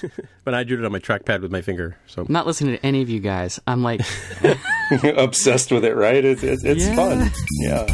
[0.44, 1.96] but I drew it on my trackpad with my finger.
[2.06, 3.60] So I'm not listening to any of you guys.
[3.66, 4.00] I'm like,
[5.16, 6.24] obsessed with it, right?
[6.24, 6.94] It's it's, it's Yeah.
[6.96, 7.30] fun.
[7.60, 7.86] Yeah.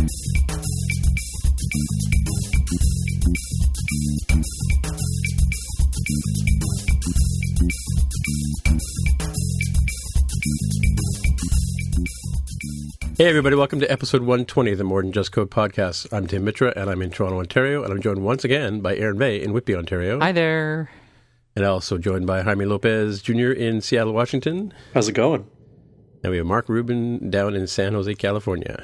[13.16, 16.06] Hey, everybody, welcome to episode 120 of the More Than Just Code podcast.
[16.12, 19.18] I'm Tim Mitra, and I'm in Toronto, Ontario, and I'm joined once again by Aaron
[19.18, 20.20] Vegh in Whitby, Ontario.
[20.20, 20.88] hi there.
[21.58, 23.50] And also joined by Jaime Lopez Jr.
[23.50, 24.72] in Seattle, Washington.
[24.94, 25.44] How's it going?
[26.22, 28.80] And we have Mark Rubin down in San Jose, California.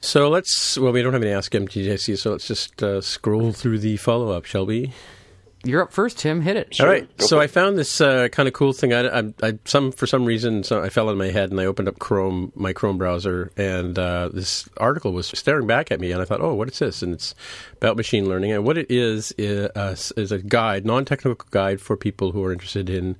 [0.00, 3.80] So let's, well, we don't have any Ask MTJC, so let's just uh, scroll through
[3.80, 4.94] the follow up, shall we?
[5.66, 6.40] You're up first, Tim.
[6.40, 6.80] Hit it.
[6.80, 7.08] All right.
[7.18, 8.92] go So for I found this uh, kind of cool thing.
[8.92, 11.64] I, I, I, some for some reason, so I fell on my head and I
[11.64, 16.12] opened up Chrome, my Chrome browser, and uh, this article was staring back at me,
[16.12, 17.02] and I thought, oh, what is this?
[17.02, 17.34] And it's
[17.72, 21.96] about machine learning, and what it is is, uh, is a guide, non-technical guide for
[21.96, 23.16] people who are interested in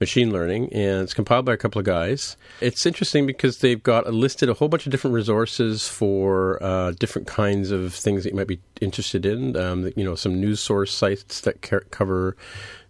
[0.00, 2.36] machine learning, and it's compiled by a couple of guys.
[2.60, 6.92] It's interesting because they've got a listed a whole bunch of different resources for uh,
[6.92, 9.56] different kinds of things that you might be interested in.
[9.56, 12.36] Um, you know, some news source sites that ca- cover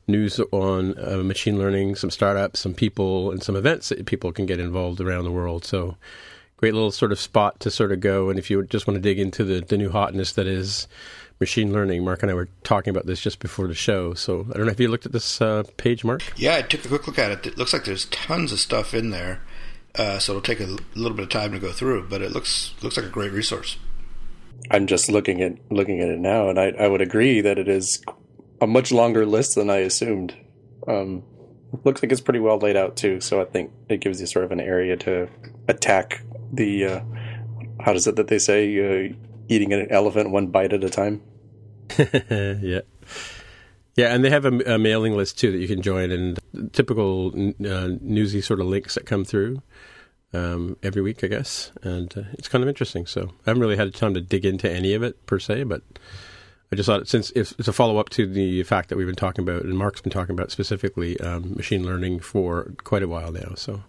[0.06, 4.46] news on uh, machine learning, some startups, some people, and some events that people can
[4.46, 5.64] get involved around the world.
[5.64, 5.96] So,
[6.56, 8.30] great little sort of spot to sort of go.
[8.30, 10.88] And if you just want to dig into the, the new hotness that is
[11.40, 14.14] machine learning, Mark and I were talking about this just before the show.
[14.14, 16.22] So, I don't know if you looked at this uh, page, Mark.
[16.36, 17.46] Yeah, I took a quick look at it.
[17.46, 19.42] It looks like there's tons of stuff in there,
[19.94, 22.08] uh, so it'll take a little bit of time to go through.
[22.08, 23.76] But it looks looks like a great resource.
[24.70, 27.68] I'm just looking at looking at it now, and I, I would agree that it
[27.68, 28.02] is
[28.60, 30.34] a much longer list than I assumed.
[30.86, 31.22] Um,
[31.84, 34.44] looks like it's pretty well laid out too, so I think it gives you sort
[34.44, 35.28] of an area to
[35.68, 36.84] attack the.
[36.84, 37.00] Uh,
[37.80, 39.08] how does it that they say?
[39.08, 39.14] Uh,
[39.48, 41.22] eating an elephant one bite at a time.
[42.30, 42.80] yeah.
[43.96, 46.38] Yeah, and they have a, a mailing list too that you can join, and
[46.72, 47.28] typical
[47.66, 49.60] uh, newsy sort of links that come through
[50.32, 51.72] um, every week, I guess.
[51.82, 53.06] And uh, it's kind of interesting.
[53.06, 55.82] So I haven't really had time to dig into any of it per se, but
[56.70, 59.42] I just thought since it's, a follow up to the fact that we've been talking
[59.42, 63.54] about, and Mark's been talking about specifically um, machine learning for quite a while now.
[63.56, 63.82] So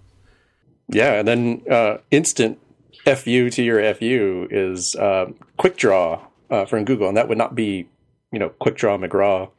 [0.87, 2.59] Yeah, and then uh, instant
[3.05, 7.53] FU to your FU is uh, Quick Draw uh, from Google, and that would not
[7.53, 7.87] be,
[8.31, 9.49] you know, Quick Draw McGraw,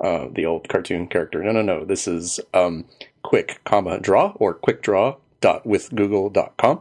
[0.00, 1.42] uh, the old cartoon character.
[1.42, 1.84] No, no, no.
[1.84, 2.86] This is um,
[3.22, 6.80] Quick, comma Draw or Quick Draw dot with Google.com.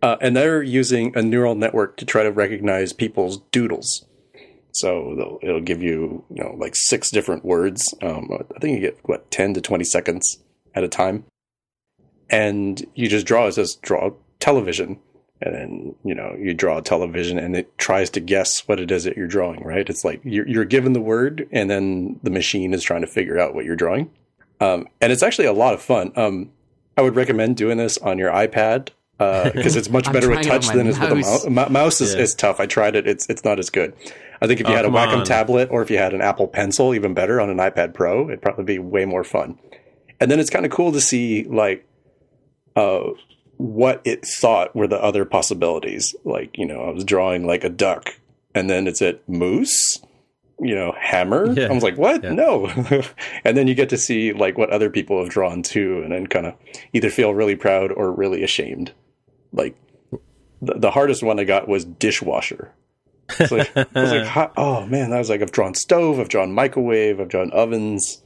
[0.00, 4.06] Uh, and they're using a neural network to try to recognize people's doodles.
[4.72, 7.94] So it'll give you, you know, like six different words.
[8.00, 10.38] Um, I think you get what ten to twenty seconds
[10.74, 11.24] at a time
[12.30, 14.98] and you just draw it says draw television
[15.40, 18.90] and then you know you draw a television and it tries to guess what it
[18.90, 22.30] is that you're drawing right it's like you're, you're given the word and then the
[22.30, 24.10] machine is trying to figure out what you're drawing
[24.60, 26.50] um, and it's actually a lot of fun um,
[26.96, 28.88] i would recommend doing this on your ipad
[29.18, 31.46] because it's much better with touch than is with a mouse.
[31.48, 31.70] mouse.
[31.70, 32.20] mouse is, Yeah.
[32.20, 32.60] is tough.
[32.60, 33.92] I tried it; it's it's not as good.
[34.40, 35.24] I think if you Oh, had a Wacom on.
[35.24, 38.40] tablet or if you had an Apple Pencil, even better on an iPad Pro, it'd
[38.42, 39.58] probably be way more fun.
[40.20, 41.84] And then it's kind of cool to see like
[42.76, 43.00] uh,
[43.58, 46.14] what it thought were the other possibilities.
[46.24, 48.18] Like you know, I was drawing like a duck,
[48.54, 49.98] and then it's at moose.
[50.60, 51.52] You know, hammer.
[51.52, 51.68] Yeah.
[51.68, 52.24] I was like, what?
[52.24, 52.32] Yeah.
[52.32, 52.66] No.
[53.44, 56.26] and then you get to see like what other people have drawn too, and then
[56.26, 56.54] kind of
[56.92, 58.92] either feel really proud or really ashamed.
[59.52, 59.76] Like
[60.60, 62.72] the, the hardest one I got was dishwasher.
[63.38, 66.52] It's like, I was like, oh man, I was like, I've drawn stove, I've drawn
[66.52, 68.22] microwave, I've drawn ovens.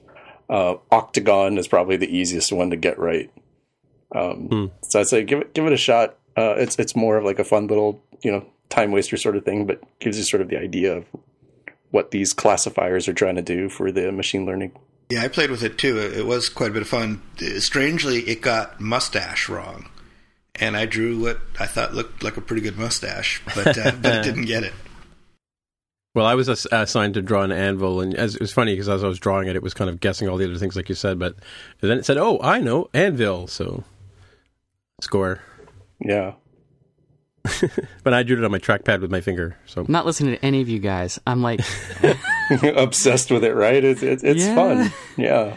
[0.49, 3.31] Uh, octagon is probably the easiest one to get right.
[4.15, 4.67] Um, Hmm.
[4.83, 6.17] So I'd say give it give it a shot.
[6.37, 9.45] Uh, it's it's more of like a fun little you know time waster sort of
[9.45, 11.05] thing, but gives you sort of the idea of
[11.91, 14.73] what these classifiers are trying to do for the machine learning.
[15.11, 15.99] Yeah, I played with it too.
[15.99, 17.21] It it was quite a bit of fun.
[17.59, 19.89] Strangely, it got mustache wrong,
[20.55, 24.15] and I drew what I thought looked like a pretty good mustache, but uh, but
[24.15, 24.73] it didn't get it.
[26.15, 28.89] Well, I was ass- assigned to draw an anvil, and as, it was funny because
[28.89, 30.89] as I was drawing it, it was kind of guessing all the other things, like
[30.91, 31.19] you said.
[31.19, 31.37] But
[31.81, 33.85] then it said, "Oh, I know anvil," so
[35.03, 35.41] score.
[36.01, 36.33] Yeah.
[38.05, 40.45] But I drew it on my trackpad with my finger, so I'm not listening to
[40.45, 41.19] any of you guys.
[41.27, 41.61] I'm like,
[42.77, 43.83] Obsessed with it, right?
[43.85, 44.55] It's it's, it's Yeah.
[44.55, 44.93] fun.
[45.17, 45.57] Yeah.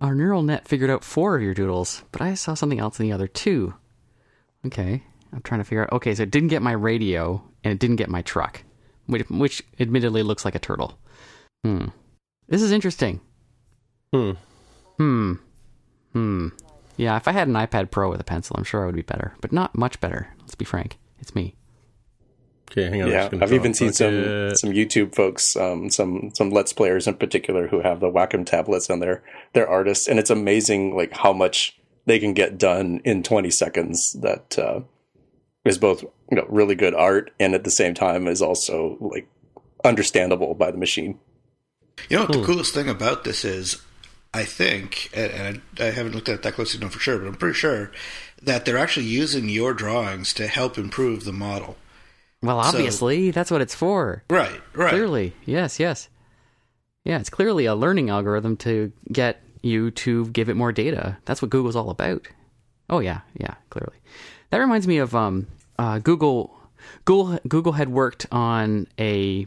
[0.00, 3.06] our neural net figured out four of your doodles, but I saw something else in
[3.06, 3.74] the other two.
[4.66, 5.92] Okay, I'm trying to figure out.
[5.92, 8.62] Okay, so it didn't get my radio and it didn't get my truck,
[9.06, 10.98] which, which admittedly looks like a turtle.
[11.64, 11.86] Hmm.
[12.48, 13.20] This is interesting.
[14.12, 14.32] hmm.
[14.98, 15.32] Hmm.
[16.12, 16.48] Hmm.
[16.96, 19.02] Yeah, if I had an iPad Pro with a pencil, I'm sure I would be
[19.02, 20.28] better, but not much better.
[20.40, 20.98] Let's be frank.
[21.18, 21.54] It's me.
[22.70, 23.08] Okay, hang on.
[23.08, 24.58] I'm yeah, I've even seen some bucket.
[24.58, 28.88] some YouTube folks, um, some some Let's Players in particular, who have the Wacom tablets
[28.88, 29.22] and they're
[29.52, 34.16] they're artists, and it's amazing like how much they can get done in 20 seconds.
[34.20, 34.80] That uh,
[35.66, 39.28] is both you know really good art and at the same time is also like
[39.84, 41.18] understandable by the machine.
[42.08, 43.82] You know what the coolest thing about this is?
[44.34, 47.18] I think, and, I, I haven't looked at it that closely to know for sure,
[47.18, 47.90] but I'm pretty sure
[48.42, 51.76] that they're actually using your drawings to help improve the model.
[52.42, 54.24] Well, obviously, that's what it's for.
[54.30, 54.90] Right, right.
[54.90, 56.08] Clearly, yes, yes.
[57.04, 61.18] Yeah, it's clearly a learning algorithm to get you to give it more data.
[61.24, 62.26] That's what Google's all about.
[62.90, 63.96] Oh yeah, yeah, clearly.
[64.50, 65.46] That reminds me of um,
[65.78, 66.58] uh, Google.
[67.04, 69.46] Google Google had worked on a,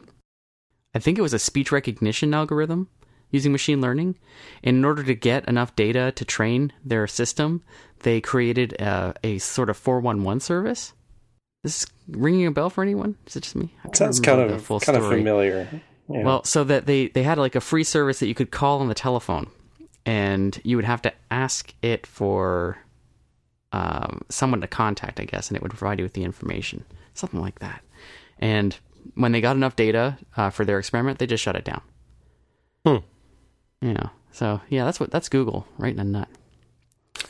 [0.94, 2.88] I think it was a speech recognition algorithm
[3.36, 4.18] using machine learning.
[4.64, 7.62] And in order to get enough data to train their system,
[8.00, 10.94] they created a, a sort of four one one service.
[11.64, 13.18] This is ringing a bell for anyone?
[13.28, 13.74] Is it just me?
[13.94, 15.68] Sounds kind of full kind of familiar.
[16.08, 16.24] Yeah.
[16.24, 18.88] Well, so that they they had like a free service that you could call on
[18.88, 19.48] the telephone,
[20.06, 22.78] and you would have to ask it for
[23.72, 26.86] um, someone to contact, I guess, and it would provide you with the information,
[27.16, 27.82] something like that.
[28.38, 28.78] And
[29.16, 31.82] when they got enough data uh, for their experiment, they just shut it down.
[32.86, 32.98] Hmm.
[33.86, 34.10] Yeah.
[34.32, 36.30] So yeah, that's what that's Google right in a nut.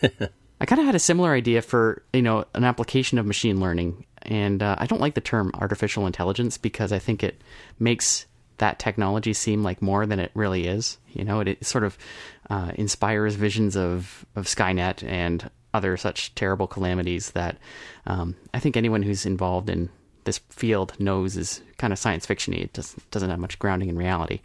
[0.61, 4.05] I kind of had a similar idea for you know an application of machine learning,
[4.21, 7.41] and uh, I don't like the term artificial intelligence because I think it
[7.77, 8.25] makes
[8.57, 10.97] that technology seem like more than it really is.
[11.11, 11.97] You know, it, it sort of
[12.49, 17.57] uh, inspires visions of of Skynet and other such terrible calamities that
[18.07, 19.89] um, I think anyone who's involved in
[20.23, 22.61] this field knows is kind of science fictiony.
[22.63, 24.39] It doesn't doesn't have much grounding in reality.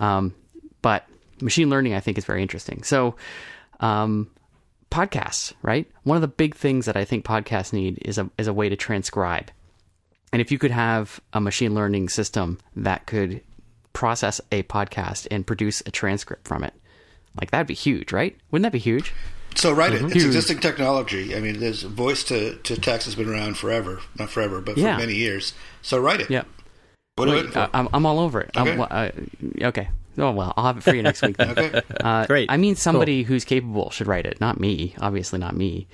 [0.00, 0.34] Um,
[0.82, 1.06] but
[1.40, 2.82] machine learning, I think, is very interesting.
[2.82, 3.16] So.
[3.80, 4.30] Um,
[4.90, 5.90] podcasts, right?
[6.04, 8.68] One of the big things that I think podcasts need is a is a way
[8.68, 9.50] to transcribe.
[10.32, 13.40] And if you could have a machine learning system that could
[13.92, 16.72] process a podcast and produce a transcript from it,
[17.40, 18.36] like that'd be huge, right?
[18.52, 19.12] Wouldn't that be huge?
[19.56, 20.02] So write it.
[20.02, 21.34] It's existing technology.
[21.36, 24.80] I mean, there's voice to, to text has been around forever, not forever, but for
[24.80, 24.96] Yeah.
[24.96, 25.54] many years.
[25.82, 26.30] So write it.
[26.30, 26.44] Yeah.
[27.16, 27.68] What Wait, uh.
[27.74, 28.50] I'm, I'm all over it.
[28.56, 29.12] I'm- Okay.
[29.62, 29.88] uh, okay.
[30.18, 31.36] Oh well, I'll have it for you next week.
[31.36, 31.50] Then.
[31.58, 31.82] okay.
[32.00, 32.50] Uh, Great.
[32.50, 34.94] I mean, somebody who's capable should write it, not me.
[35.00, 35.88] Obviously, not me.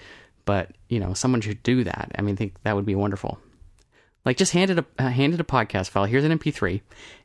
[0.44, 2.12] But you know, someone should do that.
[2.18, 3.38] I mean, I think that would be wonderful.
[4.24, 6.04] Like, just hand it a uh, hand it a podcast file.
[6.04, 6.80] Here's an MP3,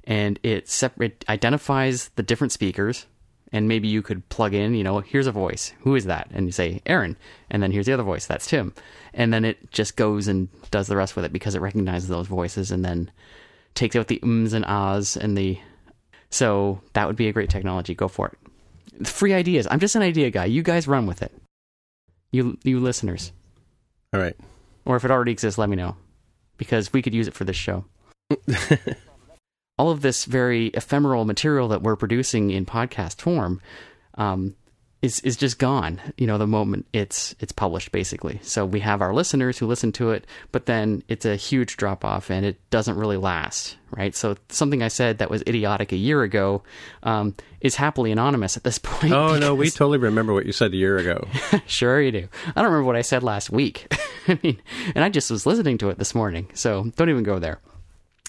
[0.06, 3.06] and it separate identifies the different speakers.
[3.51, 5.71] And maybe you could plug in, you know, here's a voice.
[5.81, 6.27] Who is that?
[6.33, 7.15] And you say Aaron,
[7.50, 8.25] and then here's the other voice.
[8.25, 8.74] That's Tim.
[9.13, 12.27] And then it just goes and does the rest with it because it recognizes those
[12.27, 13.12] voices, and then
[13.75, 15.59] takes out the ums and ahs and the
[16.36, 17.96] so that would be a great technology.
[17.96, 19.08] Go for it.
[19.08, 19.68] Free ideas.
[19.72, 20.44] I'm just an idea guy.
[20.44, 21.32] You guys run with it.
[22.32, 23.32] You you listeners.
[24.14, 24.36] All right.
[24.84, 25.96] Or if it already exists, let me know.
[26.58, 27.86] Because we could use it for this show.
[29.78, 33.62] All of this very ephemeral material that we're producing in podcast form
[34.16, 34.56] um,
[35.06, 36.02] is is just gone.
[36.18, 38.40] You know, the moment it's it's published, basically.
[38.42, 42.04] So we have our listeners who listen to it, but then it's a huge drop
[42.04, 44.16] off, and it doesn't really last, right?
[44.16, 46.63] So something I said that was idiotic a year ago
[47.04, 49.13] um, is happily anonymous at this point.
[49.13, 51.28] Oh no, we totally remember what you said a year ago.
[51.68, 52.28] sure you do.
[52.56, 53.94] I don't remember what I said last week.
[54.28, 54.62] I mean,
[54.96, 57.60] and I just was listening to it this morning, so don't even go there.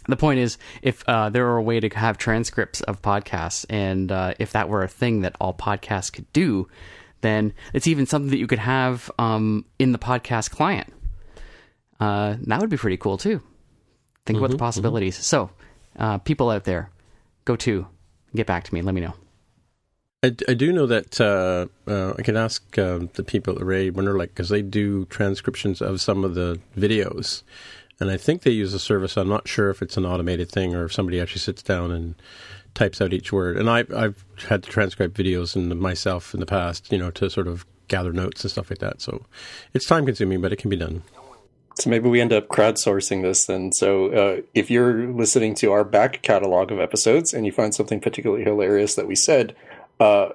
[0.09, 4.13] The point is, if uh, there were a way to have transcripts of podcasts, and
[4.13, 6.69] uh, if that were a thing that all podcasts could do,
[7.23, 10.93] then it's even something that you could have um, in the podcast client.
[11.99, 13.43] Uh, that would be pretty cool too.
[14.27, 15.17] Think about the possibilities.
[15.17, 15.51] So,
[15.99, 16.91] uh, people out there,
[17.45, 17.87] go to,
[18.35, 18.83] get back to me.
[18.83, 19.15] Let me know.
[20.23, 23.91] I, I do know that uh, uh, I can ask uh, the people at Ray
[23.91, 27.43] Wenderlich because they do transcriptions of some of the videos,
[28.01, 29.17] and I think they use a service.
[29.17, 32.15] I'm not sure if it's an automated thing or if somebody actually sits down and
[32.75, 33.57] types out each word.
[33.57, 37.31] And I, I've had to transcribe videos and myself in the past, you know, to
[37.31, 39.01] sort of gather notes and stuff like that.
[39.01, 39.25] So
[39.73, 41.03] it's time consuming, but it can be done.
[41.79, 43.73] So maybe we end up crowdsourcing this then.
[43.73, 48.01] So uh, if you're listening to our back catalog of episodes and you find something
[48.01, 49.55] particularly hilarious that we said,
[50.01, 50.31] uh,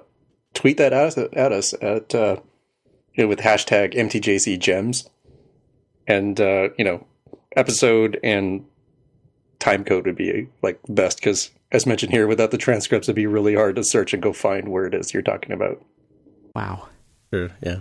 [0.54, 2.36] tweet that at, at us at uh,
[3.16, 5.08] with hashtag MTJCGems,
[6.06, 7.06] and uh, you know,
[7.56, 8.64] episode and
[9.58, 13.26] time code would be like best because, as mentioned here, without the transcripts, it'd be
[13.26, 15.84] really hard to search and go find where it is you're talking about.
[16.54, 16.88] Wow.
[17.32, 17.78] Sure, yeah.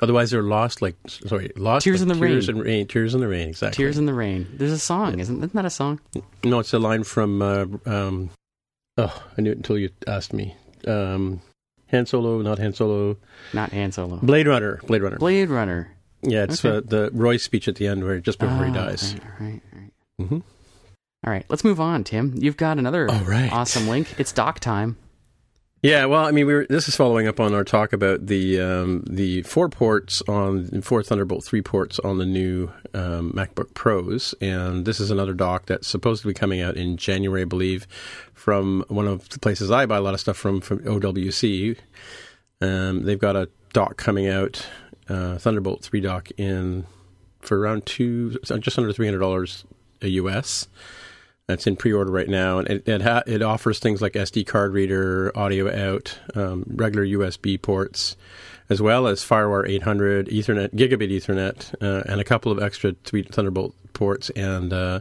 [0.00, 0.80] Otherwise, they're lost.
[0.82, 1.84] Like sorry, lost.
[1.84, 2.56] Tears like in the tears rain.
[2.56, 2.86] In rain.
[2.86, 3.48] Tears in the rain.
[3.48, 3.76] Exactly.
[3.76, 4.48] Tears in the Rain.
[4.54, 6.00] There's a song, isn't, isn't that a song?
[6.44, 7.42] No, it's a line from.
[7.42, 8.30] Uh, um,
[8.96, 10.56] oh, I knew it until you asked me.
[10.86, 11.42] Um,
[11.90, 13.16] Han Solo, not Han Solo.
[13.52, 14.16] Not Han Solo.
[14.16, 14.80] Blade Runner.
[14.86, 15.18] Blade Runner.
[15.18, 15.94] Blade Runner.
[16.22, 16.76] Yeah, it's okay.
[16.78, 19.14] uh, the Roy speech at the end, where just before he Ah, dies.
[19.14, 19.90] Right, right, right.
[20.20, 20.38] Mm-hmm.
[21.24, 22.34] All right, let's move on, Tim.
[22.36, 23.52] You've got another All right.
[23.52, 24.12] awesome link.
[24.18, 24.96] It's dock time.
[25.84, 28.60] Yeah, well, I mean, we were, this is following up on our talk about the
[28.60, 34.32] um, the four ports on four Thunderbolt three ports on the new um, MacBook Pros,
[34.40, 37.88] and this is another dock that's supposed to be coming out in January, I believe,
[38.32, 41.76] from one of the places I buy a lot of stuff from, from OWC.
[42.60, 44.64] Um, they've got a dock coming out,
[45.08, 46.86] uh, Thunderbolt three dock in
[47.40, 49.64] for around two, just under three hundred dollars
[50.00, 50.68] a US.
[51.48, 54.72] That's in pre-order right now, and it it, ha- it offers things like SD card
[54.72, 58.16] reader, audio out, um, regular USB ports,
[58.70, 63.22] as well as FireWire 800, Ethernet, Gigabit Ethernet, uh, and a couple of extra three
[63.24, 65.00] Thunderbolt ports and uh,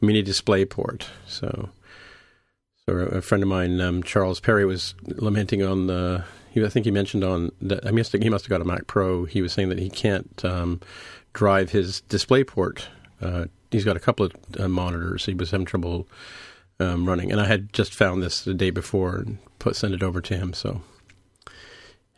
[0.00, 1.08] mini display port.
[1.26, 1.68] So,
[2.86, 6.24] so a friend of mine, um, Charles Perry, was lamenting on the.
[6.52, 7.86] He, I think he mentioned on that.
[7.86, 9.24] I must he must have got a Mac Pro.
[9.24, 10.80] He was saying that he can't um,
[11.32, 12.88] drive his display port.
[13.20, 15.26] Uh, he's got a couple of uh, monitors.
[15.26, 16.06] He was having trouble
[16.78, 20.02] um, running, and I had just found this the day before and put send it
[20.02, 20.52] over to him.
[20.52, 20.82] So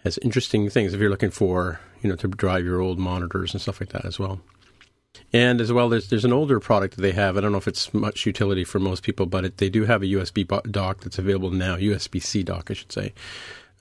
[0.03, 3.61] has interesting things if you're looking for you know to drive your old monitors and
[3.61, 4.41] stuff like that as well.
[5.33, 7.37] And as well, there's there's an older product that they have.
[7.37, 10.03] I don't know if it's much utility for most people, but it, they do have
[10.03, 13.13] a USB dock that's available now, USB C dock, I should say.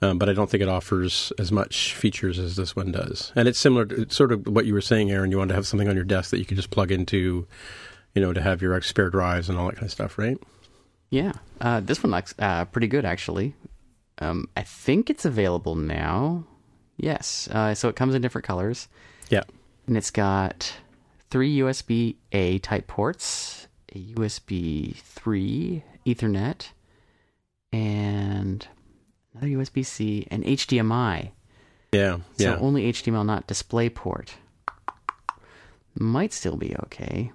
[0.04, 3.32] Um, but I don't think it offers as much features as this one does.
[3.34, 5.30] And it's similar to it's sort of what you were saying, Aaron.
[5.30, 7.46] You wanted to have something on your desk that you could just plug into,
[8.14, 10.36] you know, to have your spare drives and all that kind of stuff, right?
[11.10, 13.54] Yeah, uh, this one looks uh, pretty good actually.
[14.18, 16.44] Um, I think it's available now.
[16.96, 18.88] Yes, uh, so it comes in different colors,
[19.28, 19.42] Yeah.
[19.86, 20.74] and it's got
[21.30, 26.68] three USB A type ports, a USB three Ethernet,
[27.72, 28.66] and
[29.34, 31.30] another USB C, and HDMI.
[31.92, 32.18] Yeah.
[32.38, 32.56] So Yeah.
[32.56, 34.30] only HDMI, not DisplayPort.
[35.96, 37.32] Might still be okay.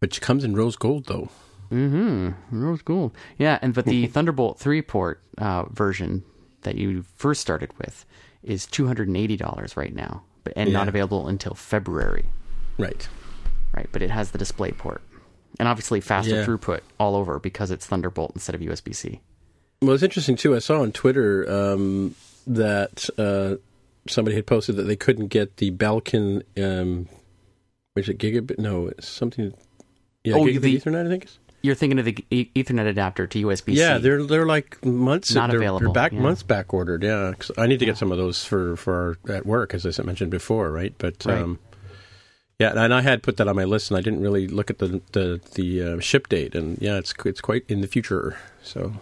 [0.00, 1.28] But it comes in rose gold, though.
[1.70, 2.62] Mm-hmm.
[2.64, 3.16] Rose gold.
[3.38, 6.24] Yeah, and but the Thunderbolt three port uh, version
[6.62, 8.04] that you first started with
[8.42, 12.26] is two hundred and eighty dollars right now, but and not available until February.
[12.78, 13.08] Right.
[13.74, 15.02] Right, but it has the display port,
[15.58, 16.44] and obviously faster Yeah.
[16.44, 19.20] throughput all over because it's Thunderbolt instead of USB C.
[19.86, 20.54] Well, it's interesting too.
[20.54, 22.14] I saw on Twitter um,
[22.46, 23.56] that uh,
[24.08, 26.42] somebody had posted that they couldn't get the Belkin.
[26.62, 27.08] Um,
[27.96, 28.58] was it gigabit?
[28.58, 29.54] No, it's something.
[30.24, 31.06] Yeah, Oh, gigabit the- Ethernet.
[31.06, 31.26] I think.
[31.62, 35.32] You're thinking of the e- Ethernet adapter to USB yeah, they're they're like months.
[35.34, 36.20] Not they're, available, They're back yeah.
[36.20, 37.02] months back ordered.
[37.02, 39.98] Yeah, 'cause I need to get some of those for for our, at work, as
[39.98, 40.92] I mentioned before, right?
[40.98, 41.38] But Right.
[41.38, 41.58] um,
[42.58, 44.76] yeah, and I had put that on my list, and I didn't really look at
[44.78, 48.36] the the the uh, ship date, and yeah, it's it's quite in the future.
[48.62, 48.92] So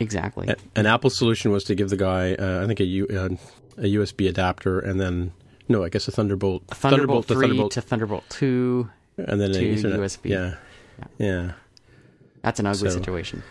[0.00, 0.48] exactly.
[0.48, 3.28] A- An Apple solution was to give the guy, uh, I think, a, U, uh,
[3.78, 5.32] a USB adapter, and then
[5.68, 8.88] no, I guess a Thunderbolt, Thunderbolt, to three Thunderbolt, to Thunderbolt two.
[9.18, 9.98] and then to Ethernet.
[9.98, 10.30] USB.
[10.30, 10.54] Yeah,
[11.18, 11.52] yeah,
[12.42, 13.42] That's an ugly So- situation.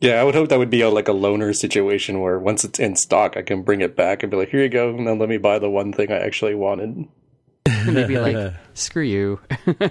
[0.00, 2.80] Yeah, I would hope that would be a, like a loaner situation where once it's
[2.80, 5.28] in stock, I can bring it back and be like, "Here you go, now let
[5.28, 7.06] me buy the one thing I actually wanted."
[7.86, 9.38] They'd be like, "Screw you."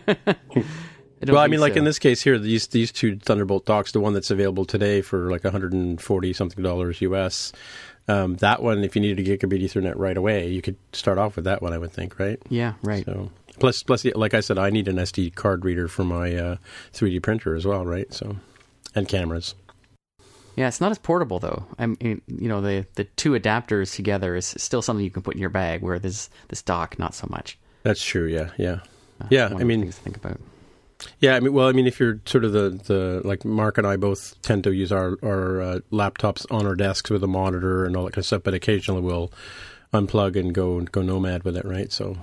[1.27, 4.13] Well, I mean, like in this case here, these these two Thunderbolt docks, the one
[4.13, 7.51] that's available today for like 140 something dollars US.
[8.07, 10.77] Um, that one, if you needed to get a gigabit Ethernet right away, you could
[10.93, 11.73] start off with that one.
[11.73, 12.41] I would think, right?
[12.49, 13.05] Yeah, right.
[13.05, 16.55] So plus, plus, like I said, I need an SD card reader for my uh,
[16.93, 18.11] 3D printer as well, right?
[18.13, 18.37] So
[18.95, 19.53] and cameras.
[20.55, 21.65] Yeah, it's not as portable though.
[21.79, 25.35] I mean, you know, the the two adapters together is still something you can put
[25.35, 25.81] in your bag.
[25.81, 27.57] Where this this dock, not so much.
[27.83, 28.25] That's true.
[28.25, 28.79] Yeah, yeah.
[29.21, 30.39] Uh, Yeah, I mean- things to think about.
[31.19, 33.87] Yeah, I mean, well, I mean, if you're sort of the, the like Mark and
[33.87, 37.85] I both tend to use our our uh, laptops on our desks with a monitor
[37.85, 39.31] and all that kind of stuff, but occasionally we'll
[39.93, 41.91] unplug and go go nomad with it, right?
[41.91, 42.17] So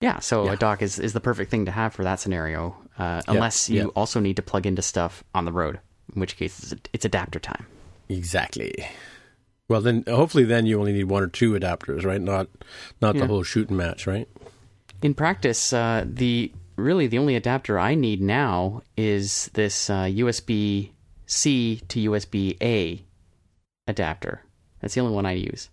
[0.00, 0.52] Yeah, so Yeah.
[0.52, 3.68] a dock is is the perfect thing to have for that scenario, uh, Yeah, unless
[3.68, 3.86] you yeah.
[3.94, 5.78] also need to plug into stuff on the road,
[6.14, 7.66] in which case it's, it's adapter time.
[8.08, 8.74] exactly.
[9.68, 12.20] Well, then hopefully then you only need one or two adapters, right?
[12.20, 12.48] Not
[13.00, 13.22] not Yeah.
[13.22, 14.28] the whole shooting match, right?
[15.02, 20.90] In practice, uh, the really the only adapter I need now is this uh, USB
[21.26, 23.02] C to USB A
[23.86, 24.42] adapter.
[24.80, 25.70] That's the only one I use.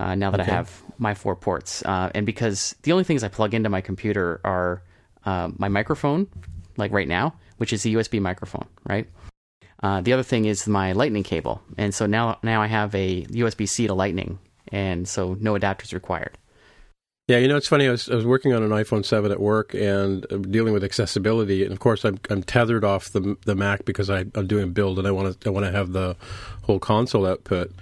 [0.00, 0.50] Uh, now that Okay.
[0.50, 3.80] I have my four ports, uh, and because the only things I plug into my
[3.80, 4.82] computer are
[5.24, 6.26] uh, my microphone,
[6.76, 9.06] like right now, which is a USB microphone, right?
[9.82, 13.22] Uh, the other thing is my lightning cable, and so now now I have a
[13.26, 14.38] USB C to lightning,
[14.72, 16.36] and so no adapters required.
[17.26, 17.88] Yeah, you know, it's funny.
[17.88, 20.84] I was, I was working on an iPhone 7 at work and uh, dealing with
[20.84, 24.72] accessibility, and of course, I'm I'm tethered off the the Mac because I, I'm doing
[24.72, 26.16] build and I want to I want to have the
[26.62, 27.72] whole console output.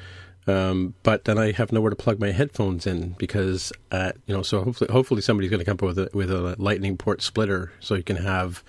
[0.47, 4.43] Um, but then I have nowhere to plug my headphones in because, uh, you know,
[4.43, 7.71] so hopefully, hopefully somebody's going to come up with a, with a lightning port splitter
[7.79, 8.65] so you can have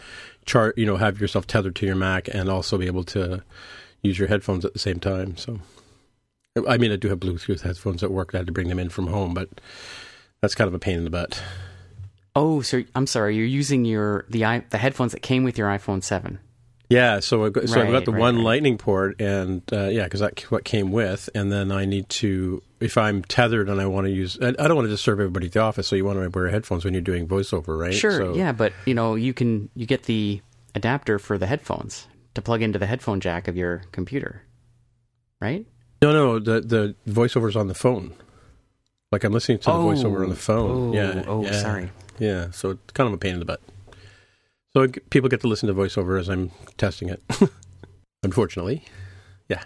[0.46, 3.42] chart, you know, have yourself tethered to your Mac and also be able to
[4.04, 5.36] use your headphones at the same time.
[5.36, 5.62] So,
[6.68, 8.36] I mean, I do have Bluetooth headphones at work.
[8.36, 9.50] I had to bring them in from home, but
[10.44, 11.42] that's kind of a pain in the butt.
[12.36, 13.38] Oh, so I'm sorry.
[13.38, 16.40] You're using your the i the headphones that came with your iPhone Seven.
[16.90, 18.44] Yeah, so I've got, so I've got the right, one right.
[18.44, 22.62] Lightning port, and uh, yeah, because that's what came with, and then I need to
[22.82, 25.46] if I'm tethered and I want to use, I, I don't want to disturb everybody
[25.46, 27.94] at the office, so you want to wear headphones when you're doing voiceover, right?
[27.94, 30.42] Sure, So- yeah, but you know, you can you get the
[30.76, 34.44] adapter for the headphones to plug into the headphone jack of your computer,
[35.40, 35.66] right?
[36.02, 38.14] No, no, the the voiceover's on the phone.
[39.14, 39.86] Like I'm listening to the Oh.
[39.86, 40.36] voiceover on the oh.
[40.36, 40.90] phone.
[40.90, 41.24] Oh, yeah.
[41.28, 41.92] oh, yeah, sorry.
[42.18, 43.62] Yeah, so it's kind of a pain in the butt.
[44.76, 47.22] So people get to listen to voiceover as I'm testing it.
[48.24, 48.86] Unfortunately,
[49.50, 49.62] yeah.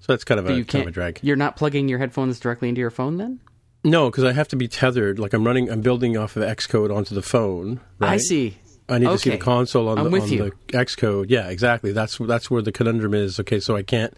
[0.00, 1.20] So that's kind of a you kind of a drag.
[1.22, 3.38] You're not plugging your headphones directly into your phone, then?
[3.84, 5.20] No, because I have to be tethered.
[5.20, 7.80] Like I'm running, I'm building off of Xcode onto the phone.
[8.00, 8.14] Right?
[8.14, 8.58] I see.
[8.88, 10.52] I need to see the console on I'm the with on you.
[10.68, 11.26] the Xcode.
[11.28, 11.92] Yeah, exactly.
[11.92, 13.38] That's that's where the conundrum is.
[13.40, 14.16] Okay, so I can't,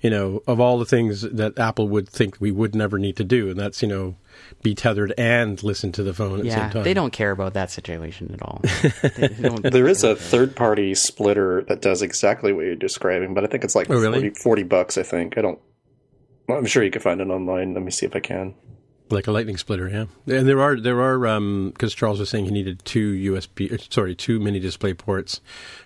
[0.00, 3.24] you know, of all the things that Apple would think we would never need to
[3.24, 4.14] do, and that's you know,
[4.62, 6.84] be tethered and listen to the phone at the Yeah, same time.
[6.84, 8.60] they don't care about that situation at all.
[9.16, 13.42] They don't- There is a third party splitter that does exactly what you're describing, but
[13.44, 14.20] I think it's like Oh, really?
[14.30, 15.36] 40, 40 bucks, I think.
[15.36, 15.58] I don't.
[16.48, 17.74] well, I'm sure you can find it online.
[17.74, 18.54] Let me see if I can.
[19.12, 19.88] Like a lightning splitter.
[19.88, 21.18] Yeah, and there are there are
[21.70, 25.40] because Charles was saying he needed two USB, uh, sorry, two mini display ports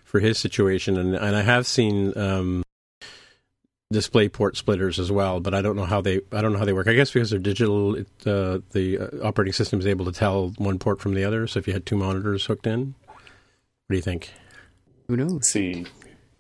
[0.04, 2.16] for his situation, and and I have seen.
[2.16, 2.62] Um,
[3.92, 6.64] display port splitters as well but i don't know how they i don't know how
[6.64, 10.04] they work i guess because they're digital it, uh, the uh, operating system is able
[10.04, 12.97] to tell one port from the other so if you had two monitors hooked in
[13.06, 14.33] what do you think
[15.06, 15.33] Who knows?
[15.33, 15.87] Let's see.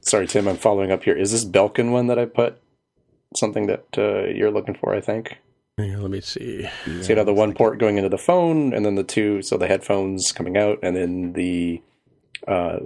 [0.00, 1.16] Sorry, Tim, I'm following up here.
[1.16, 2.60] Is this Belkin one that I put?
[3.36, 5.36] Something that uh, you're looking for, I think.
[5.78, 6.66] Yeah, let me see
[7.02, 9.58] so you have the one port going into the phone, and then the two, so
[9.58, 11.82] the headphones coming out, and then the
[12.48, 12.78] uh,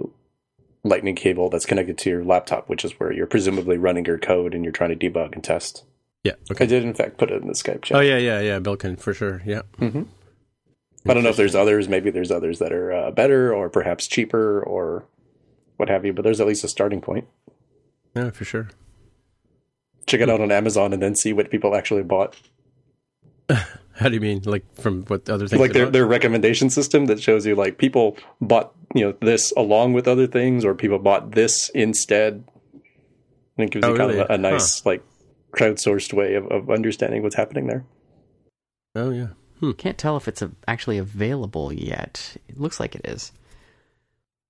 [0.83, 4.53] lightning cable that's connected to your laptop, which is where you're presumably running your code
[4.53, 5.85] and you're trying to debug and test.
[6.23, 6.65] yeah Okay.
[6.65, 7.97] I did, in fact, put it in the Skype chat.
[7.97, 11.87] oh yeah yeah yeah belkin for sure yeah I don't know if there's others.
[11.87, 15.05] Maybe there's others that are uh, better or perhaps cheaper or
[15.77, 17.25] what have you, but there's at least a starting point.
[18.15, 18.69] yeah for sure
[20.07, 22.35] Check it out on Amazon and then see what people actually bought.
[23.93, 27.21] how do you mean like from what other things like their, their recommendation system that
[27.21, 31.31] shows you like people bought you know this along with other things or people bought
[31.31, 32.43] this instead
[33.57, 34.21] and it gives Oh, you kind really?
[34.21, 35.03] of a, a nice like
[35.51, 37.85] crowdsourced way of, of understanding what's happening there
[38.95, 39.27] oh yeah
[39.77, 42.35] Can't tell if it's a, actually available yet.
[42.47, 43.31] It looks like it is.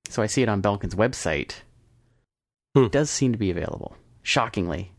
[0.08, 1.56] So I see it on Belkin's website.
[2.73, 2.86] Hmm.
[2.86, 3.97] It does seem to be available.
[4.23, 4.93] Shockingly.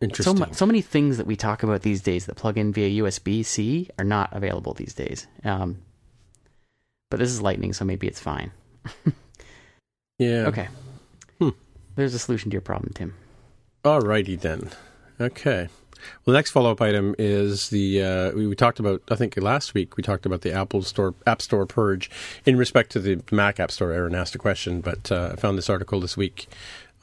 [0.00, 2.72] So, interesting mu- so many things that we talk about these days that plug in
[2.72, 5.26] via USB C are not available these days.
[5.42, 5.78] Um,
[7.10, 8.52] but this is Lightning, so maybe it's fine.
[10.18, 10.68] yeah Okay.
[11.40, 11.50] Hmm.
[11.94, 13.14] There's a solution to your problem, Tim.
[13.84, 14.70] Alrighty then.
[15.20, 15.68] Okay.
[16.24, 19.02] Well, the next follow-up item is the uh, we, we talked about.
[19.10, 22.10] I think last week we talked about the Apple Store App Store purge
[22.44, 23.92] in respect to the Mac App Store.
[23.92, 26.48] Aaron asked a question, but uh, I found this article this week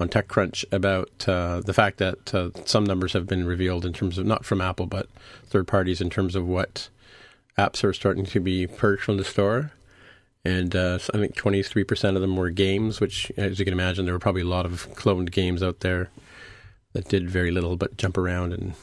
[0.04, 4.18] on TechCrunch about uh, the fact that uh, some numbers have been revealed in terms
[4.18, 5.08] of not from Apple but
[5.48, 6.90] third parties in terms of what
[7.58, 9.72] apps are starting to be purged from the store.
[10.46, 14.14] And uh, I think 23% of them were games, which, as you can imagine, there
[14.14, 16.10] were probably a lot of cloned games out there
[16.92, 18.74] that did very little but jump around and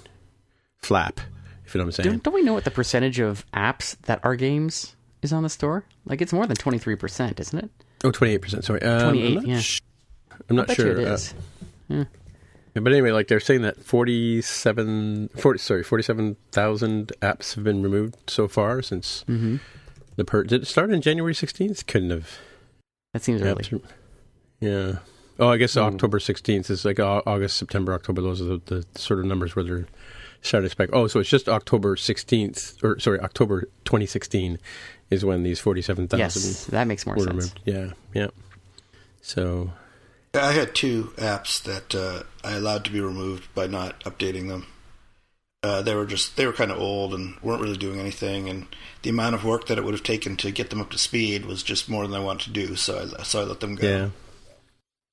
[0.78, 1.20] flap,
[1.66, 2.09] if you know what I'm saying.
[2.09, 5.50] Don't, don't we know what the percentage of apps that are games is on the
[5.50, 5.85] store?
[6.06, 7.70] Like it's more than 23%, isn't it?
[8.04, 8.80] Oh, 28%, sorry.
[8.80, 9.61] Um, 28, I'm not, yeah.
[9.61, 9.80] sh-
[10.48, 10.98] I'm not sure.
[10.98, 11.35] it uh, is.
[11.88, 12.05] yeah,
[12.74, 18.48] but anyway, like they're saying that 47, 40, sorry, 47,000 apps have been removed so
[18.48, 19.57] far since hmm
[20.16, 20.48] the purge.
[20.48, 21.87] Did it start on January 16th?
[21.87, 22.38] Couldn't have.
[23.14, 23.64] That seems early.
[24.61, 24.96] yeah.
[25.38, 25.81] Oh, I guess Hmm.
[25.81, 28.20] October 16th is like August, September, October.
[28.20, 29.87] Those are the, the sort of numbers where they're
[30.42, 30.90] starting to spec.
[30.92, 34.59] Oh, so it's just October 16th, or sorry, October 2016
[35.11, 37.29] is when these 47,000 Yes, that makes more sense.
[37.29, 37.61] removed.
[37.64, 38.29] Yeah, yeah.
[39.22, 39.72] So,
[40.33, 44.66] I had two apps that uh, I allowed to be removed by not updating them.
[45.62, 48.66] Uh, they were just they were kind of old and weren't really doing anything, and
[49.03, 51.45] the amount of work that it would have taken to get them up to speed
[51.45, 52.77] was just more than I wanted to do.
[52.77, 53.87] So I so I let them go.
[53.87, 54.09] yeah.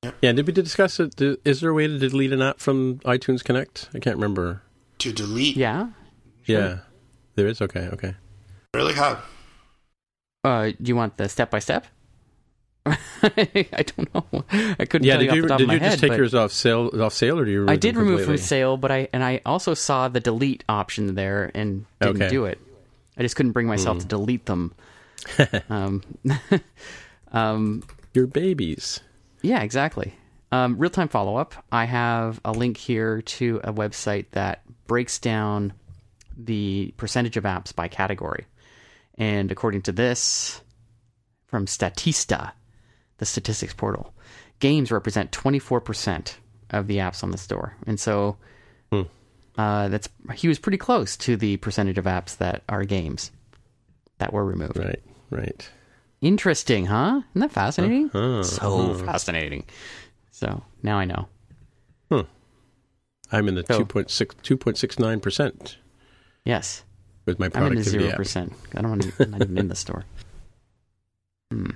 [0.04, 0.16] Yep.
[0.22, 1.20] Yeah, did we discuss it?
[1.44, 3.90] Is there a way to delete an app from iTunes Connect?
[3.96, 4.62] I can't remember.
[5.00, 5.90] To delete, Yeah.
[6.46, 6.80] Yeah,
[7.36, 7.62] there is.
[7.62, 8.16] Okay, okay.
[8.74, 9.22] really how?
[10.44, 11.88] Uh, do you want the step by step?
[13.24, 14.44] I don't know.
[14.80, 17.14] I couldn't Yeah, did off you did you just head, take yours off sale off
[17.14, 19.74] sale or do you remove I did remove from sale, but I and I also
[19.74, 22.30] saw the delete option there and didn't Okay.
[22.30, 22.60] do it.
[23.18, 24.08] I just couldn't bring myself to Hmm.
[24.10, 24.74] delete them.
[25.70, 26.04] um,
[27.32, 29.00] um, Your babies.
[29.42, 30.14] yeah, exactly.
[30.52, 31.54] Um, Real time follow up.
[31.72, 35.74] I have a link here to a website that breaks down
[36.38, 38.46] the percentage of apps by category.
[39.16, 40.62] And according to this,
[41.48, 42.52] from Statista,
[43.18, 44.14] the statistics portal,
[44.60, 46.36] games represent 24%
[46.72, 47.76] of the apps on the store.
[47.86, 48.38] And so
[49.58, 53.32] uh, that's he was pretty close to the percentage of apps that are games
[54.20, 54.78] that were removed.
[54.78, 55.02] Right,
[55.32, 55.70] right.
[56.22, 57.22] Interesting, huh?
[57.32, 58.10] Isn't that fascinating?
[58.44, 59.66] so fascinating.
[60.32, 61.28] So now I know.
[62.12, 62.22] Hmm.
[63.32, 65.76] I'm in the So- 2.6 2.69%
[66.46, 66.84] Yes,
[67.26, 68.18] with my I'm in the productivity zero app.
[68.18, 68.54] percent.
[68.76, 69.24] I don't want to.
[69.24, 70.06] I'm not even in the store.
[71.52, 71.72] Hmm.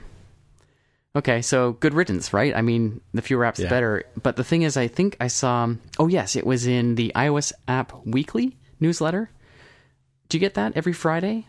[1.15, 2.56] Okay, so good riddance, right?
[2.56, 3.69] I mean, the fewer apps, the Yeah.
[3.69, 4.04] better.
[4.21, 5.67] But the thing is, I think I saw.
[6.00, 9.30] Oh yes, it was in the iOS app weekly newsletter.
[10.30, 11.47] Do you get that every Friday?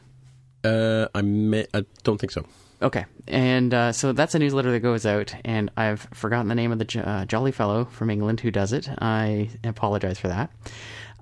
[0.64, 2.44] Uh, I may, I don't think so.
[2.82, 6.72] Okay, and uh, so that's a newsletter that goes out, and I've forgotten the name
[6.72, 8.88] of the jo- uh, jolly fellow from England who does it.
[9.00, 10.50] I apologize for that.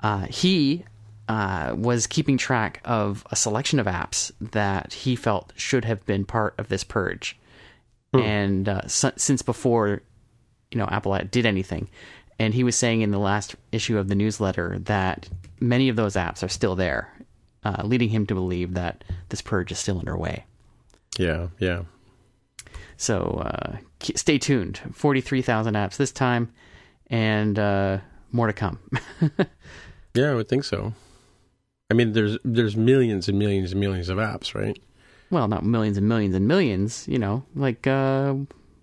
[0.02, 0.84] Uh, he
[1.28, 6.24] uh, was keeping track of a selection of apps that he felt should have been
[6.24, 7.38] part of this purge,
[8.12, 10.02] and uh, since before,
[10.70, 11.88] you know, Apple did anything,
[12.38, 15.28] and he was saying in the last issue of the newsletter that
[15.60, 17.12] many of those apps are still there,
[17.64, 20.44] uh, leading him to believe that this purge is still underway.
[21.18, 21.82] Yeah, yeah.
[22.96, 23.76] So uh,
[24.14, 24.80] stay tuned.
[24.92, 26.52] 43,000 apps this time,
[27.08, 27.98] and uh,
[28.32, 28.78] more to come.
[30.14, 30.92] Yeah, I would think so.
[31.90, 34.78] I mean, there's there's millions and millions and millions of apps, right?
[35.30, 38.34] Well, not millions and millions and millions, you know, like, uh,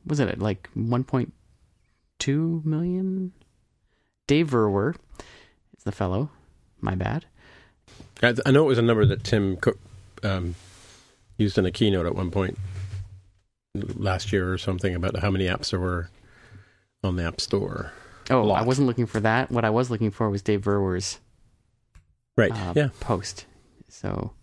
[0.06, 3.32] was it like 1.2 million?
[4.28, 4.96] Dave Verwer
[5.78, 6.30] is the fellow.
[6.82, 7.26] My bad.
[8.22, 9.80] I, I know it was a number that Tim Cook
[10.24, 10.56] um,
[11.38, 12.58] used in a keynote at one point
[13.96, 16.10] last year or something about how many apps there were
[17.04, 17.92] on the App Store.
[18.30, 19.52] Oh, I wasn't looking for that.
[19.52, 21.20] What I was looking for was Dave Verwer's
[22.36, 22.52] Right.
[22.52, 22.90] uh, yeah.
[23.00, 23.46] post.
[23.88, 24.34] So,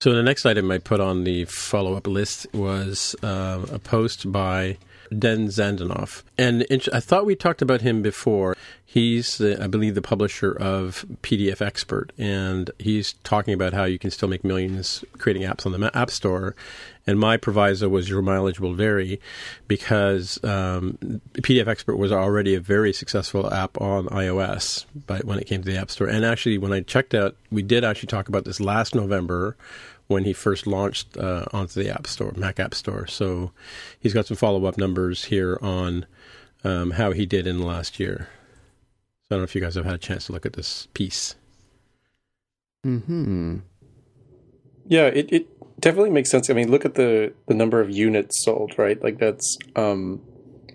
[0.00, 4.78] So the next item I put on the follow-up list was uh, a post by
[5.10, 8.56] Den Zhadanov, and I thought we talked about him before.
[8.86, 13.98] He's, the, I believe, the publisher of PDF Expert, and he's talking about how you
[13.98, 16.54] can still make millions creating apps on the App Store.
[17.08, 19.18] And my proviso was your mileage will vary,
[19.66, 20.98] because um,
[21.38, 25.70] PDF Expert was already a very successful app on iOS, but when it came to
[25.70, 28.60] the App Store, and actually when I checked out, we did actually talk about this
[28.60, 29.56] last November
[30.06, 33.06] when he first launched uh, onto the App Store, Mac App Store.
[33.06, 33.52] So
[33.98, 36.04] he's got some follow up numbers here on
[36.62, 38.28] um, how he did in the last year.
[39.28, 40.88] So I don't know if you guys have had a chance to look at this
[40.92, 41.36] piece.
[42.98, 43.56] hmm.
[44.86, 46.50] Yeah, it, it definitely makes sense.
[46.50, 49.02] I mean, look at the the number of units sold, right?
[49.02, 50.20] Like that's um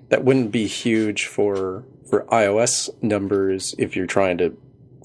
[0.09, 4.55] that wouldn't be huge for for iOS numbers if you're trying to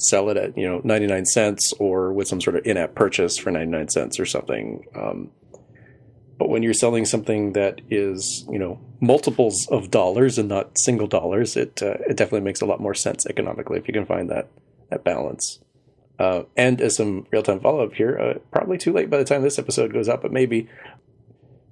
[0.01, 3.51] sell it at, you know, 99 cents or with some sort of in-app purchase for
[3.51, 4.85] 99 cents or something.
[4.95, 5.31] Um
[6.39, 11.09] but when you're selling something that is, you know, multiples of dollars and not single
[11.09, 14.31] dollars, it uh, it definitely makes a lot more sense economically if you can find
[14.31, 14.49] that
[14.91, 15.59] that balance.
[16.19, 19.25] Uh, and as some real time follow up here, uh, probably too late by the
[19.25, 20.69] time this episode goes out, but maybe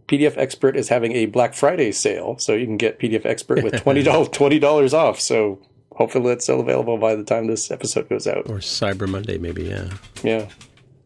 [0.09, 3.83] PDF Expert is having a Black Friday sale, so you can get PDF Expert with
[3.83, 5.19] twenty dollars twenty dollars off.
[5.21, 5.59] So
[5.97, 8.49] hopefully that's still available by the time this episode goes out.
[8.49, 9.91] Or Cyber Monday, maybe, yeah.
[10.23, 10.47] Yeah,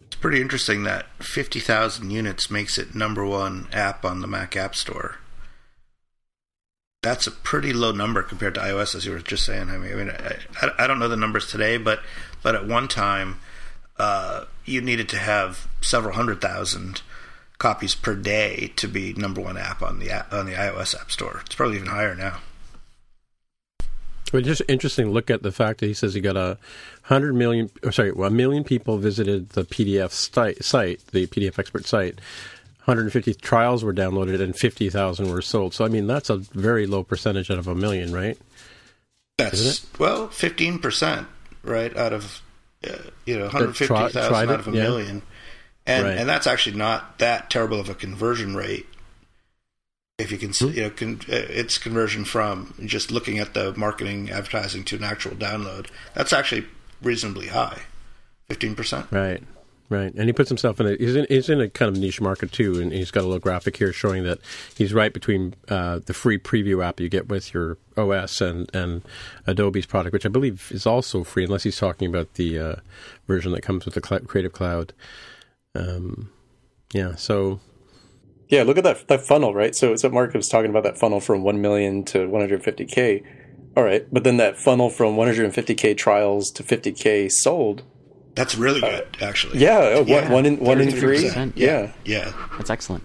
[0.08, 4.74] It's pretty interesting that 50,000 units makes it number one app on the Mac App
[4.74, 5.18] Store.
[7.02, 9.70] That's a pretty low number compared to iOS, as you were just saying.
[9.70, 10.10] I mean, I, mean,
[10.60, 12.00] I, I don't know the numbers today, but
[12.42, 13.40] but at one time,
[13.98, 17.00] uh, you needed to have several hundred thousand
[17.56, 21.40] copies per day to be number one app on the on the iOS App Store.
[21.46, 22.40] It's probably even higher now.
[24.30, 26.58] But just interesting look at the fact that he says he got a
[27.02, 32.20] hundred million, sorry, well, a million people visited the PDF site the PDF Expert site.
[32.90, 35.74] 150 trials were downloaded and 50,000 were sold.
[35.74, 38.36] So I mean that's a very low percentage out of a million, right?
[39.38, 41.26] That's well, fifteen percent,
[41.62, 41.96] right?
[41.96, 42.42] Out of
[42.86, 44.82] uh, you know, one hundred fifty tried out of a yeah.
[44.82, 45.22] million,
[45.86, 46.18] and Right.
[46.18, 48.86] and that's actually not that terrible of a conversion rate.
[50.18, 53.74] If you can, see you know, con- uh, it's conversion from just looking at the
[53.76, 55.86] marketing advertising to an actual download.
[56.14, 56.66] That's actually
[57.02, 57.82] reasonably high,
[58.48, 59.06] fifteen percent.
[59.10, 59.42] Right.
[59.90, 62.20] Right, and he puts himself in a he's in, he's in a kind of niche
[62.20, 64.38] market too, and he's got a little graphic here showing that
[64.76, 69.02] he's right between uh, the free preview app you get with your OS and and
[69.48, 72.76] Adobe's product, which I believe is also free, unless he's talking about the uh,
[73.26, 74.92] version that comes with the cl- Creative Cloud.
[75.74, 76.30] Um,
[76.92, 77.58] yeah, so
[78.48, 79.74] Yeah, look at that that funnel, right?
[79.74, 83.24] So, so Mark was talking about that funnel from 1 million to 150k.
[83.76, 87.82] All right, but then that funnel from 150k trials to 50k sold.
[88.34, 89.58] That's really good, actually.
[89.58, 91.18] Yeah, uh, Yeah, one, one in one in three.
[91.24, 91.52] 33%.
[91.56, 91.92] Yeah.
[92.04, 92.32] Yeah.
[92.56, 93.02] That's excellent.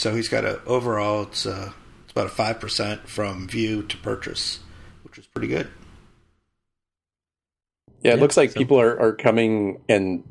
[0.00, 1.72] So he's got a overall it's uh
[2.04, 4.60] it's about a five percent from view to purchase,
[5.02, 5.68] which is pretty good.
[8.02, 10.24] Yeah, it Yeah, looks like so- people are, are coming and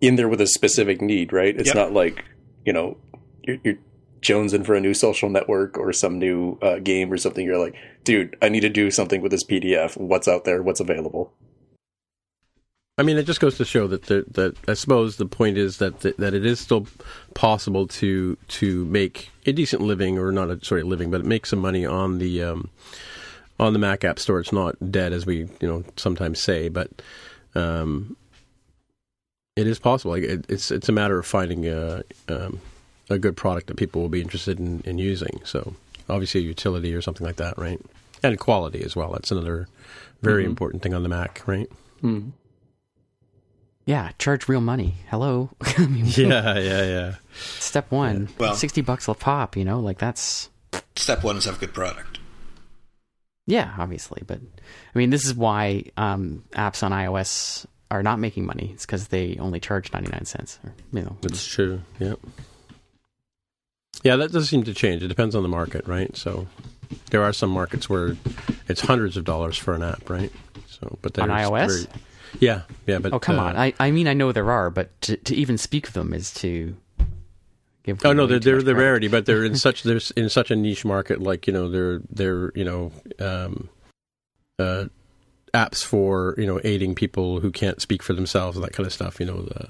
[0.00, 1.54] in there with a specific need, right?
[1.56, 1.76] It's Yep.
[1.76, 2.24] not like,
[2.66, 2.96] you know,
[3.44, 3.78] you're, you're
[4.20, 7.46] jonesing for a new social network or some new uh, game or something.
[7.46, 9.96] You're like, dude, I need to do something with this PDF.
[9.96, 10.60] What's out there?
[10.64, 11.32] What's available?
[12.98, 15.78] I mean, it just goes to show that the, that I suppose the point is
[15.78, 16.86] that the, that it is still
[17.34, 21.58] possible to to make a decent living, or not a sorry living, but make some
[21.58, 22.68] money on the um,
[23.58, 24.40] on the Mac App Store.
[24.40, 26.90] It's not dead as we you know sometimes say, but
[27.54, 28.14] um,
[29.56, 30.12] it is possible.
[30.12, 32.60] Like it, it's it's a matter of finding a um,
[33.08, 35.40] a good product that people will be interested in, in using.
[35.44, 35.74] So
[36.10, 37.80] obviously, utility or something like that, right?
[38.22, 39.12] And quality as well.
[39.12, 39.66] That's another
[40.20, 41.70] very important thing on the Mac, right?
[43.84, 44.94] Yeah, charge real money.
[45.08, 45.50] Hello.
[45.62, 47.14] I mean, Yeah, yeah, yeah.
[47.58, 50.50] Step one, Well- 60 bucks a pop, you know, like that's,
[50.96, 52.18] Step one is have a good product.
[53.46, 54.22] yeah, obviously.
[54.26, 54.40] But
[54.94, 58.70] I mean, this is why um, apps on iOS are not making money.
[58.72, 60.58] It's because they only charge 99 cents.
[60.64, 61.80] Or, you know, That's true.
[61.98, 62.14] Yeah.
[64.02, 65.02] Yeah, that does seem to change.
[65.02, 66.14] It depends on the market, right?
[66.16, 66.46] So
[67.10, 68.16] there are some markets where
[68.68, 70.32] it's hundreds of dollars for an app, right?
[70.68, 71.86] So, but On there's iOS?
[71.86, 72.00] very-
[72.40, 73.56] yeah, yeah, but oh, come uh, on.
[73.56, 76.32] I, I mean, I know there are, but to, to even speak of them is
[76.34, 76.76] to
[77.82, 78.04] give.
[78.04, 80.84] Oh no, they're they're the rarity, but they're in such there's in such a niche
[80.84, 81.20] market.
[81.20, 83.68] Like you know, they're they're you know um,
[84.58, 84.86] uh,
[85.54, 88.92] apps for you know aiding people who can't speak for themselves and that kind of
[88.92, 89.20] stuff.
[89.20, 89.68] You know, the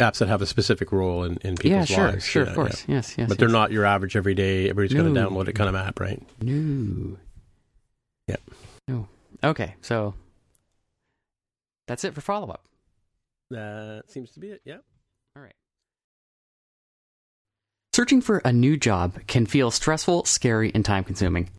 [0.00, 2.24] apps that have a specific role in, in people's Yeah, sure, lives.
[2.24, 2.84] sure, Yeah, of course.
[2.88, 2.94] yeah.
[2.96, 3.28] Yes, yes.
[3.28, 4.68] but they're not your average everyday.
[4.68, 6.20] Everybody's going to download it kind of app, right?
[6.42, 7.16] No.
[8.28, 8.40] Yep.
[8.88, 9.08] No.
[9.44, 10.14] Okay, so
[11.86, 12.64] that's it for follow up.
[13.50, 14.62] That seems to be it.
[14.64, 14.78] Yeah.
[15.36, 15.54] All right.
[17.92, 21.50] Searching for a new job can feel stressful, scary, and time consuming.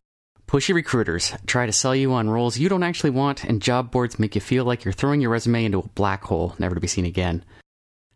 [0.47, 4.19] Pushy recruiters try to sell you on roles you don't actually want, and job boards
[4.19, 6.87] make you feel like you're throwing your resume into a black hole, never to be
[6.87, 7.43] seen again.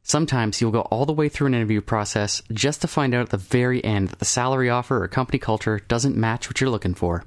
[0.04, 3.30] Sometimes you'll go all the way through an interview process just to find out at
[3.30, 6.93] the very end that the salary offer or company culture doesn't match what you're looking
[6.93, 7.24] for.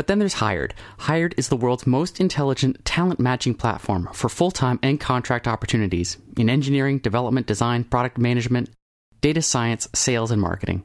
[0.00, 0.72] But then there's Hired.
[1.00, 6.16] Hired is the world's most intelligent talent matching platform for full time and contract opportunities
[6.38, 8.70] in engineering, development, design, product management,
[9.20, 10.84] data science, sales, and marketing.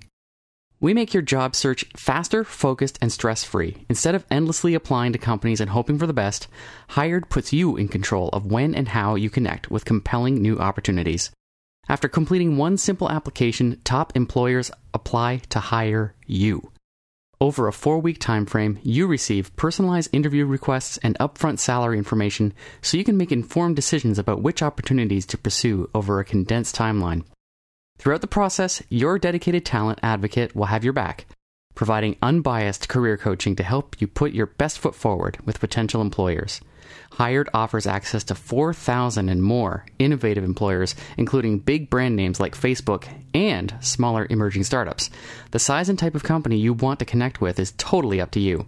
[0.82, 3.86] We make your job search faster, focused, and stress free.
[3.88, 6.49] Instead of endlessly applying to companies and hoping for the best,
[6.89, 11.32] Hired puts you in control of when and how you connect with compelling new opportunities.
[11.88, 16.73] After completing one simple application, top employers apply to hire you.
[17.41, 22.54] Over a four week time frame, you receive personalized interview requests and upfront salary information
[22.82, 27.26] so you can make informed decisions about which opportunities to pursue over a condensed timeline.
[27.98, 31.26] Throughout the process, your dedicated talent advocate will have your back,
[31.76, 36.62] providing unbiased career coaching to help you put your best foot forward with potential employers.
[37.15, 43.08] Hired offers access to 4,000 and more innovative employers, including big brand names like Facebook
[43.34, 45.10] and smaller emerging startups.
[45.51, 48.41] The size and type of company you want to connect with is totally up to
[48.41, 48.67] you.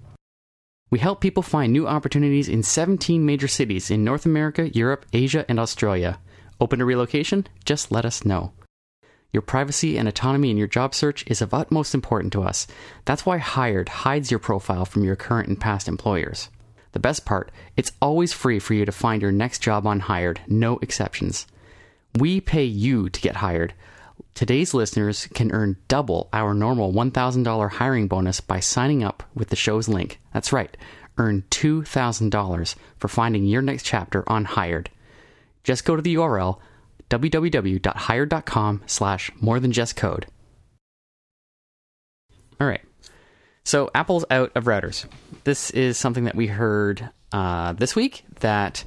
[0.89, 5.45] We help people find new opportunities in 17 major cities in North America, Europe, Asia,
[5.49, 6.17] and Australia.
[6.61, 7.47] Open to relocation?
[7.65, 8.53] Just let us know.
[9.33, 12.65] Your privacy and autonomy in your job search is of utmost importance to us.
[13.03, 16.47] That's why Hired hides your profile from your current and past employers.
[16.91, 20.41] The best part, it's always free for you to find your next job on Hired,
[20.47, 21.47] no exceptions.
[22.15, 23.73] We pay you to get hired.
[24.33, 29.55] Today's listeners can earn double our normal $1,000 hiring bonus by signing up with the
[29.55, 30.19] show's link.
[30.33, 30.75] That's right,
[31.17, 34.89] earn $2,000 for finding your next chapter on Hired.
[35.63, 36.59] Just go to the URL
[37.09, 40.25] www.hired.com slash more than just code.
[42.59, 42.81] All right.
[43.67, 45.05] So Apple's out of routers.
[45.43, 48.85] This is something that we heard uh, this week that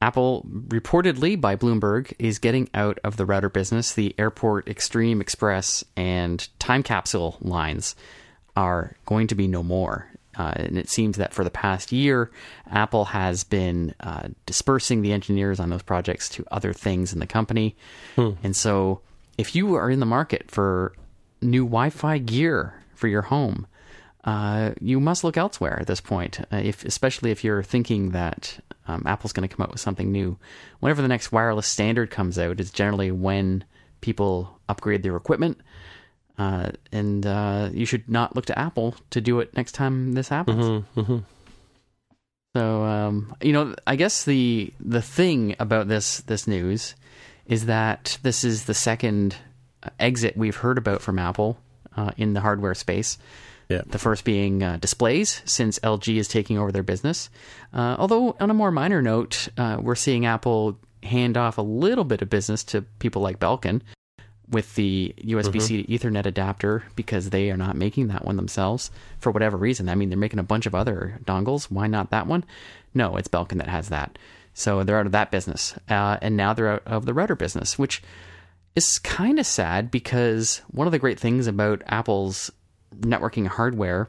[0.00, 3.92] Apple reportedly by Bloomberg is getting out of the router business.
[3.92, 7.96] The Airport Extreme Express and Time Capsule lines
[8.56, 10.10] are going to be no more.
[10.38, 12.30] Uh, and it seems that for the past year,
[12.70, 17.26] Apple has been uh, dispersing the engineers on those projects to other things in the
[17.26, 17.76] company.
[18.42, 19.02] And so,
[19.36, 20.94] if you are in the market for
[21.42, 23.66] new Wi Fi gear for your home,
[24.24, 28.58] uh, you must look elsewhere at this point, uh, if, especially if you're thinking that
[28.88, 30.38] um, Apple's going to come out with something new.
[30.80, 33.64] Whenever the next wireless standard comes out, is generally when
[34.00, 35.58] people upgrade their equipment.
[36.38, 40.28] Uh, and uh, you should not look to Apple to do it next time this
[40.28, 40.84] happens.
[42.56, 46.94] So um, you know, I guess the the thing about this this news
[47.46, 49.36] is that this is the second
[49.82, 51.58] uh, exit we've heard about from Apple
[51.96, 53.18] uh, in the hardware space.
[53.68, 53.82] Yeah.
[53.86, 57.30] The first being uh, displays, since LG is taking over their business.
[57.72, 62.04] Uh, although, on a more minor note, uh, we're seeing Apple hand off a little
[62.04, 63.82] bit of business to people like Belkin
[64.50, 68.90] with the USB C to Ethernet adapter because they are not making that one themselves
[69.18, 69.88] for whatever reason.
[69.88, 71.64] I mean, they're making a bunch of other dongles.
[71.70, 72.44] Why not that one?
[72.92, 74.18] No, it's Belkin that has that.
[74.52, 75.74] So they're out of that business.
[75.88, 78.02] Uh, and now they're out of the router business, which
[78.76, 82.50] is kind of sad because one of the great things about Apple's
[83.00, 84.08] networking hardware,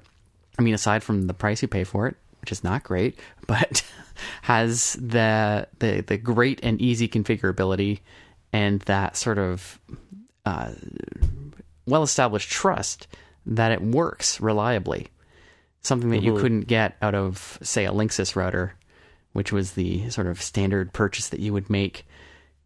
[0.57, 3.83] I mean, aside from the price you pay for it, which is not great, but
[4.41, 7.99] has the the the great and easy configurability
[8.53, 9.79] and that sort of
[10.45, 10.71] uh,
[11.85, 13.07] well established trust
[13.45, 15.07] that it works reliably.
[15.81, 18.73] Something that you couldn't get out of, say, a Linksys router,
[19.33, 22.07] which was the sort of standard purchase that you would make,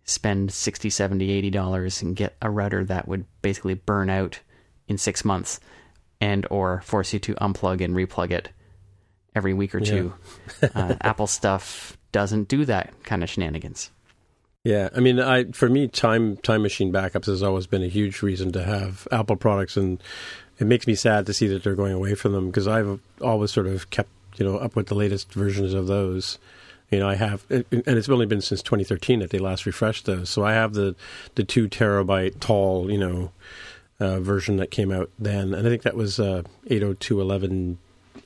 [0.06, 4.40] spend 60 70 80 dollars and get a router that would basically burn out
[4.88, 5.60] in six months
[6.22, 8.50] and or force you to unplug and replug it
[9.36, 10.14] every week or two
[10.76, 13.92] uh, apple stuff doesn't do that kind of shenanigans
[14.64, 18.22] Yeah, I mean, I for me, time time machine backups has always been a huge
[18.22, 20.04] reason to have Apple products, and
[20.60, 23.52] it makes me sad to see that they're going away from them because I've always
[23.52, 26.40] sort of kept you know up with the latest versions of those.
[26.92, 30.30] You know, I have, and it's only been since 2013 that they last refreshed those.
[30.30, 30.96] So I have the
[31.36, 33.32] the two terabyte tall, you know,
[34.00, 37.78] uh, version that came out then, and I think that was uh, 802.11n.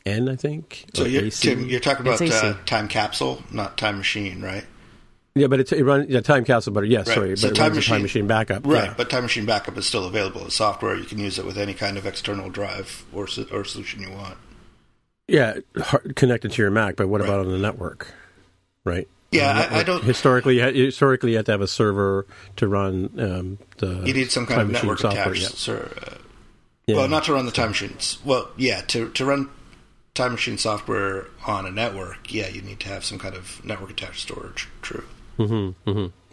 [0.05, 0.85] I think.
[0.93, 1.47] So you're, AC.
[1.47, 4.65] Tim, you're talking about uh, time capsule, not time machine, right?
[5.35, 7.15] yeah, but it's it run yeah time capsule, but yes, Right.
[7.15, 8.93] sorry, So but it Time runs a time Machine- machine backup, Right, yeah.
[8.97, 10.95] but Time Machine Backup is still available as software.
[10.95, 14.37] You can use it with any kind of external drive or or solution you want.
[15.27, 15.57] Yeah,
[16.15, 17.29] connected to your Mac, but what Right.
[17.29, 18.13] about on the network?
[18.83, 19.07] Right.
[19.33, 22.25] Yeah, On I- I don't- Historically, you had- historically, you had to have a server
[22.57, 24.03] to run um, the.
[24.05, 25.41] You need some kind of network software, attached.
[25.41, 25.47] yeah.
[25.49, 26.15] Sir, uh,
[26.85, 26.95] Yeah.
[26.97, 28.17] Well, not to run the time machines.
[28.25, 29.49] Well, yeah, to to run
[30.13, 33.89] time machine software on a network, yeah, you need to have some kind of network
[33.91, 34.67] attached storage.
[34.81, 35.03] True.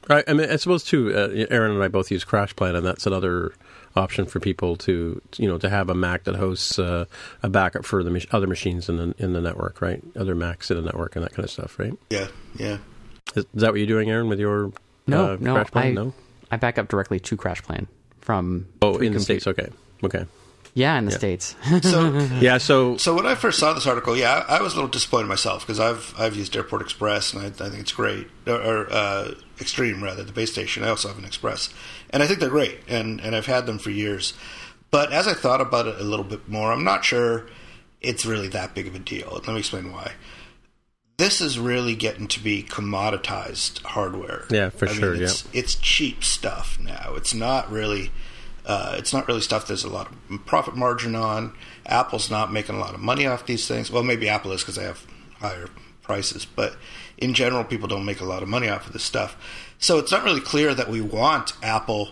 [0.09, 0.25] Right.
[0.27, 1.15] I mean, I suppose too.
[1.15, 3.53] Uh, Aaron and I both use CrashPlan, and that's another
[3.97, 7.07] option for people to, you know, to have a Mac that hosts uh,
[7.43, 10.03] a backup for the mach- other machines in the in the network, right?
[10.17, 11.93] Other Macs in the network and that kind of stuff, right?
[12.11, 12.79] Yeah, yeah.
[13.35, 14.73] Is, is that what you're doing, Aaron, with your
[15.07, 15.77] no uh, no CrashPlan?
[15.81, 16.15] I, no.
[16.51, 17.87] I back up directly to crash plan
[18.21, 19.47] from Oh, in the states.
[19.47, 19.69] Okay.
[20.03, 20.25] Okay.
[20.75, 22.59] Yeah in the states So, Yeah.
[22.59, 25.29] So so when I first saw this article, yeah, I, I was a little disappointed
[25.29, 28.93] myself because I've I've used Airport Express and I, I think it's great, or, or
[28.93, 30.85] uh, Extreme rather, the base station.
[30.85, 31.73] I also have an Express,
[32.11, 34.35] and I think they're great, and and I've had them for years.
[34.91, 37.47] But as I thought about it a little bit more, I'm not sure
[38.01, 39.31] it's really that big of a deal.
[39.33, 40.13] Let me explain why.
[41.17, 44.47] This is really getting to be commoditized hardware.
[44.51, 47.13] Yeah, for I sure, Mean, it's, it's cheap stuff now.
[47.15, 48.11] It's not really.
[48.65, 51.55] Uh, it's not really stuff there's a lot of profit margin on.
[51.87, 53.91] Apple's not making a lot of money off these things.
[53.91, 55.07] Well, maybe Apple is because they have
[55.39, 55.69] higher
[56.03, 56.77] prices, but
[57.19, 59.37] in general, people don't make a lot of money off of this stuff.
[59.79, 62.11] So it's not really clear that we want Apple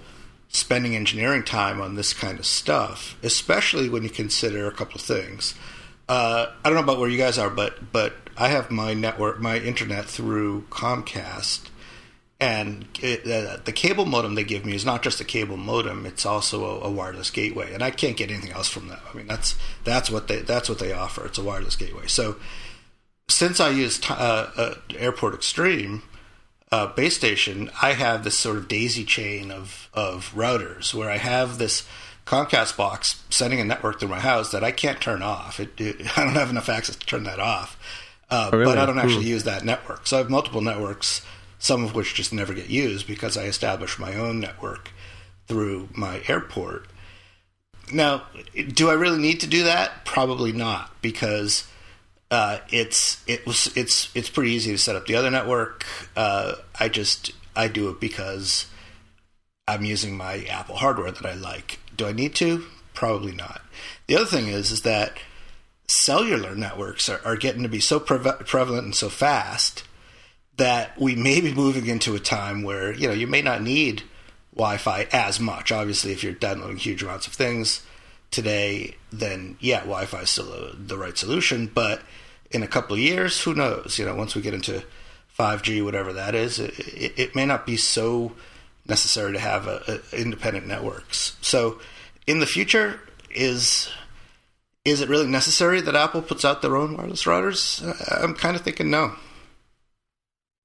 [0.49, 5.03] spending engineering time on this kind of stuff, especially when you consider a couple of
[5.03, 5.55] things.
[6.09, 9.41] Uh, I don't know about where you guys are, but but I have my network,
[9.41, 11.69] my internet through Comcast,
[12.41, 16.07] and it, uh, the cable modem they give me is not just a cable modem;
[16.07, 19.01] it's also a, a wireless gateway, and I can't get anything else from them.
[19.13, 21.27] I mean, that's that's what they that's what they offer.
[21.27, 22.07] It's a wireless gateway.
[22.07, 22.37] So
[23.29, 26.03] since I use t- uh, uh, Airport Extreme
[26.71, 31.19] uh, base station, I have this sort of daisy chain of of routers where I
[31.19, 31.87] have this
[32.29, 35.59] Comcast box sending a network through my house that I can't turn off.
[35.59, 37.79] It, it, I don't have enough access to turn that off,
[38.31, 38.67] uh, really?
[38.67, 40.07] but I don't actually use that network.
[40.07, 41.23] So I have multiple networks,
[41.59, 44.91] some of which just never get used because I established my own network
[45.47, 46.87] through my airport.
[47.93, 48.25] Now,
[48.73, 50.05] do I really need to do that?
[50.05, 51.67] Probably not, because
[52.31, 55.87] uh, it's it was it's it's pretty easy to set up the other network.
[56.15, 58.67] Uh, I just I do it because
[59.67, 61.81] I'm using my Apple hardware that I like.
[61.97, 62.65] Do I need to?
[62.93, 63.63] Probably not.
[64.07, 65.19] The other thing is is that
[65.89, 69.85] cellular networks are, are getting to be so preve- prevalent and so fast
[70.59, 74.03] that we may be moving into a time where you know you may not need
[74.55, 75.73] Wi-Fi as much.
[75.73, 77.85] Obviously, if you're downloading huge amounts of things
[78.31, 81.71] today, then yeah, Wi-Fi is still a, the right solution.
[81.73, 82.03] But
[82.51, 83.99] in a couple of years, who knows?
[83.99, 84.83] You know, once we get into
[85.39, 88.33] 5G, whatever that is, it, it, it may not be so
[88.87, 91.37] necessary to have a, a independent networks.
[91.41, 91.81] So,
[92.27, 93.01] in the future,
[93.31, 93.89] is
[94.85, 97.87] is it really necessary that Apple puts out their own wireless routers?
[97.87, 99.15] Uh, I'm kind of thinking no.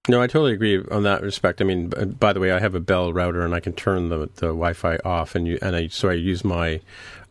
[0.09, 1.61] No, I totally agree on that respect.
[1.61, 1.87] I mean,
[2.19, 4.97] by the way, I have a Bell router and I can turn the the Wi-Fi
[5.05, 6.81] off, and you and I so I use my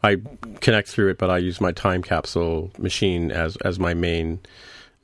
[0.03, 0.17] I
[0.61, 4.41] connect through it, but I use my time capsule machine as as my main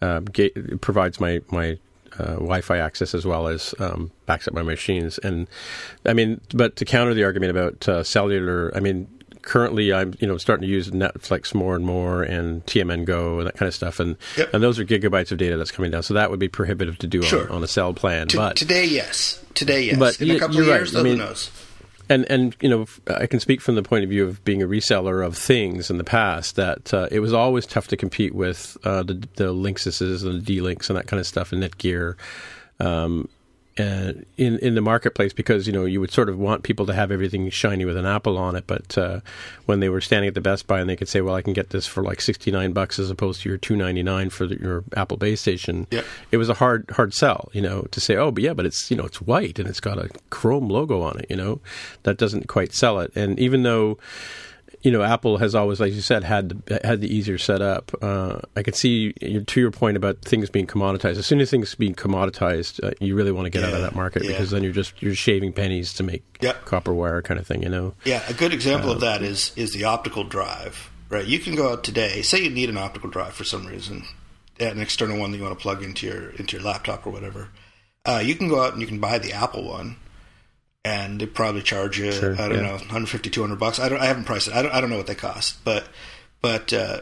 [0.01, 0.53] uh, gate.
[0.57, 1.79] It provides my my
[2.19, 5.19] uh, Wi-Fi access as well as um, backs up my machines.
[5.19, 5.47] And
[6.07, 9.09] I mean, but to counter the argument about uh, cellular, I mean,
[9.49, 13.47] currently I'm you know starting to use Netflix more and more and TMN Go and
[13.49, 14.55] that kind of stuff, and Yep.
[14.55, 16.03] and those are gigabytes of data that's coming down.
[16.05, 17.49] So that would be prohibitive to do Sure.
[17.49, 18.29] on, on a cell plan.
[18.29, 19.43] T- but today, yes.
[19.55, 19.99] Today, yes.
[19.99, 20.75] But In a couple of right.
[20.77, 21.51] years, I though, mean- who knows?
[22.11, 24.67] and and you know I can speak from the point of view of being a
[24.67, 28.77] reseller of things in the past that uh, it was always tough to compete with
[28.85, 32.15] uh, the the Linksys and the D-Links and that kind of stuff and Netgear.
[32.81, 33.29] Um,
[33.79, 36.93] and in in the marketplace because you know you would sort of want people to
[36.93, 39.21] have everything shiny with an apple on it, but uh,
[39.67, 41.53] when they were standing at the Best Buy and they could say, "Well, I can
[41.53, 44.47] get this for like sixty nine bucks as opposed to your two ninety nine for
[44.47, 46.05] the, your Apple base station," Yep.
[46.33, 48.91] it was a hard hard sell, you know, to say, "Oh, but yeah, but it's
[48.91, 51.61] you know it's white and it's got a Chrome logo on it," you know,
[52.03, 53.13] that doesn't quite sell it.
[53.15, 53.99] And even though
[54.83, 57.91] you know, Apple has always, like you said, had the, had the easier setup.
[58.03, 61.17] Uh, I can see to your point about things being commoditized.
[61.19, 63.95] As soon as things being commoditized, uh, you really want to get out of that
[63.95, 64.31] market yeah.
[64.31, 66.65] because then you're just you're shaving pennies to make Yep.
[66.67, 67.63] copper wire kind of thing.
[67.63, 70.91] You know, Yeah, a good example Uh, of that is is the optical drive.
[71.11, 72.21] Right, you can go out today.
[72.23, 74.05] Say you need an optical drive for some reason,
[74.61, 77.49] an external one that you want to plug into your into your laptop or whatever.
[78.05, 79.97] Uh, you can go out and you can buy the Apple one,
[80.85, 82.67] and they probably charge you Sure, I don't yeah.
[82.67, 83.79] know 150 200 bucks.
[83.79, 84.55] I don't I haven't priced it.
[84.55, 85.89] I don't I don't know what they cost, but
[86.41, 87.01] but uh,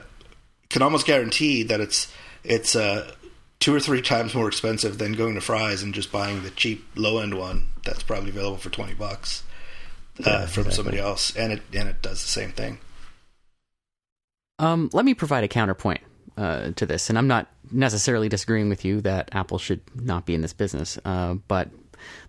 [0.70, 2.12] can almost guarantee that it's
[2.43, 3.11] it's uh,
[3.61, 6.85] two or three times more expensive than going to Fry's and just buying the cheap
[6.95, 9.43] low end one that's probably available for 20 bucks
[10.20, 10.72] uh, Yeah, from exactly.
[10.72, 12.79] somebody else, and it and it does the same thing.
[14.59, 16.01] Um, let me provide a counterpoint
[16.39, 20.35] uh, to this, and I'm not necessarily disagreeing with you that Apple should not be
[20.35, 21.68] in this business, uh, but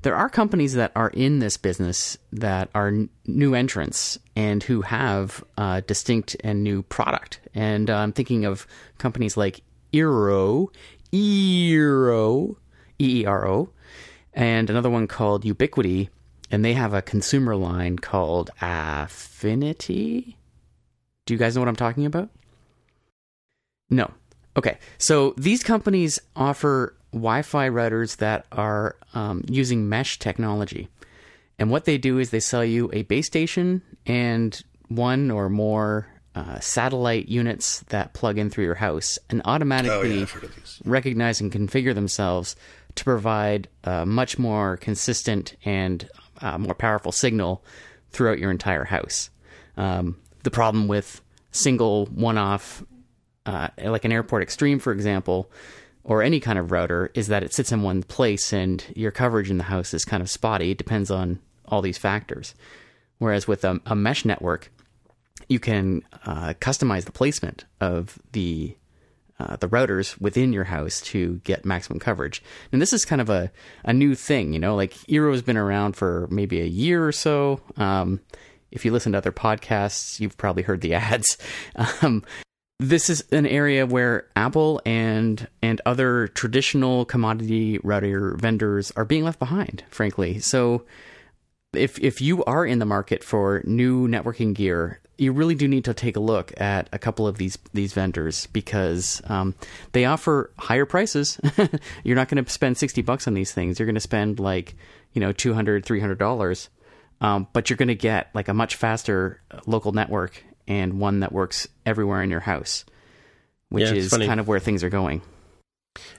[0.02, 4.82] there are companies that are in this business that are n- new entrants and who
[4.82, 7.40] have uh, distinct and new product.
[7.54, 8.68] And uh, I'm thinking of
[8.98, 9.62] companies like
[9.94, 10.68] Eero,
[11.12, 12.56] Eero,
[13.00, 13.70] E E R O,
[14.34, 16.10] and another one called Ubiquiti,
[16.52, 20.38] and they have a consumer line called Affinity.
[21.26, 22.30] Do you guys know what I'm talking about?
[23.90, 24.12] No.
[24.56, 24.78] Okay.
[24.98, 30.88] So these companies offer Wi Fi routers that are um, using mesh technology.
[31.60, 36.08] And what they do is they sell you a base station and one or more
[36.36, 40.82] uh, satellite units that plug in through your house and Oh automatically yeah, of these.
[40.86, 42.56] recognize and configure themselves
[42.96, 46.08] to provide a much more consistent and
[46.42, 47.64] uh, more powerful signal
[48.12, 49.32] throughout your entire house.
[49.78, 52.84] Um, the problem with single one-off,
[53.48, 55.50] uh, like an Airport Extreme, for example,
[56.08, 59.52] or any kind of router, is that it sits in one place and your coverage
[59.52, 60.72] in the house is kind of spotty.
[60.72, 62.56] It depends on all these factors.
[63.20, 64.72] Whereas with a, a mesh network,
[65.50, 68.76] you can uh, customize the placement of the
[69.40, 72.42] uh, the routers within your house to get maximum coverage.
[72.72, 73.52] And this is kind of a,
[73.84, 77.62] a new thing, you know, like Eero's been around for maybe a year or so.
[77.76, 78.20] Um,
[78.72, 81.38] if you listen to other podcasts, you've probably heard the ads.
[82.02, 82.24] Um,
[82.80, 89.24] this is an area where Apple and and other traditional commodity router vendors are being
[89.24, 90.40] left behind, frankly.
[90.40, 90.86] So
[91.74, 95.86] if if you are in the market for new networking gear, you really do need
[95.86, 99.56] to take a look at a couple of these these vendors because um,
[99.94, 101.40] they offer higher prices.
[102.04, 103.80] You're not going to spend sixty bucks on these things.
[103.80, 104.76] You're going to spend like
[105.14, 106.70] you know 200 300 dollars,
[107.22, 111.32] um, but you're going to get like a much faster local network and one that
[111.32, 112.86] works everywhere in your house,
[113.70, 114.28] which Yeah, is funny.
[114.28, 115.22] kind of where things are going.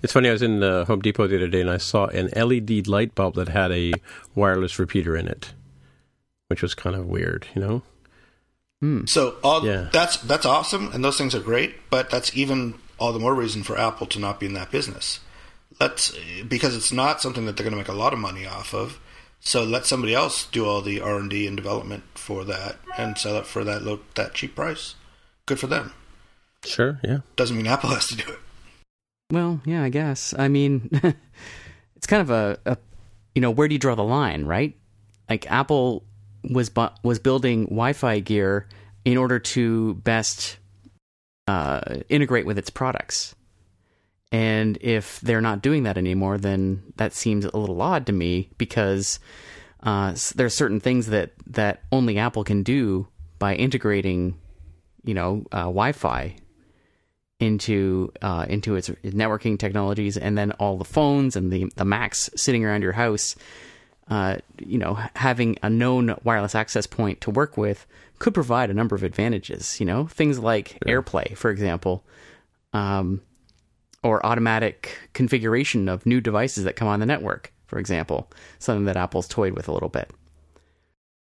[0.03, 0.29] it's funny.
[0.29, 3.15] I was in the Home Depot the other day and I saw an LED light
[3.15, 3.93] bulb that had a
[4.35, 5.53] wireless repeater in it,
[6.49, 7.47] which was kind of weird.
[7.55, 7.83] You know,
[8.81, 9.07] Hmm.
[9.07, 9.89] So all Yeah.
[9.93, 11.75] that's that's awesome, and those things are great.
[11.91, 15.19] But that's even all the more reason for Apple to not be in that business.
[15.81, 16.17] Let's
[16.49, 18.99] because it's not something that they're going to make a lot of money off of.
[19.41, 23.17] So let somebody else do all the R and D and development for that, and
[23.17, 24.95] sell it for that low, that cheap price.
[25.47, 25.93] Good for them.
[26.65, 27.19] Sure, yeah.
[27.37, 28.39] Doesn't mean Apple has to do it.
[29.31, 30.35] Well, yeah, I guess.
[30.37, 30.91] I mean,
[31.97, 32.77] it's kind of a, a,
[33.35, 34.77] you know, where do you draw the line, right?
[35.29, 36.05] Like Apple
[36.43, 38.67] was bu- was building Wi-Fi gear
[39.05, 40.59] in order to best
[41.47, 43.35] uh, integrate with its products.
[44.31, 48.51] And if they're not doing that anymore, then that seems a little odd to me
[48.59, 49.21] because
[49.83, 53.09] uh, there are certain things that, that only Apple can do
[53.39, 54.39] by integrating,
[55.05, 56.37] you know, uh, Wi-Fi
[57.41, 62.31] into uh, into its networking technologies, and then all the phones and the the Macs
[62.37, 63.37] sitting around your house.
[64.11, 67.87] Uh, you know, having a known wireless access point to work with
[68.19, 69.79] could provide a number of advantages.
[69.79, 70.79] You know, things like.
[70.87, 72.05] AirPlay, for example,
[72.73, 73.21] um,
[74.03, 78.97] or automatic configuration of new devices that come on the network, for example, something that
[78.97, 80.11] Apple's toyed with a little bit.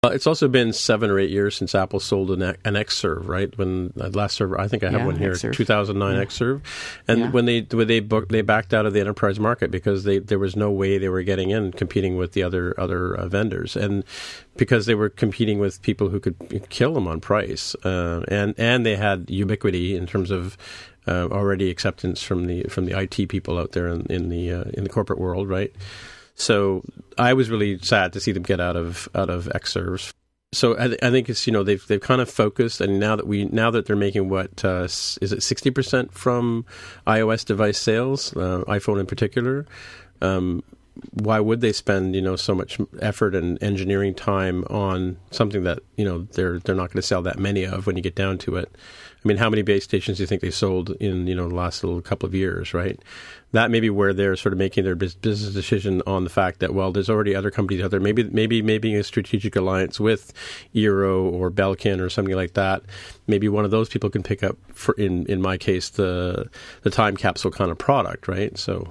[0.02, 3.56] Uh, it's also been seven or eight years since Apple sold an, an Xserve, right?
[3.58, 5.52] When uh, last server, I think I have yeah, one here, Xserve.
[5.52, 6.24] 2009 yeah.
[6.24, 6.62] Xserve,
[7.06, 7.30] and Yeah.
[7.30, 10.38] when they when they booked, they backed out of the enterprise market because they there
[10.38, 14.02] was no way they were getting in competing with the other other uh, vendors, and
[14.56, 18.86] because they were competing with people who could kill them on price, uh, and and
[18.86, 20.56] they had ubiquity in terms of.
[21.08, 24.64] Uh, already acceptance from the from the IT people out there in, in the uh,
[24.74, 25.74] in the corporate world, right?
[26.34, 26.82] So
[27.18, 30.12] I was really sad to see them get out of out of Xserves.
[30.52, 33.14] So I, th- I think it's you know they've they've kind of focused, and now
[33.14, 36.64] that we now that they're making what uh, is it sixty percent from
[37.06, 39.66] iOS device sales, uh, iPhone in particular.
[40.20, 40.62] Um,
[41.12, 45.80] why would they spend you know so much effort and engineering time on something that
[45.96, 48.38] you know they're they're not going to sell that many of when you get down
[48.38, 48.74] to it?
[49.22, 51.54] I mean, how many base stations do you think they sold in you know the
[51.54, 52.98] last little couple of years, right?
[53.52, 56.72] That may be where they're sort of making their business decision on the fact that
[56.72, 58.00] well, there's already other companies out there.
[58.00, 60.32] Maybe maybe maybe a strategic alliance with
[60.74, 62.82] Eero or Belkin or something like that.
[63.26, 66.48] Maybe one of those people can pick up for in in my case the
[66.82, 68.56] the time capsule kind of product, right?
[68.56, 68.90] So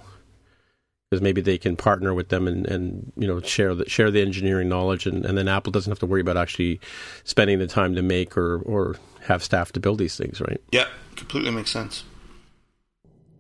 [1.10, 4.22] because maybe they can partner with them and, and you know share the share the
[4.22, 6.80] engineering knowledge and, and then Apple doesn't have to worry about actually
[7.24, 8.96] spending the time to make or or
[9.30, 10.62] have staff to build these things, right?
[10.72, 12.04] Yeah, completely makes sense.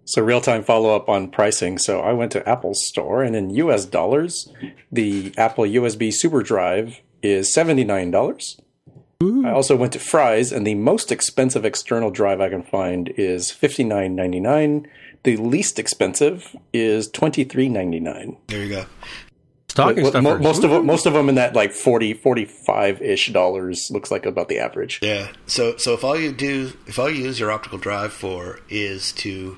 [0.06, 1.78] So real time follow up on pricing.
[1.78, 3.86] So I went to Apple's store, and in U.S.
[3.86, 4.52] dollars,
[4.92, 8.60] the Apple USB Super Drive is seventy nine dollars.
[9.22, 13.52] I also went to Fry's, and the most expensive external drive I can find is
[13.52, 14.88] fifty nine ninety nine.
[15.24, 18.38] The least expensive is twenty three ninety nine.
[18.48, 18.86] There you go.
[19.70, 20.42] Stocking Mo- stuffers.
[20.42, 24.26] most of them, most of them in that like 40 45 ish dollars looks like
[24.26, 25.00] about the average.
[25.02, 25.30] Yeah.
[25.46, 29.12] So so if all you do, if all you use your optical drive for is
[29.14, 29.58] to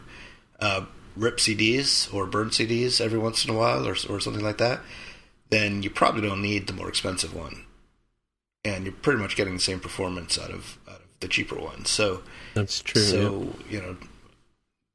[0.59, 0.85] uh,
[1.15, 4.81] rip CDs or burn CDs every once in a while or or something like that,
[5.49, 7.65] then you probably don't need the more expensive one,
[8.65, 11.85] and you're pretty much getting the same performance out of out of the cheaper one.
[11.85, 12.21] So
[12.53, 13.01] That's true.
[13.01, 13.07] yeah.
[13.09, 13.95] so you know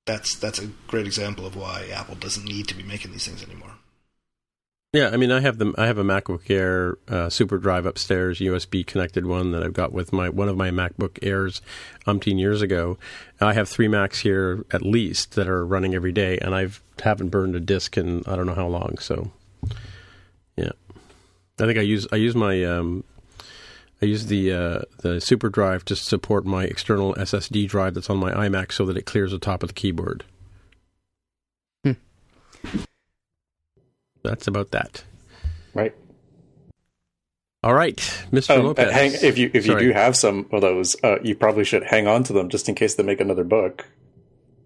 [0.04, 3.42] that's that's a great example of why Apple doesn't need to be making these things
[3.42, 3.72] anymore.
[4.96, 8.38] Yeah, I mean, I have the I have a MacBook Air uh, Super Drive upstairs,
[8.38, 11.60] USB connected one that I've got with my one of my MacBook Airs,
[12.06, 12.96] umpteen years ago.
[13.38, 17.28] I have three Macs here at least that are running every day, and I've haven't
[17.28, 18.96] burned a disk in I don't know how long.
[18.96, 19.32] So,
[20.56, 20.72] yeah,
[21.60, 23.04] I think I use I use my um,
[24.00, 28.16] I use the uh, the Super Drive to support my external SSD drive that's on
[28.16, 30.24] my iMac, so that it clears the top of the keyboard.
[31.84, 31.92] Hmm.
[34.26, 35.04] That's about that.
[35.74, 35.94] Right.
[37.62, 37.96] All right,
[38.30, 38.56] Mr.
[38.56, 38.92] Um, Lopez.
[38.92, 42.06] hang, if you if you do have some of those, uh, you probably should hang
[42.06, 43.86] on to them just in case they make another book.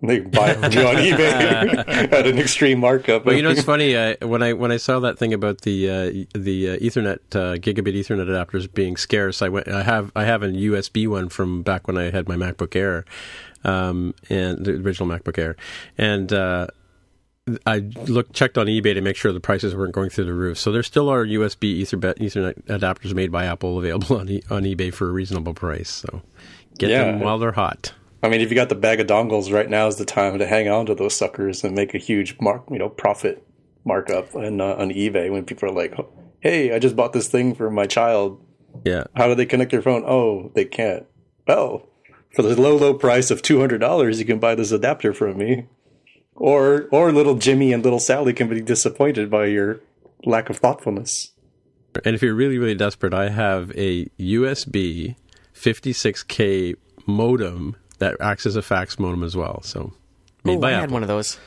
[0.03, 3.25] They buy it you on eBay at an extreme markup.
[3.25, 5.89] Well, you know, it's funny uh, when I when I saw that thing about the
[5.89, 9.43] uh, the uh, Ethernet uh, gigabit Ethernet adapters being scarce.
[9.43, 9.69] I went.
[9.69, 13.05] I have I have a USB one from back when I had my MacBook Air,
[13.65, 15.57] um, and the original MacBook Air,
[15.97, 16.71] and.
[17.67, 20.59] I looked checked on eBay to make sure the prices weren't going through the roof.
[20.59, 24.63] So there still are USB Ethernet, Ethernet adapters made by Apple available on e- on
[24.65, 25.91] eBay for a reasonable price.
[25.91, 26.23] So
[26.79, 27.05] get Yeah.
[27.05, 27.93] them while they're hot.
[28.23, 30.47] I mean, if you got the bag of dongles right now is the time to
[30.47, 33.43] hang on to those suckers and make a huge mark, you know, profit
[33.85, 35.95] markup on uh, on eBay when people are like,
[36.41, 38.45] "Hey, I just bought this thing for my child.
[38.85, 40.05] Yeah, How do they connect their phone?
[40.07, 41.05] Oh, they can't.
[41.49, 41.89] Well,
[42.31, 45.39] for the low, low price of two hundred dollars, you can buy this adapter from
[45.39, 45.67] me.
[46.35, 49.81] Or, or little Jimmy and little Sally can be disappointed by your
[50.25, 51.33] lack of thoughtfulness.
[52.05, 55.17] And if you're really, really desperate, I have a USB
[55.55, 56.77] 56K
[57.07, 59.61] modem that acts as a fax modem as well.
[59.63, 59.93] So
[60.45, 60.81] made oh, by I Apple.
[60.81, 61.39] had one of those.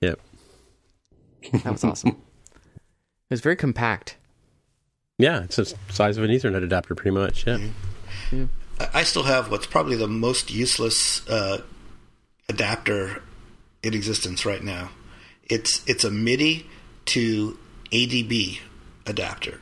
[0.00, 0.20] Yep.
[1.52, 2.10] That was awesome.
[2.54, 4.16] it was very compact.
[5.18, 7.46] Yeah, it's the size of an Ethernet adapter, pretty much.
[7.46, 7.58] Yeah.
[8.92, 11.62] I still have what's probably the most useless uh,
[12.48, 13.22] adapter
[13.84, 14.90] in existence right now.
[15.44, 16.66] It's it's a MIDI
[17.06, 17.58] to
[17.92, 18.58] ADB
[19.06, 19.60] adapter.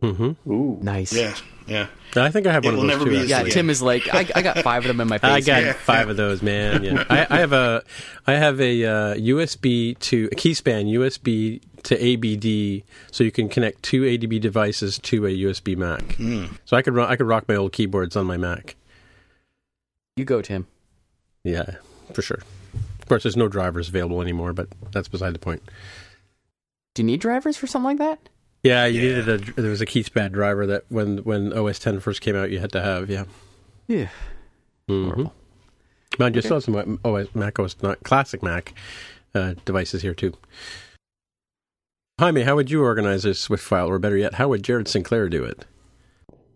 [0.00, 0.32] Hmm.
[0.50, 0.78] Ooh.
[0.80, 1.12] Nice.
[1.12, 1.34] Yeah,
[1.66, 1.88] yeah.
[2.16, 3.10] I think I have It one of those never too.
[3.10, 3.52] be used Yeah, again.
[3.52, 5.66] Tim is like, I, I got five of them in my I basement.
[5.66, 6.82] got five of those, man.
[6.82, 7.04] Yeah.
[7.10, 7.82] I, I have a
[8.26, 12.82] I have a uh, USB to a keyspan USB to ABD,
[13.12, 16.16] so you can connect two ADB devices to a USB Mac.
[16.64, 18.76] So I could run, I could rock my old keyboards on my Mac.
[20.16, 20.66] You go, Tim.
[21.44, 21.76] Yeah,
[22.14, 22.40] for sure.
[23.10, 25.64] Of course, there's no drivers available anymore, but that's beside the point.
[26.94, 28.28] Do you need drivers for something like that?
[28.62, 32.20] Yeah, you needed a there was a keyspan driver that when when OS 10 first
[32.20, 33.10] came out, you had to have.
[33.10, 33.24] Yeah.
[33.88, 34.10] Yeah.
[34.88, 35.24] Mm-hmm.
[36.20, 38.74] Mind you, still have some OS, Mac OS, not classic Mac
[39.34, 40.34] uh, devices here too.
[42.20, 45.28] Jaime, how would you organize a Swift file, or better yet, how would Jared Sinclair
[45.28, 45.66] do it?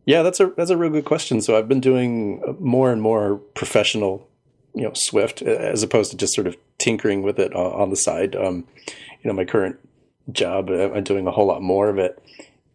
[0.06, 1.40] Yeah, that's a that's a real good question.
[1.40, 4.28] So I've been doing more and more professional,
[4.74, 8.34] you know, Swift as opposed to just sort of tinkering with it on, the side.
[8.34, 8.66] Um,
[9.22, 9.76] you know, my current
[10.30, 12.20] job, uh, I'm doing a whole lot more of it.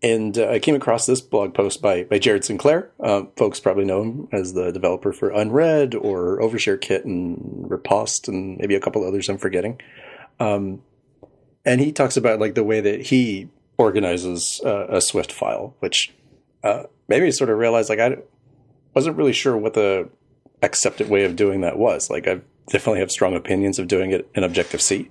[0.01, 2.89] And uh, I came across this blog post by by Jared Sinclair.
[3.01, 8.29] Uh, folks probably know him as the developer for Unread or Overshare Kit and Repost
[8.29, 9.81] and maybe a couple others I'm forgetting.
[10.39, 10.81] Um,
[11.65, 16.13] and he talks about like the way that he organizes uh, a Swift file, which
[16.63, 18.19] uh, made me sort of realize like I
[18.93, 20.09] wasn't really sure what the
[20.61, 22.09] accepted way of doing that was.
[22.09, 25.09] Like I definitely have strong opinions of doing it in Objective C,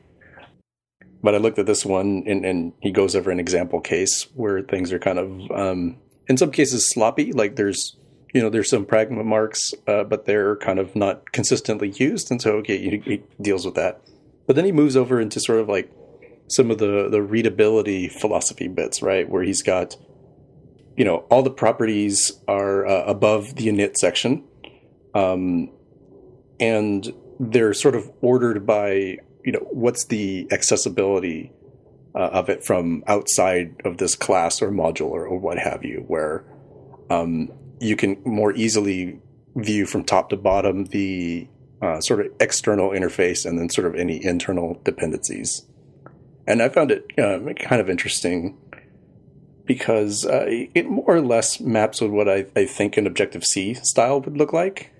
[1.23, 4.63] but I looked at this one and, and he goes over an example case where
[4.63, 5.97] things are kind of um,
[6.29, 7.33] in some cases sloppy.
[7.33, 7.97] Like there's
[8.33, 12.41] you know there's some pragma marks, uh, but they're kind of not consistently used, and
[12.41, 14.01] so okay, he, he deals with that.
[14.47, 15.91] But then he moves over into sort of like
[16.49, 19.29] some of the the readability philosophy bits, right?
[19.29, 19.97] Where he's got,
[20.97, 24.45] you know, all the properties are uh, above the init section,
[25.15, 25.71] um,
[26.61, 31.53] and they're sort of ordered by, you know, what's the accessibility
[32.15, 36.05] uh, of it from outside of this class or module or, or what have you,
[36.09, 36.45] where
[37.11, 37.51] um,
[37.81, 39.21] you can more easily
[39.57, 41.49] view from top to bottom the
[41.81, 45.65] uh, sort of external interface and then sort of any internal dependencies
[46.49, 48.57] and I found it um, kind of interesting
[49.67, 53.75] because uh, it more or less maps with what I, I think an Objective C
[53.75, 54.91] style would look like.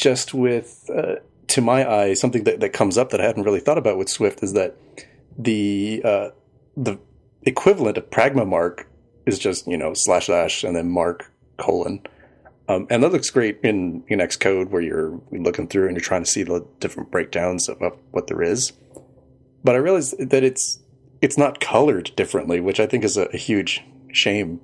[0.00, 1.16] Just with, uh,
[1.48, 4.08] to my eye, something that, that comes up that I hadn't really thought about with
[4.08, 4.76] Swift is that
[5.38, 6.30] the uh,
[6.76, 6.98] the
[7.42, 8.88] equivalent of pragma mark
[9.26, 12.02] is just you know slash slash and then mark colon.
[12.68, 16.22] Um, and that looks great in, in Xcode where you're looking through and you're trying
[16.22, 18.72] to see the different breakdowns of, of what there is
[19.62, 20.78] but I realized that it's
[21.20, 24.60] it's not colored differently, which I think is a, a huge shame.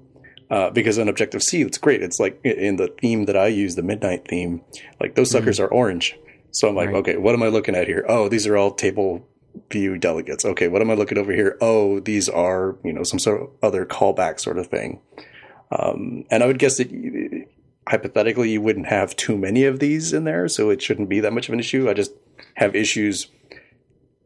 [0.49, 2.03] Uh, because on Objective C, it's great.
[2.03, 4.62] It's like in the theme that I use, the Midnight theme,
[5.01, 6.16] like those suckers are orange.
[6.53, 6.97] So I'm like, Right.
[6.99, 8.05] okay, what am I looking at here?
[8.09, 9.26] Oh, these are all table
[9.72, 10.44] view delegates.
[10.44, 11.57] Okay, what am I looking over here?
[11.61, 15.01] Oh, these are you know some sort of other callback sort of thing.
[15.72, 17.47] Um, and I would guess that you,
[17.88, 21.32] hypothetically you wouldn't have too many of these in there, so it shouldn't be that
[21.32, 21.90] much of an issue.
[21.90, 22.12] I just
[22.55, 23.28] have issues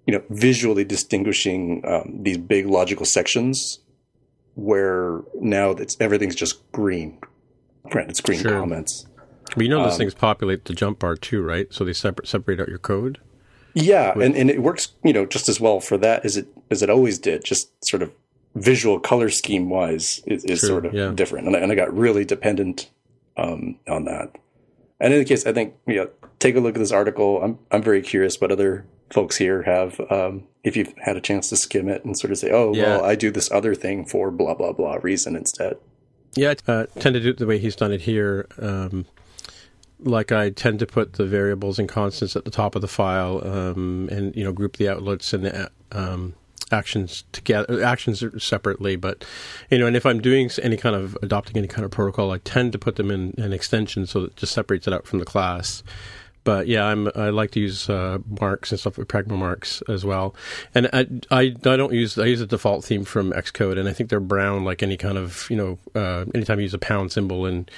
[0.07, 3.79] you know, visually distinguishing um, these big logical sections
[4.61, 7.19] where now it's everything's just green.
[7.95, 8.53] Right, it's green Sure.
[8.53, 9.07] comments.
[9.57, 11.67] But you know Um, those things populate the jump bar too, right?
[11.73, 13.19] So they separate separate out your code.
[13.75, 16.83] Yeah, and, and it works, you know, just as well for that as it as
[16.83, 17.45] it always did.
[17.45, 18.13] Just sort of
[18.55, 21.13] visual color scheme wise is, is True, sort of yeah.
[21.15, 22.91] different, and I, and I got really dependent
[23.37, 24.37] um, on that.
[25.01, 27.43] And in any case, I think you know, take a look at this article.
[27.43, 30.01] I'm I'm very curious what other folks here have.
[30.11, 32.85] Um, if you've had a chance to skim it and sort of say, oh, Yeah.
[32.99, 35.77] well, I do this other thing for blah blah blah reason instead.
[36.37, 38.47] Yeah, I uh, tend to do it the way he's done it here.
[38.59, 39.07] Um,
[39.99, 43.47] like I tend to put the variables and constants at the top of the file,
[43.47, 46.35] um, and you know group the outlets and the um,
[46.71, 47.83] actions together.
[47.85, 49.25] Actions separately, but
[49.71, 52.39] you know, and if I'm doing any kind of adopting any kind of protocol, I
[52.39, 55.19] tend to put them in an extension so that it just separates it out from
[55.19, 55.83] the class.
[56.43, 60.05] But yeah, I'm I like to use uh, marks and stuff like pragma marks as
[60.05, 60.35] well.
[60.75, 63.93] And I, I I don't use I use a default theme from Xcode, and I
[63.93, 67.13] think they're brown like any kind of you know uh, anytime you use a pound
[67.13, 67.69] symbol in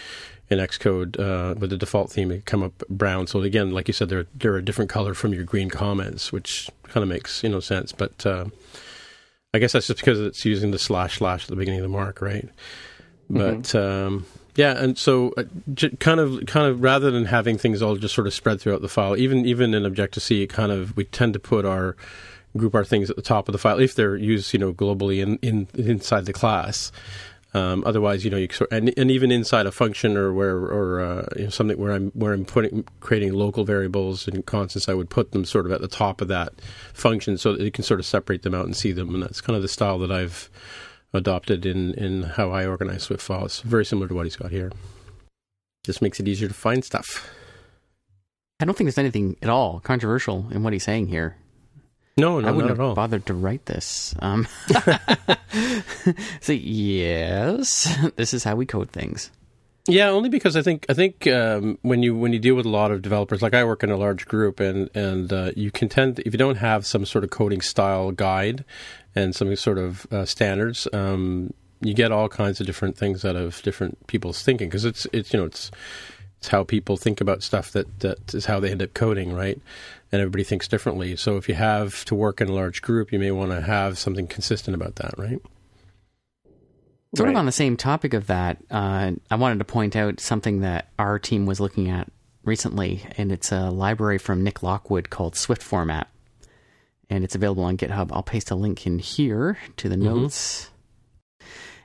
[0.49, 3.27] in Xcode uh, with the default theme, it come up brown.
[3.27, 6.71] So again, like you said, they're they're a different color from your green comments, which
[6.85, 7.91] kind of makes you know sense.
[7.91, 8.47] But uh,
[9.53, 11.89] I guess that's just because it's using the slash slash at the beginning of the
[11.97, 12.49] mark, right?
[13.29, 17.80] But um, yeah, and so uh, j- kind of kind of rather than having things
[17.80, 20.96] all just sort of spread throughout the file, even even in Objective C, kind of
[20.96, 21.96] we tend to put our
[22.57, 25.22] group our things at the top of the file if they're used you know globally
[25.22, 26.92] in, in inside the class.
[27.55, 31.00] Um, otherwise, you know, you sort and, and even inside a function or where or
[31.00, 34.94] uh, you know, something where I'm where I'm putting creating local variables and constants, I
[34.94, 36.53] would put them sort of at the top of that
[36.94, 39.14] function so that you can sort of separate them out and see them.
[39.14, 40.48] And that's kind of the style that I've
[41.13, 43.61] adopted in in how I organize Swift files.
[43.61, 44.71] Very similar to what he's got here.
[45.85, 47.29] Just makes it easier to find stuff.
[48.61, 51.37] I don't think there's anything at all controversial in what he's saying here.
[52.17, 52.95] No, no, I wouldn't not have at all.
[52.95, 54.15] bothered to write this.
[54.19, 54.47] Um,
[56.41, 59.31] so yes, this is how we code things.
[59.89, 62.71] Yeah, only because I think I think um, when you when you deal with a
[62.71, 65.89] lot of developers, like I work in a large group, and and uh, you can
[65.89, 68.65] tend if you don't have some sort of coding style guide
[69.15, 73.37] and some sort of uh, standards, um, you get all kinds of different things out
[73.37, 75.71] of different people's thinking because it's it's you know it's
[76.39, 79.61] it's how people think about stuff that that is how they end up coding, right?
[80.11, 81.17] And everybody thinks differently.
[81.17, 83.99] So if you have to work in a large group, you may want to have
[83.99, 85.41] something consistent about that, right?
[87.15, 90.61] Sort of on the same topic of that, uh, I wanted to point out something
[90.61, 92.11] that our team was looking at
[92.43, 96.09] recently, and it's a library from Nick Lockwood called Swift Format,
[97.11, 98.11] and it's available on GitHub.
[98.12, 100.70] I'll paste a link in here to the notes.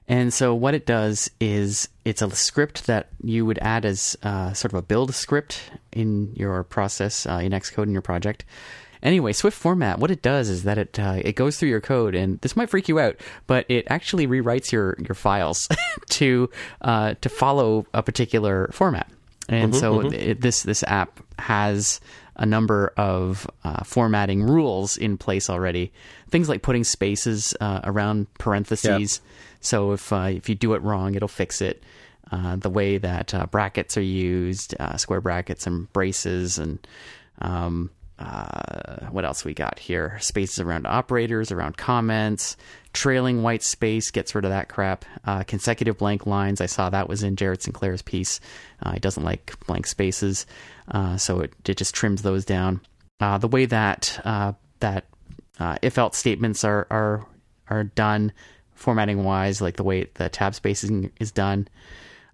[0.09, 4.53] And so, what it does is it's a script that you would add as uh,
[4.53, 5.59] sort of a build script
[5.91, 8.45] in your process uh, in Xcode in your project.
[9.03, 12.15] Anyway, Swift format, what it does is that it uh, it goes through your code,
[12.15, 15.68] and this might freak you out, but it actually rewrites your your files
[16.09, 16.49] to
[16.82, 19.11] uh, to follow a particular format.
[19.49, 21.99] And so It, this this app has
[22.38, 25.92] a number of uh, formatting rules in place already.
[26.30, 29.22] Things like putting spaces uh, around parentheses.
[29.60, 31.84] So if uh, if you do it wrong, it'll fix it.
[32.32, 36.86] Uh, the way that uh, brackets are used, uh, square brackets and braces, and
[37.40, 40.18] um, uh, what else we got here?
[40.20, 42.58] Spaces around operators, around comments,
[42.98, 45.06] trailing white space gets rid of that crap.
[45.24, 48.39] Uh, consecutive blank lines, I saw that was in Jared Sinclair's piece.
[48.82, 50.48] Uh, he doesn't like blank spaces,
[50.89, 52.82] uh, so it, it just trims those down.
[53.20, 55.06] Uh, the way that uh, that
[55.60, 57.26] uh, if else statements are are
[57.70, 58.32] are done,
[58.74, 61.68] formatting wise, like the way the tab spacing is done,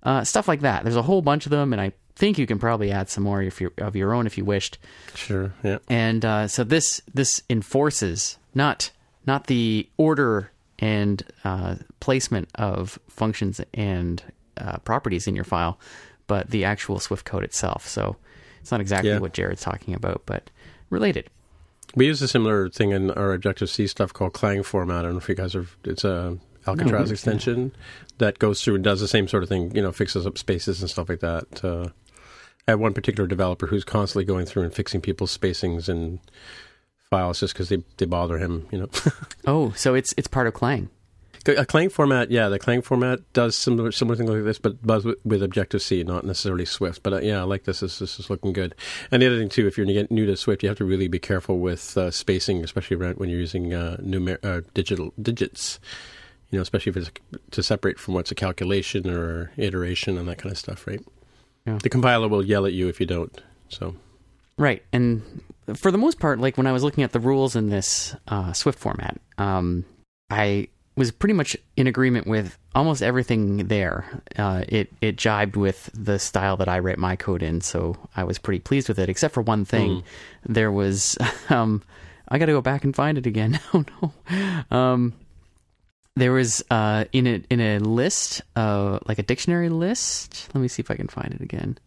[0.03, 0.83] uh, stuff like that.
[0.83, 3.41] There's a whole bunch of them, and I think you can probably add some more
[3.41, 4.77] if you of your own if you wished
[5.15, 5.51] Sure.
[5.63, 5.79] Yeah.
[5.89, 8.91] and uh, so this this enforces not
[9.25, 14.23] not the order and uh, placement of functions and
[14.57, 15.79] uh, properties in your file,
[16.27, 17.87] but the actual Swift code itself.
[17.87, 18.15] So
[18.61, 19.19] it's not exactly Yeah.
[19.19, 20.49] what Jared's talking about, but
[20.89, 21.29] related.
[21.95, 24.99] We use a similar thing in our Objective C stuff called Clang format.
[24.99, 25.67] I don't know if you guys are.
[25.83, 27.13] It's a Alcatraz yeah.
[27.13, 27.71] extension
[28.17, 29.75] that goes through and does the same sort of thing.
[29.75, 31.63] You know, fixes up spaces and stuff like that.
[31.63, 31.89] Uh,
[32.67, 36.19] I have one particular developer who's constantly going through and fixing people's spacings and
[37.13, 38.67] files just because they they bother him.
[38.71, 38.89] You know,
[39.45, 40.89] Oh, so it's it's part of Clang.
[41.47, 42.31] a Clang format.
[42.31, 45.81] Yeah, the Clang format does similar similar things like this, but does with, with Objective
[45.81, 47.03] C, not necessarily Swift.
[47.03, 47.81] But uh, yeah, I like this.
[47.81, 48.73] This, this is looking good.
[49.11, 51.19] And the other thing too, if you're new to Swift, you have to really be
[51.19, 55.79] careful with uh, spacing, especially around when you're using uh, numer- uh, digital digits.
[56.49, 57.11] You know, especially if it's
[57.51, 61.01] to separate from what's a calculation or iteration and that kind of stuff, right?
[61.65, 61.79] Yeah.
[61.81, 63.41] The compiler will yell at you if you don't.
[63.69, 63.95] So
[64.57, 65.23] Right, and
[65.75, 68.53] for the most part, like when I was looking at the rules in this uh,
[68.53, 69.85] Swift format, um,
[70.29, 74.21] I was pretty much in agreement with almost everything there.
[74.37, 78.23] Uh, it it jibed with the style that I write my code in, so I
[78.23, 79.09] was pretty pleased with it.
[79.09, 80.03] Except for one thing,
[80.45, 81.17] there was
[81.49, 81.81] um,
[82.27, 83.59] I got to go back and find it again.
[83.73, 84.75] oh no.
[84.77, 85.13] Um,
[86.15, 90.49] there was uh, in a in a list, uh, like a dictionary list.
[90.53, 91.77] Let me see if I can find it again.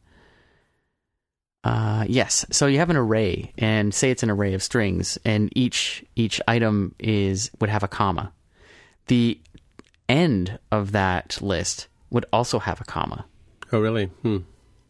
[1.66, 2.46] Uh, yes.
[2.52, 6.40] So you have an array, and say it's an array of strings, and each each
[6.46, 8.32] item is would have a comma.
[9.06, 9.40] The
[10.08, 13.26] end of that list would also have a comma.
[13.72, 14.06] oh really?
[14.22, 14.38] Hmm.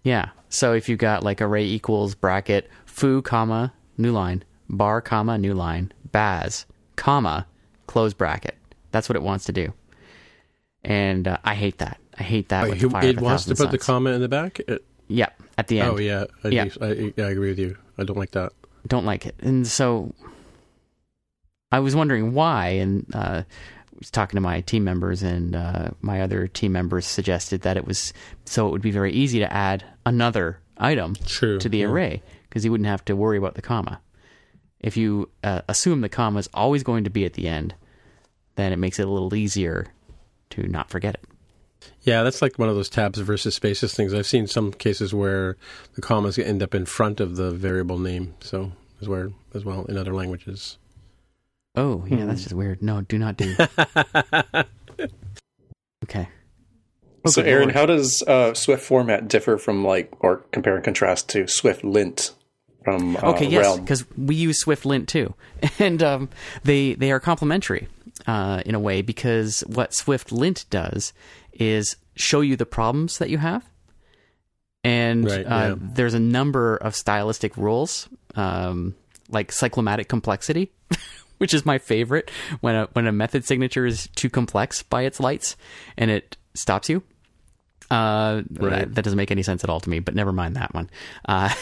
[0.03, 0.29] Yeah.
[0.51, 5.55] So if you got like array equals bracket foo comma new line bar comma new
[5.55, 6.67] line baz
[6.97, 7.47] comma
[7.87, 8.57] close bracket.
[8.91, 9.73] That's what it wants to do.
[10.85, 11.99] And uh, I hate that.
[12.19, 12.65] I hate that.
[12.65, 14.61] Oh, with he- fire it wants to put the comma in the back.
[14.61, 15.43] It, Yep.
[15.59, 15.91] At the end.
[15.93, 16.69] oh yeah, I, Yeah.
[16.81, 17.77] I, I agree with you.
[17.99, 18.53] I don't like that.
[18.87, 19.37] don't like it.
[19.41, 20.15] And so
[21.73, 25.89] I was wondering why, and uh, I was talking to my team members, and uh,
[26.01, 28.13] my other team members suggested that it was
[28.45, 31.59] so it would be very easy to add another item True.
[31.59, 31.87] to the yeah.
[31.87, 34.01] array because you wouldn't have to worry about the comma.
[34.81, 37.75] If you uh, assume the comma is always going to be at the end,
[38.57, 39.87] then it makes it a little easier
[40.51, 41.25] to not forget it.
[42.07, 44.15] Yeah, that's like one of those tabs versus spaces things.
[44.15, 45.57] I've seen some cases where
[45.95, 48.35] the commas end up in front of the variable name.
[48.41, 50.79] So as where as well in other languages.
[51.75, 52.81] Oh, yeah, that's just weird.
[52.81, 53.57] No, do not do.
[56.05, 56.29] okay.
[57.27, 61.29] so, good Aaron, how does uh, Swift format differ from like, or compare and contrast
[61.31, 62.33] to Swift Lint
[62.85, 65.35] from uh, Okay, yes, because we use Swift Lint too,
[65.81, 66.29] and um,
[66.63, 67.89] they they are complementary
[68.27, 71.13] uh, in a way because what Swift Lint does
[71.53, 73.69] is show you the problems that you have,
[74.85, 75.75] and Right, uh, yeah.
[75.79, 78.95] there's a number of stylistic rules, um,
[79.29, 80.73] like cyclomatic complexity,
[81.39, 85.21] which is my favorite when a when a method signature is too complex by its
[85.21, 85.57] lights,
[85.97, 87.03] and it stops you.
[87.89, 90.75] Uh, that, that doesn't make any sense at all to me, but never mind that
[90.75, 90.91] one.
[91.25, 91.53] Uh,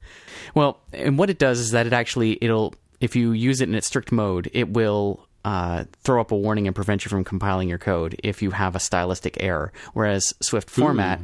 [0.54, 3.74] well, and what it does is that it actually it'll if you use it in
[3.74, 7.68] its strict mode, it will uh, throw up a warning and prevent you from compiling
[7.68, 9.72] your code if you have a stylistic error.
[9.92, 11.20] Whereas Swift format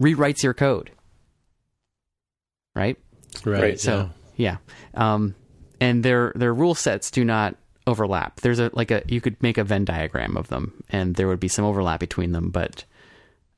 [0.00, 0.90] rewrites your code,
[2.74, 2.96] right?
[3.44, 3.62] Right.
[3.62, 4.56] Right, So yeah,
[4.94, 5.34] um,
[5.80, 7.56] and their their rule sets do not
[7.86, 8.40] overlap.
[8.40, 11.40] There's a like a you could make a Venn diagram of them, and there would
[11.40, 12.84] be some overlap between them, but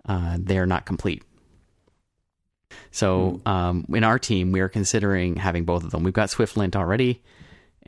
[0.08, 1.22] uh, they are not complete.
[2.92, 6.02] So um, in our team, we are considering having both of them.
[6.02, 7.22] We've got SwiftLint already,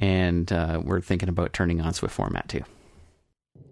[0.03, 2.63] and uh, we're thinking about turning on Swift format too.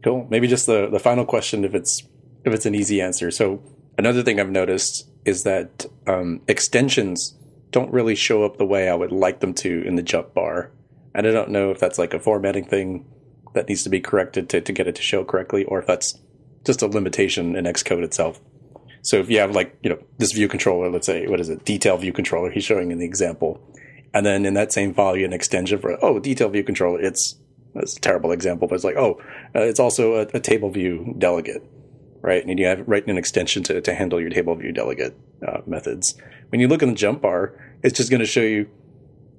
[0.03, 0.27] Cool.
[0.31, 2.03] Maybe just the, the final question, if it's
[2.45, 3.31] if it's an easy answer.
[3.31, 3.63] So
[3.99, 7.37] another thing I've noticed is that um, extensions
[7.71, 10.71] don't really show up the way I would like them to in the jump bar,
[11.15, 13.05] and I don't know if that's like a formatting thing
[13.53, 16.19] that needs to be corrected to, to get it to show correctly, or if that's
[16.65, 18.41] just a limitation in Xcode itself.
[19.03, 21.65] So if you have like you know this view controller, let's say what is it,
[21.65, 23.61] detail view controller, he's showing in the example,
[24.15, 27.01] and then in that same file you have an extension for oh detail view controller,
[27.01, 27.37] it's
[27.75, 29.21] that's a terrible example, but it's like oh
[29.55, 31.63] uh, it's also a, a table view delegate,
[32.21, 32.45] right?
[32.45, 36.15] And you have write an extension to to handle your table view delegate uh, methods.
[36.51, 38.69] When you look in the jump bar, it's just going to show you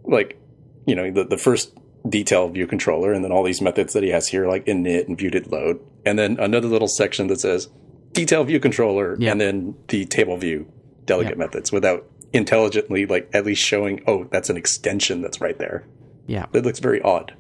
[0.03, 0.39] like
[0.85, 1.73] you know the the first
[2.09, 5.19] detail view controller and then all these methods that he has here like init and
[5.19, 7.69] viewdid load and then another little section that says
[8.13, 9.31] detail view controller Yeah.
[9.31, 10.65] and then the table view
[11.05, 11.45] delegate Yeah.
[11.45, 15.85] methods without intelligently like at least showing oh that's an extension that's right there
[16.27, 17.33] Yeah, it looks very odd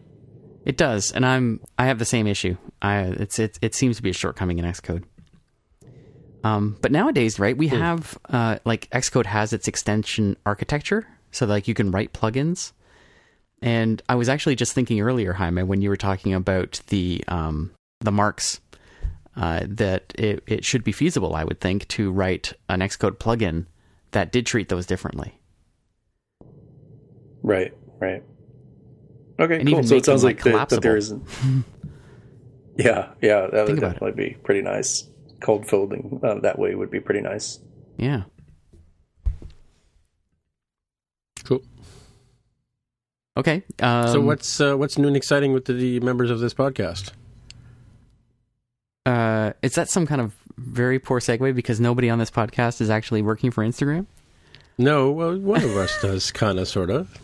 [0.65, 2.55] it does, and I'm I have the same issue.
[2.81, 5.03] I it's it it seems to be a shortcoming in Xcode.
[6.43, 11.67] Um, but nowadays, right, we have uh, like Xcode has its extension architecture, so like
[11.67, 12.73] you can write plugins.
[13.61, 17.71] And I was actually just thinking earlier, Jaime, when you were talking about the um,
[17.99, 18.59] the marks,
[19.35, 23.65] uh, that it, it should be feasible, I would think, to write an Xcode plugin
[24.11, 25.37] that did treat those differently.
[27.43, 28.23] right right
[29.39, 31.25] okay And cool even so it sounds them, like, like, that, that there collapsible.
[31.41, 31.65] isn't
[32.77, 33.93] yeah yeah that would Think about it.
[33.95, 35.09] definitely be pretty nice
[35.41, 37.59] code folding uh, that way would be pretty nice
[37.97, 38.23] Yeah.
[41.43, 41.61] Cool.
[43.35, 43.63] Okay.
[43.79, 47.11] Um, so what's uh, what's new and exciting with the, the members of this podcast?
[49.05, 52.89] Uh, is that some kind of very poor segue because nobody on this podcast is
[52.89, 54.05] actually working for Instagram?
[54.77, 57.17] No, well, one of us does, kind of, sort of.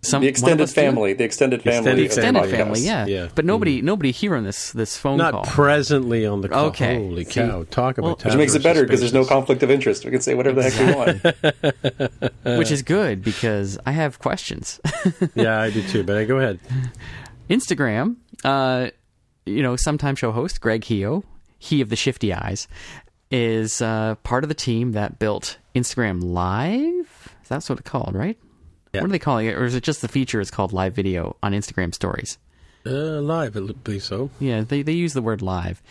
[0.00, 2.50] Some the of extended family the extended family Extended the extended podcast.
[2.50, 3.06] family, yeah.
[3.06, 3.28] Yeah.
[3.34, 5.44] But nobody, nobody here on this this phone Not call.
[5.46, 6.66] presently on the call.
[6.66, 6.94] Okay.
[6.98, 7.64] Holy See, cow!
[7.68, 9.60] Talk well- about which makes it better because there's no conflict.
[9.60, 10.04] conflict of interest.
[10.04, 12.58] We can say whatever the heck we want.
[12.60, 14.78] which is good because I have questions.
[15.34, 16.04] yeah, I do too.
[16.04, 16.60] But go ahead.
[17.50, 18.90] Instagram, uh,
[19.48, 21.24] you know, sometime show host Greg Heo,
[21.58, 22.68] he of the shifty eyes,
[23.30, 27.36] is uh, part of the team that built Instagram Live.
[27.48, 28.38] That's what it's called, right?
[28.92, 29.02] Yeah.
[29.02, 29.54] What are they calling it?
[29.54, 32.38] Or is it just the feature is called live video on Instagram stories?
[32.86, 34.30] Uh, live, I believe so.
[34.40, 35.82] Yeah, they, they use the word live.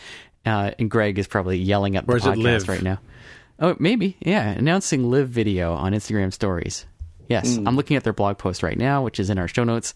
[0.46, 3.00] Uh, and Greg is probably yelling at the Or is it podcast right now.
[3.60, 4.18] Oh, maybe.
[4.20, 6.86] Yeah, announcing live video on Instagram stories.
[7.28, 9.94] Yes, I'm looking at their blog post right now, which is in our show notes.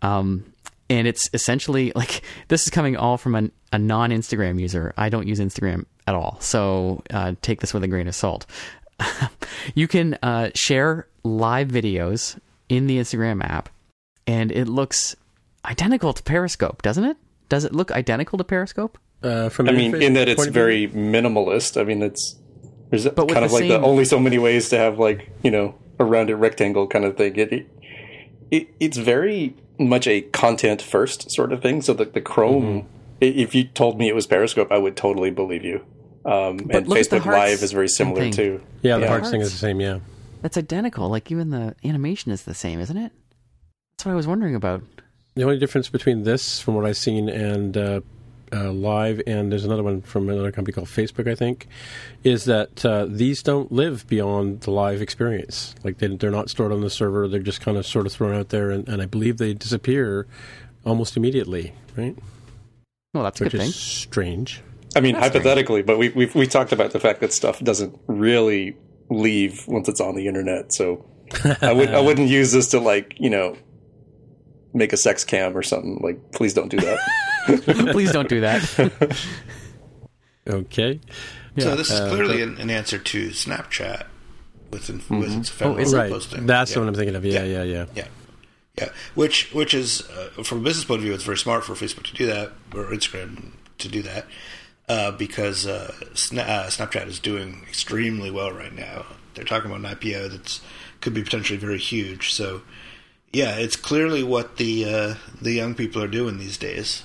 [0.00, 0.52] Um,
[0.88, 4.92] and it's essentially like this is coming all from a, a non Instagram user.
[4.96, 6.38] I don't use Instagram at all.
[6.40, 8.46] So uh, take this with a grain of salt.
[9.74, 13.68] you can uh, share live videos in the Instagram app,
[14.26, 15.16] and it looks
[15.64, 17.16] identical to Periscope, doesn't it?
[17.48, 18.98] Does it look identical to Periscope?
[19.22, 20.62] Uh, from I mean, in that it's point of view?
[20.62, 21.80] very minimalist.
[21.80, 22.36] I mean, it's
[22.90, 25.50] there's with kind of the like the only so many ways to have like you
[25.50, 27.36] know a rounded rectangle kind of thing.
[27.36, 27.66] It, it,
[28.50, 31.82] it it's very much a content first sort of thing.
[31.82, 32.86] So the the Chrome, Mm-hmm.
[33.20, 35.84] if you told me it was Periscope, I would totally believe you.
[36.24, 38.32] Um, and look at the Facebook Live is very similar thing.
[38.32, 38.60] too.
[38.82, 39.08] Yeah, the Yeah.
[39.08, 39.80] hearts thing is the same.
[39.80, 40.00] Yeah.
[40.42, 41.08] That's identical.
[41.08, 43.12] Like even the animation is the same, isn't it?
[43.96, 44.82] That's what I was wondering about.
[45.34, 48.00] The only difference between this, from what I've seen, and uh,
[48.52, 51.66] uh, live, and there's another one from another company called Facebook, I think,
[52.24, 55.74] is that uh, these don't live beyond the live experience.
[55.84, 58.34] Like they, they're not stored on the server; they're just kind of sort of thrown
[58.34, 60.26] out there, and, and I believe they disappear
[60.84, 62.16] almost immediately, right?
[63.14, 63.72] Well, that's a Which good is thing.
[63.72, 64.62] strange.
[64.94, 68.76] I mean, hypothetically, but we we've we talked about the fact that stuff doesn't really
[69.10, 70.72] leave once it's on the internet.
[70.72, 71.04] So
[71.60, 73.56] I would I wouldn't use this to like you know
[74.76, 75.98] make a sex cam or something.
[76.02, 76.98] Like, please don't do that.
[77.92, 79.16] Please don't do that.
[80.48, 81.00] Okay.
[81.58, 84.06] So this is clearly an, an answer to Snapchat
[84.70, 85.96] with, in, with its ephemeral is it?
[85.96, 86.12] Right.
[86.12, 86.46] posting.
[86.46, 86.78] That's Yeah.
[86.80, 87.24] what I'm thinking of.
[87.24, 87.86] Yeah, yeah, yeah.
[87.96, 88.06] Yeah,
[88.78, 88.88] yeah.
[89.16, 92.04] Which which is uh, from a business point of view, it's very smart for Facebook
[92.04, 94.26] to do that or Instagram to do that
[94.88, 99.06] uh, because uh, Sna- uh, Snapchat is doing extremely well right now.
[99.34, 100.60] They're talking about an IPO that's
[101.00, 102.32] could be potentially very huge.
[102.32, 102.62] So
[103.32, 107.02] yeah, it's clearly what the uh, the young people are doing these days.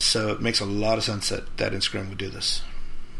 [0.00, 2.62] So it makes a lot of sense that, that Instagram would do this.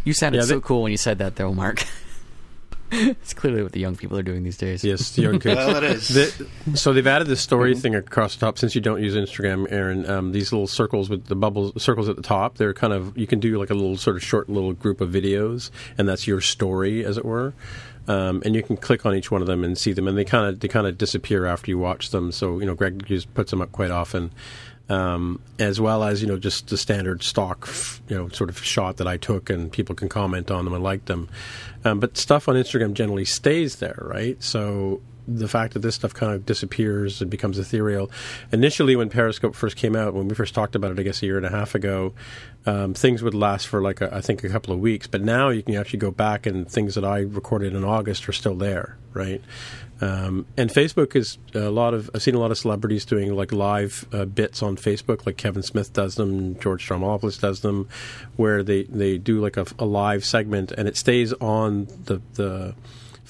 [0.05, 1.85] You sounded Yeah, so they- cool when you said that, though, Mark.
[2.91, 4.83] it's clearly what the young people are doing these days.
[4.85, 5.55] Yes, young kids.
[5.65, 6.09] Well, it is.
[6.09, 7.81] The, so they've added this story Mm-hmm.
[7.81, 8.59] thing across the top.
[8.59, 12.17] Since you don't use Instagram, Aaron, um, these little circles with the bubbles, circles at
[12.17, 14.73] the top, they're kind of you can do like a little sort of short little
[14.73, 17.55] group of videos, and that's your story, as it were.
[18.09, 20.25] Um, and you can click on each one of them and see them, and they
[20.25, 22.33] kind of they kind of disappear after you watch them.
[22.33, 24.33] So you know, Greg just puts them up quite often.
[24.89, 27.69] Um, as well as you know just the standard stock
[28.09, 30.83] you know sort of shot that I took and people can comment on them and
[30.83, 31.29] like them
[31.85, 36.13] um, but stuff on Instagram generally stays there right so the fact that this stuff
[36.15, 38.11] kind of disappears and becomes ethereal
[38.53, 41.27] initially when Periscope first came out when we first talked about it I guess a
[41.27, 42.13] year and a half ago
[42.67, 45.49] um, things would last for like a, I think a couple of weeks but now
[45.51, 48.97] you can actually go back and things that I recorded in August are still there
[49.13, 49.43] right
[50.03, 52.11] um, and Facebook is a lot of.
[52.13, 55.63] I've seen a lot of celebrities doing like live uh, bits on Facebook, like Kevin
[55.63, 57.89] Smith does them, George Stephanopoulos does them,
[58.35, 62.75] where they, they do like a, a live segment and it stays on the the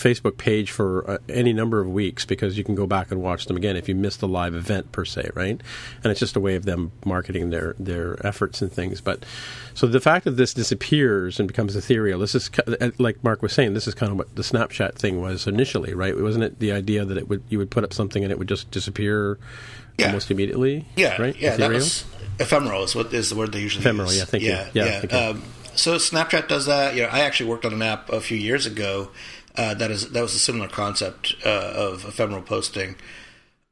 [0.03, 3.47] Facebook page for uh, any number of weeks because you can go back and watch
[3.47, 5.61] them again if you missed the live event per se, right?
[6.03, 9.01] And it's just a way of them marketing their their efforts and things.
[9.01, 9.25] But
[9.75, 13.53] so the fact that this disappears and becomes ethereal, this is uh, like Mark was
[13.53, 16.17] saying, this is kind of what the Snapchat thing was initially, right?
[16.17, 18.49] Wasn't it the idea that it would you would put up something and it would
[18.49, 19.39] just disappear
[19.99, 20.07] Yeah.
[20.07, 20.87] almost immediately?
[20.97, 21.37] Yeah, right.
[21.39, 22.05] yeah, that was
[22.41, 24.19] ephemeral is what is the word they usually Ephemeral, use.
[24.19, 24.51] yeah, thank you.
[24.51, 25.01] yeah, Yeah, yeah.
[25.01, 25.19] thank you.
[25.19, 25.43] Um,
[25.75, 26.95] so Snapchat does that.
[26.95, 29.11] You know, I actually worked on an app a few years ago
[29.57, 32.97] uh, that is that was a similar concept uh, of ephemeral posting.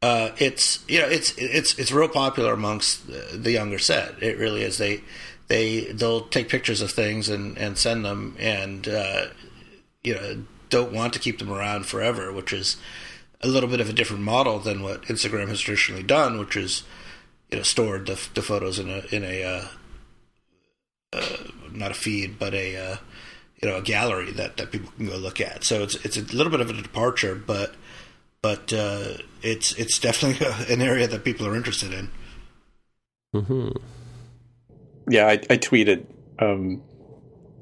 [0.02, 4.22] Uh, it's you know it's it's it's real popular amongst the younger set.
[4.22, 4.78] It really is.
[4.78, 5.02] They
[5.48, 9.26] they they'll take pictures of things and and send them and uh,
[10.02, 12.76] you know don't want to keep them around forever, which is
[13.40, 16.82] a little bit of a different model than what Instagram has traditionally done, which is
[17.50, 19.64] you know stored the, the photos in a in a uh,
[21.12, 21.36] uh,
[21.72, 22.98] not a feed but a
[23.62, 25.64] you know a gallery that, that people can go look at.
[25.64, 27.74] So it's it's a little bit of a departure, but
[28.42, 32.11] but uh, it's it's definitely an area that people are interested in.
[33.34, 33.68] Mm-hmm.
[35.08, 36.04] yeah, I, I tweeted
[36.40, 36.82] um,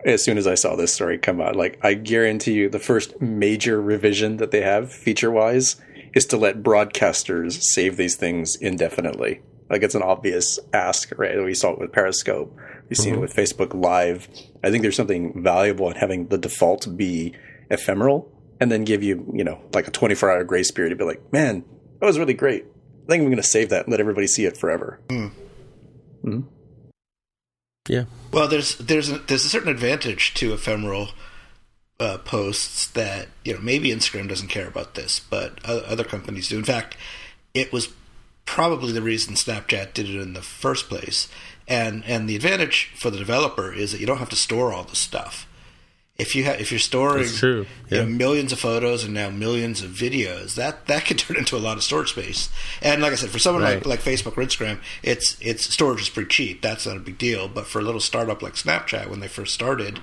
[0.05, 1.57] as soon as I saw this story come out.
[1.57, 5.76] Like, I guarantee you, the first major revision that they have feature wise
[6.14, 9.42] is to let broadcasters save these things indefinitely.
[9.68, 11.42] Like, it's an obvious ask, right?
[11.44, 12.57] We saw it with Periscope.
[12.89, 14.28] We've seen it with Facebook Live.
[14.64, 17.34] I think there's something valuable in having the default be
[17.70, 21.05] ephemeral and then give you, you know, like a 24 hour grace period to be
[21.05, 21.64] like, man,
[22.01, 22.64] that was really great.
[22.64, 25.01] I think I'm going to save that and let everybody see it forever.
[25.11, 25.28] Hmm.
[27.89, 28.05] Yeah.
[28.32, 31.09] Well, there's there's a, there's a certain advantage to ephemeral
[31.99, 36.59] uh, posts that you know maybe Instagram doesn't care about this, but other companies do.
[36.59, 36.97] In fact,
[37.55, 37.89] it was
[38.45, 41.28] probably the reason Snapchat did it in the first place.
[41.68, 44.84] And and the advantage for the developer is that you don't have to store all
[44.84, 45.46] the stuff.
[46.16, 49.82] If you ha- if you're storing true, you know, millions of photos and now millions
[49.82, 52.48] of videos, that that could turn into a lot of storage space.
[52.82, 53.76] And like I said, for someone Right.
[53.86, 56.62] like, like Facebook or Instagram, it's it's storage is pretty cheap.
[56.62, 57.46] That's not a big deal.
[57.48, 60.00] But for a little startup like Snapchat, when they first started,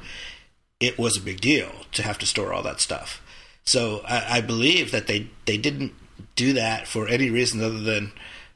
[0.79, 3.21] it was a big deal to have to store all that stuff.
[3.65, 5.93] So I, I believe that they they didn't
[6.35, 8.11] do that for any reason other than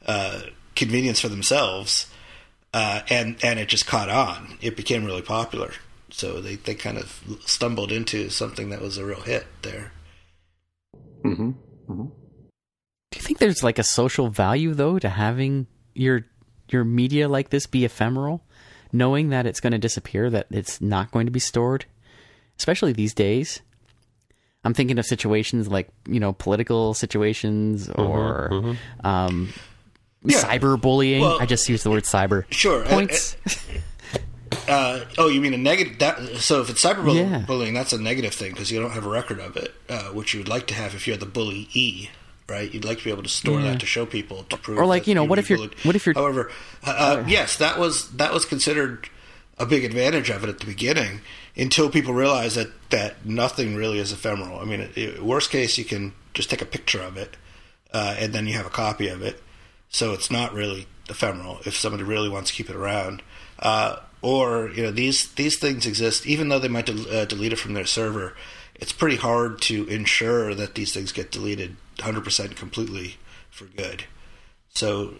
[0.05, 0.41] uh,
[0.75, 2.07] convenience for themselves,
[2.73, 4.57] uh, and and it just caught on.
[4.61, 5.73] It became really popular.
[6.11, 9.91] So they, they kind of stumbled into something that was a real hit there.
[11.21, 11.51] hmm
[11.87, 16.25] Do you think there's like a social value though to having your
[16.69, 18.43] your media like this be ephemeral,
[18.91, 21.85] knowing that it's going to disappear, that it's not going to be stored,
[22.57, 23.61] especially these days?
[24.63, 28.49] I'm thinking of situations like you know political situations or
[29.03, 29.53] Um,
[30.23, 30.41] Yeah.
[30.41, 31.21] cyberbullying.
[31.21, 32.45] Well- I just used the word cyber.
[32.51, 32.83] Sure.
[32.85, 33.35] Points.
[34.67, 35.99] Uh, oh, you mean a negative?
[35.99, 37.37] That, so if it's cyberbullying, Yeah.
[37.39, 40.33] bullying, that's a negative thing because you don't have a record of it, uh, which
[40.33, 42.09] you would like to have if you're the bully E,
[42.47, 42.71] right?
[42.71, 43.71] You'd like to be able to store Yeah.
[43.71, 44.77] that to show people to prove.
[44.77, 45.75] Or like, you know, you what if you're- bullied.
[45.83, 46.51] what if you're- However,
[46.85, 49.09] uh, uh, yes, that was that was considered
[49.57, 51.21] a big advantage of it at the beginning
[51.55, 54.59] until people realize that that nothing really is ephemeral.
[54.59, 57.37] I mean, it, it, worst case, you can just take a picture of it,
[57.93, 59.41] uh, and then you have a copy of it,
[59.89, 63.21] so it's not really ephemeral if somebody really wants to keep it around.
[63.57, 67.53] Uh, or you know these these things exist even though they might de- uh, delete
[67.53, 68.35] it from their server.
[68.75, 73.17] It's pretty hard to ensure that these things get deleted 100% completely
[73.49, 74.05] for good.
[74.69, 75.15] So,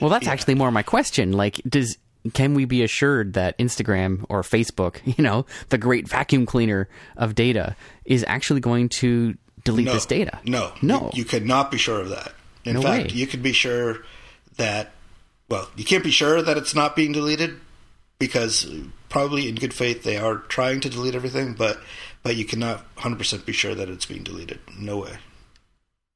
[0.00, 0.32] well, that's yeah.
[0.32, 1.32] actually more my question.
[1.32, 1.98] Like, does
[2.32, 7.34] can we be assured that Instagram or Facebook, you know, the great vacuum cleaner of
[7.34, 10.40] data, is actually going to delete no, this data?
[10.44, 12.32] No, no, you, you could not be sure of that.
[12.66, 13.18] In No fact, way.
[13.18, 13.98] you could be sure
[14.56, 14.92] that
[15.48, 17.60] well, you can't be sure that it's not being deleted
[18.18, 18.66] because
[19.08, 21.78] probably in good faith they are trying to delete everything, but
[22.22, 24.58] but you cannot 100% be sure that it's being deleted.
[24.76, 25.18] No way.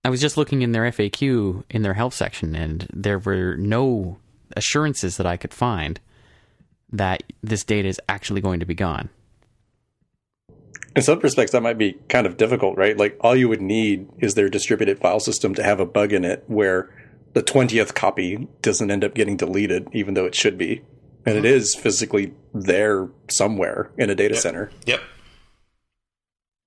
[0.04, 4.18] I was just looking in their FAQ in their help section, and there were no
[4.56, 6.00] assurances that I could find
[6.90, 9.08] that this data is actually going to be gone.
[10.96, 12.96] In some respects, that might be kind of difficult, right?
[12.96, 16.24] Like, all you would need is their distributed file system to have a bug in
[16.24, 16.92] it where
[17.32, 20.82] the 20th copy doesn't end up getting deleted, even though it should be.
[21.24, 21.46] And it hmm.
[21.46, 24.42] is physically there somewhere in a data Yep.
[24.42, 24.70] center.
[24.86, 25.00] Yep.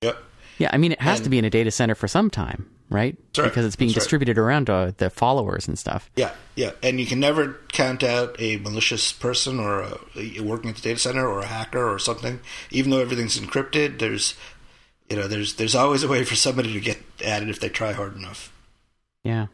[0.03, 0.17] Yep.
[0.59, 2.69] Yeah, I mean, it has And- to be in a data center for some time,
[2.93, 3.17] right?
[3.27, 3.49] That's right.
[3.49, 4.01] Because it's being That's right.
[4.03, 6.09] distributed around to the followers and stuff.
[6.15, 10.69] Yeah, yeah, and you can never count out a malicious person or a, a- working
[10.69, 12.39] at the data center or a hacker or something.
[12.71, 14.35] Even though everything's encrypted, there's
[15.09, 17.69] you know there's there's always a way for somebody to get at it if they
[17.69, 18.53] try hard enough.
[19.23, 19.47] Yeah.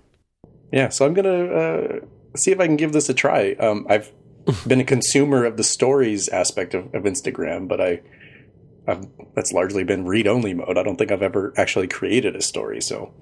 [0.71, 1.99] Yeah, so I'm gonna uh,
[2.35, 3.53] see if I can give this a try.
[3.53, 4.11] Um, I've
[4.67, 8.01] been a consumer of the stories aspect of, of Instagram, but I,
[8.89, 10.77] I've, that's largely been read-only mode.
[10.77, 12.81] I don't think I've ever actually created a story.
[12.81, 13.13] So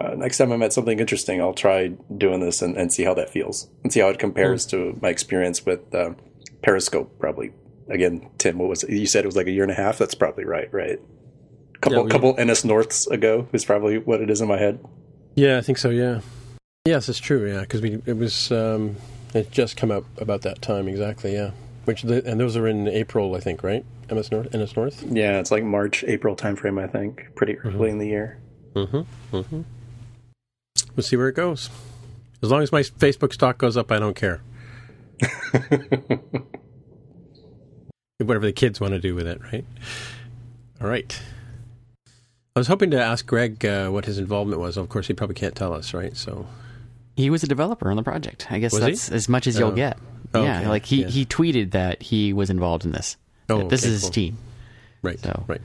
[0.00, 3.14] uh, next time I'm at something interesting, I'll try doing this and, and see how
[3.14, 6.16] that feels and see how it compares to my experience with um,
[6.62, 7.18] Periscope.
[7.18, 7.52] Probably
[7.88, 8.90] again, Tim, what was it?
[8.90, 9.24] you said?
[9.24, 9.98] It was like a year and a half.
[9.98, 10.72] That's probably right.
[10.72, 10.98] Right.
[11.80, 14.78] Couple Yeah, we- couple NS Norths ago is probably what it is in my head.
[15.34, 15.90] Yeah, I think so.
[15.90, 16.20] Yeah.
[16.84, 17.48] Yes, it's true.
[17.48, 18.96] Yeah, because we it was um,
[19.34, 21.32] it just come out about that time exactly.
[21.34, 21.50] Yeah,
[21.84, 23.84] which the, and those are in April, I think, right?
[24.10, 25.02] MS North, NS North.
[25.10, 27.28] Yeah, it's like March, April timeframe, I think.
[27.34, 28.38] Pretty early in the year.
[28.74, 29.36] Mm-hmm.
[29.36, 29.60] Mm-hmm.
[30.96, 31.70] We'll see where it goes.
[32.42, 34.40] As long as my Facebook stock goes up, I don't care.
[38.18, 39.64] Whatever the kids want to do with it, right?
[40.80, 41.20] All right.
[42.54, 44.76] I was hoping to ask Greg uh, what his involvement was.
[44.76, 46.16] Of course, he probably can't tell us, right?
[46.16, 46.46] So,
[47.16, 48.46] He was a developer on the project.
[48.50, 48.90] I guess Was he?
[48.90, 49.74] that's as much as you'll Oh.
[49.74, 49.98] get.
[50.34, 50.68] Oh, yeah, okay.
[50.68, 51.08] like he, Yeah.
[51.08, 53.16] he tweeted that he was involved in this.
[53.50, 54.10] Oh, That this okay, is his cool.
[54.10, 54.38] team.
[55.02, 55.60] right, So- right.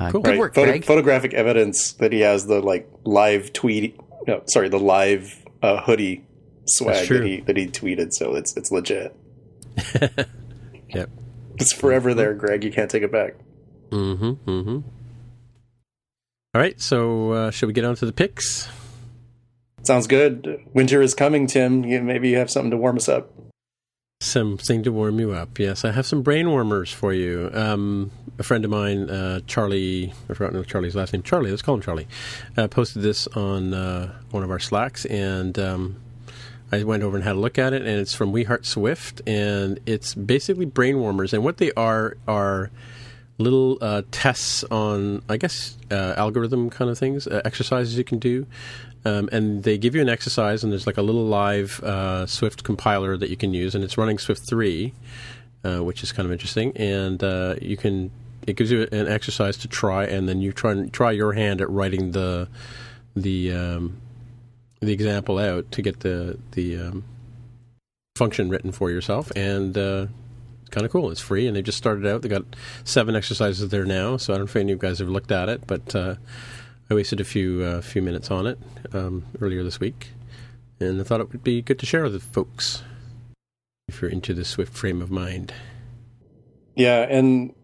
[0.00, 0.20] Uh, Cool.
[0.22, 0.38] Good Right.
[0.38, 0.84] work, Photo- Greg.
[0.84, 3.98] photographic evidence that he has the like live tweet.
[4.26, 6.24] No, sorry, the live uh, hoodie
[6.66, 8.12] swag that he that he tweeted.
[8.12, 9.14] So it's it's legit.
[10.94, 11.08] Yep.
[11.56, 12.64] It's forever there, Greg.
[12.64, 13.34] You can't take it back.
[13.90, 14.50] Mm-hmm.
[14.50, 14.76] Mm-hmm.
[16.54, 16.78] All right.
[16.80, 18.68] So, uh, should we get on to the picks?
[19.84, 20.62] Sounds good.
[20.74, 21.84] Winter is coming, Tim.
[21.84, 23.32] You, maybe you have something to warm us up.
[24.22, 25.58] Something to warm you up.
[25.58, 27.50] Yes, I have some brain warmers for you.
[27.52, 31.24] Um, a friend of mine, uh, Charlie, I forgot Charlie's last name.
[31.24, 32.06] Charlie, let's call him Charlie.
[32.56, 35.96] Uh, posted this on uh, one of our Slacks, and um,
[36.70, 37.82] I went over and had a look at it.
[37.82, 41.34] And it's from We Heart Swift, and it's basically brain warmers.
[41.34, 42.70] And what they are are
[43.42, 48.18] little uh, tests on, I guess, uh, algorithm kind of things, uh, exercises you can
[48.18, 48.46] do.
[49.04, 52.62] Um, and they give you an exercise, and there's like a little live uh, Swift
[52.62, 54.92] compiler that you can use, and it's running Swift 3,
[55.64, 56.76] uh, which is kind of interesting.
[56.76, 58.12] And uh, you can,
[58.46, 61.60] it gives you an exercise to try, and then you try and try your hand
[61.60, 62.48] at writing the
[63.14, 64.00] the um,
[64.80, 67.04] the example out to get the the um,
[68.16, 69.76] function written for yourself, and
[70.72, 71.10] kind of cool.
[71.10, 72.22] It's free, and they just started out.
[72.22, 72.44] They got
[72.82, 75.30] seven exercises there now, so I don't know if any of you guys have looked
[75.30, 76.16] at it, but uh,
[76.90, 78.58] I wasted a few uh, few minutes on it
[78.92, 80.08] um, earlier this week,
[80.80, 82.82] and I thought it would be good to share with the folks
[83.86, 85.54] if you're into the Swift frame of mind.
[86.74, 87.54] Yeah, and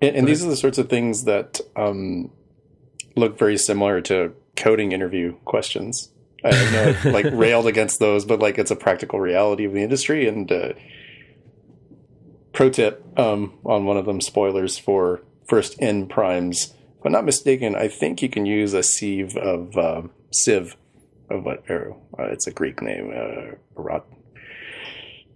[0.00, 2.30] and, and these are the sorts of things that um,
[3.16, 6.10] look very similar to coding interview questions.
[6.44, 10.28] I know like railed against those, but like it's a practical reality of the industry.
[10.28, 10.72] And uh,
[12.58, 16.74] pro tip um, on one of them: spoilers for first n primes.
[16.98, 20.76] If I'm not mistaken, I think you can use a sieve of um, sieve
[21.30, 21.62] of what?
[21.70, 23.12] Or, uh, it's a Greek name.
[23.14, 24.02] Uh, Erat-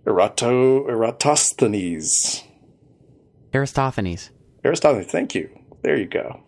[0.04, 2.42] Erato Eratosthenes.
[3.54, 4.30] Aristophanes.
[4.64, 5.48] Aristophanes, thank you.
[5.82, 6.42] There you go.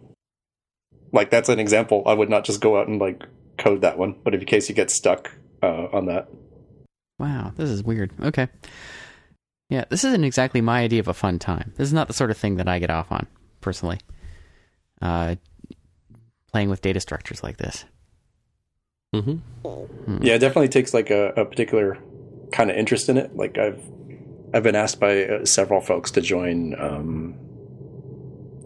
[1.12, 2.02] Like that's an example.
[2.04, 3.22] I would not just go out and like
[3.58, 5.30] code that one, but in case you get stuck
[5.62, 6.28] uh, on that,
[7.18, 8.10] Wow, this is weird.
[8.20, 8.48] Okay.
[9.70, 11.72] Yeah, this isn't exactly my idea of a fun time.
[11.76, 13.26] This is not the sort of thing that I get off on
[13.60, 13.98] personally.
[15.00, 15.36] Uh,
[16.52, 17.84] playing with data structures like this.
[19.14, 20.18] Mm-hmm.
[20.22, 21.98] Yeah, it definitely takes like a, a particular
[22.52, 23.34] kind of interest in it.
[23.36, 23.82] Like I've
[24.52, 26.74] I've been asked by uh, several folks to join.
[26.80, 27.34] Um,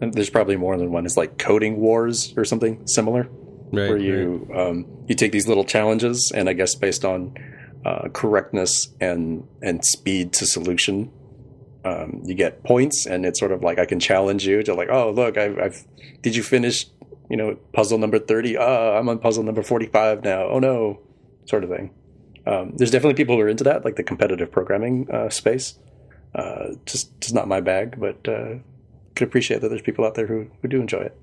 [0.01, 1.05] and there's probably more than one.
[1.05, 3.23] It's like coding wars or something similar,
[3.71, 3.89] Right.
[3.89, 7.33] where you um, you take these little challenges, and I guess based on
[7.85, 11.11] uh, correctness and and speed to solution,
[11.85, 14.89] um, you get points, and it's sort of like I can challenge you to like,
[14.89, 15.85] oh look, I've, I've
[16.21, 16.85] did you finish,
[17.29, 18.57] you know, puzzle number thirty?
[18.57, 20.43] Uh, I'm on puzzle number forty five now.
[20.43, 20.99] Oh no,
[21.45, 21.91] sort of thing.
[22.45, 25.77] Um, there's definitely people who are into that, like the competitive programming uh, space.
[26.35, 28.55] Uh, just just not my bag, but uh,
[29.15, 31.17] could appreciate that there's people out there who, who do enjoy it.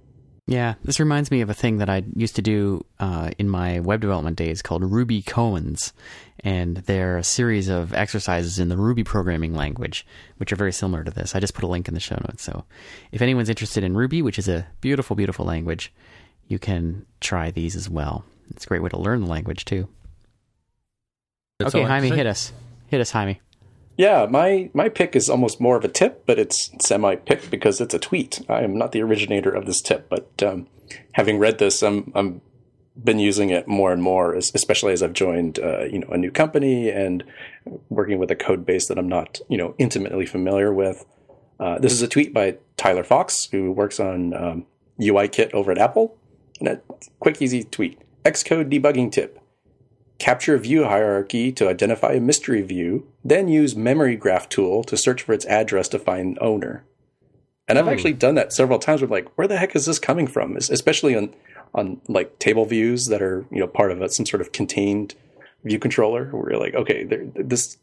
[0.48, 3.80] Yeah, this reminds me of a thing that I used to do uh, in my
[3.80, 5.92] web development days called Ruby Koans.
[6.40, 10.06] And they're a series of exercises in the Ruby programming language,
[10.36, 11.34] which are very similar to this.
[11.34, 12.44] I just put a link in the show notes.
[12.44, 12.64] So
[13.10, 15.92] if anyone's interested in Ruby, which is a beautiful, beautiful language,
[16.46, 18.24] you can try these as well.
[18.50, 19.88] It's a great way to learn the language, too.
[21.58, 22.52] That's okay, all I have to Jaime, hit us.
[22.86, 23.40] Hit us, Jaime.
[23.96, 27.80] Yeah, my my pick is almost more of a tip, but it's semi pick because
[27.80, 28.40] it's a tweet.
[28.48, 30.66] I am not the originator of this tip, but um,
[31.12, 32.42] having read this, I'm I'm
[33.02, 36.30] been using it more and more, especially as I've joined uh, you know a new
[36.30, 37.24] company and
[37.88, 41.06] working with a code base that I'm not you know intimately familiar with.
[41.58, 44.66] Uh, this is a tweet by Tyler Fox, who works on um,
[45.02, 46.18] UI Kit over at Apple.
[46.60, 46.80] And a
[47.18, 49.40] quick, easy tweet: Xcode debugging tip
[50.18, 55.22] capture view hierarchy to identify a mystery view, then use memory graph tool to search
[55.22, 56.84] for its address to find owner.
[57.68, 57.92] And I've hmm.
[57.92, 59.00] actually done that several times.
[59.00, 60.56] With like, where the heck is this coming from?
[60.56, 61.34] Especially on
[61.74, 65.14] on like table views that are you know part of a, some sort of contained
[65.64, 67.76] view controller, where you're like, okay, there, this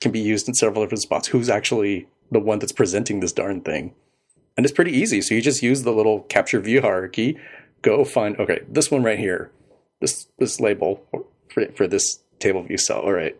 [0.00, 1.28] can be used in several different spots.
[1.28, 3.94] Who's actually the one that's presenting this darn thing?
[4.56, 5.20] And it's pretty easy.
[5.22, 7.38] So you just use the little capture view hierarchy,
[7.82, 9.50] go find okay, this one right here,
[10.00, 11.02] this this label
[11.56, 13.00] for for this table view cell.
[13.00, 13.36] All right,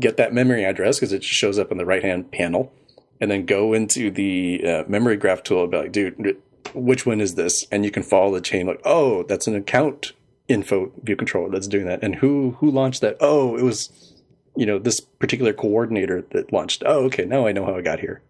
[0.00, 2.72] get that memory address because it just shows up in the right hand panel,
[3.20, 6.36] and then go into the uh, memory graph tool and be like, dude,
[6.72, 7.66] which one is this?
[7.72, 10.12] And you can follow the chain like, oh, that's an account
[10.46, 13.16] info view controller that's doing that, and who who launched that?
[13.20, 14.14] Oh, it was
[14.56, 16.84] you know this particular coordinator that launched.
[16.86, 18.22] Oh, okay, now I know how I got here.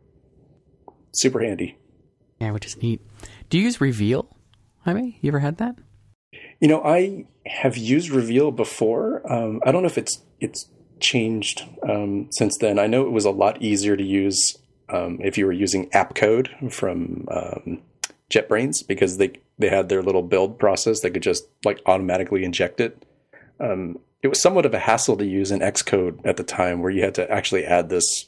[1.12, 1.76] Super handy.
[2.40, 3.00] Yeah, which is neat.
[3.50, 4.28] Do you use Reveal,
[4.84, 5.18] Jaime?
[5.20, 5.76] You ever had that?
[6.60, 9.30] You know, I have used Reveal before.
[9.30, 10.66] Um, I don't know if it's it's
[11.00, 12.78] changed um, since then.
[12.78, 14.56] I know it was a lot easier to use
[14.88, 17.82] um, if you were using AppCode from um,
[18.30, 21.00] JetBrains because they they had their little build process.
[21.00, 23.04] They could just like automatically inject it.
[23.60, 26.90] Um, it was somewhat of a hassle to use in Xcode at the time, where
[26.90, 28.26] you had to actually add this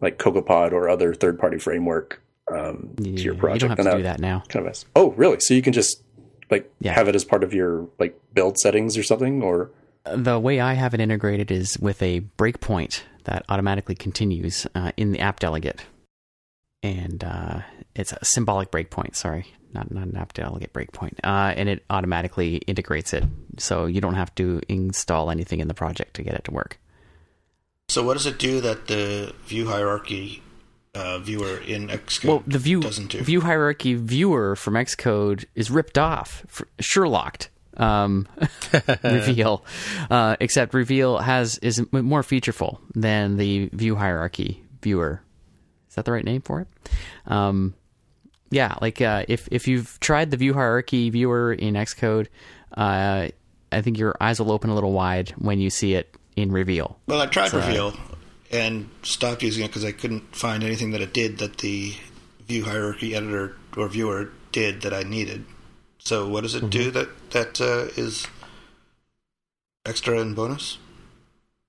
[0.00, 2.22] like CocoaPod or other third party framework
[2.52, 3.62] um, to your project.
[3.62, 4.42] You don't have to do that now.
[4.48, 6.02] kind of oh really so you can just
[6.50, 6.92] like Yeah.
[6.94, 9.70] have it as part of your like build settings or something or
[10.04, 15.12] The way I have it integrated is with a breakpoint that automatically continues uh, in
[15.12, 15.84] the app delegate,
[16.82, 17.60] and uh,
[17.94, 19.14] it's a symbolic breakpoint.
[19.14, 19.44] Sorry,
[19.74, 23.24] not not an app delegate breakpoint, uh, and it automatically integrates it,
[23.58, 26.78] so you don't have to install anything in the project to get it to work.
[27.90, 30.42] So what does it do that the view hierarchy
[30.94, 36.44] uh, viewer in Xcode Well, the view view hierarchy viewer from Xcode is ripped off,
[36.48, 37.48] f- Sherlocked.
[37.76, 38.26] Um,
[39.04, 39.64] reveal,
[40.10, 45.22] uh, except reveal has is more featureful than the view hierarchy viewer.
[45.88, 46.68] Is that the right name for it?
[47.26, 47.74] Um,
[48.50, 52.26] yeah, like uh, if if you've tried the view hierarchy viewer in Xcode,
[52.76, 53.28] uh,
[53.72, 56.98] I think your eyes will open a little wide when you see it in reveal.
[57.06, 57.94] well, I tried So- Reveal
[58.50, 61.94] and stopped using it because I couldn't find anything that it did that the
[62.48, 65.44] view hierarchy editor or viewer did that I needed.
[65.98, 66.70] So what does it Mm-hmm.
[66.70, 68.26] do that that uh, is
[69.86, 70.78] extra and bonus?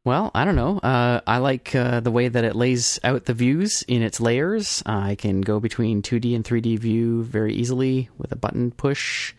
[0.03, 0.79] Well, I don't know.
[0.79, 4.81] Uh, I like uh, the way that it lays out the views in its layers.
[4.83, 9.35] Uh, I can go between 2D and 3D view very easily with a button push.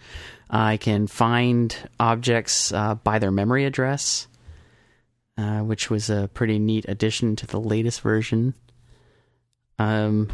[0.49, 4.29] I can find objects uh, by their memory address,
[5.39, 8.55] uh, which was a pretty neat addition to the latest version.
[9.79, 10.31] Um,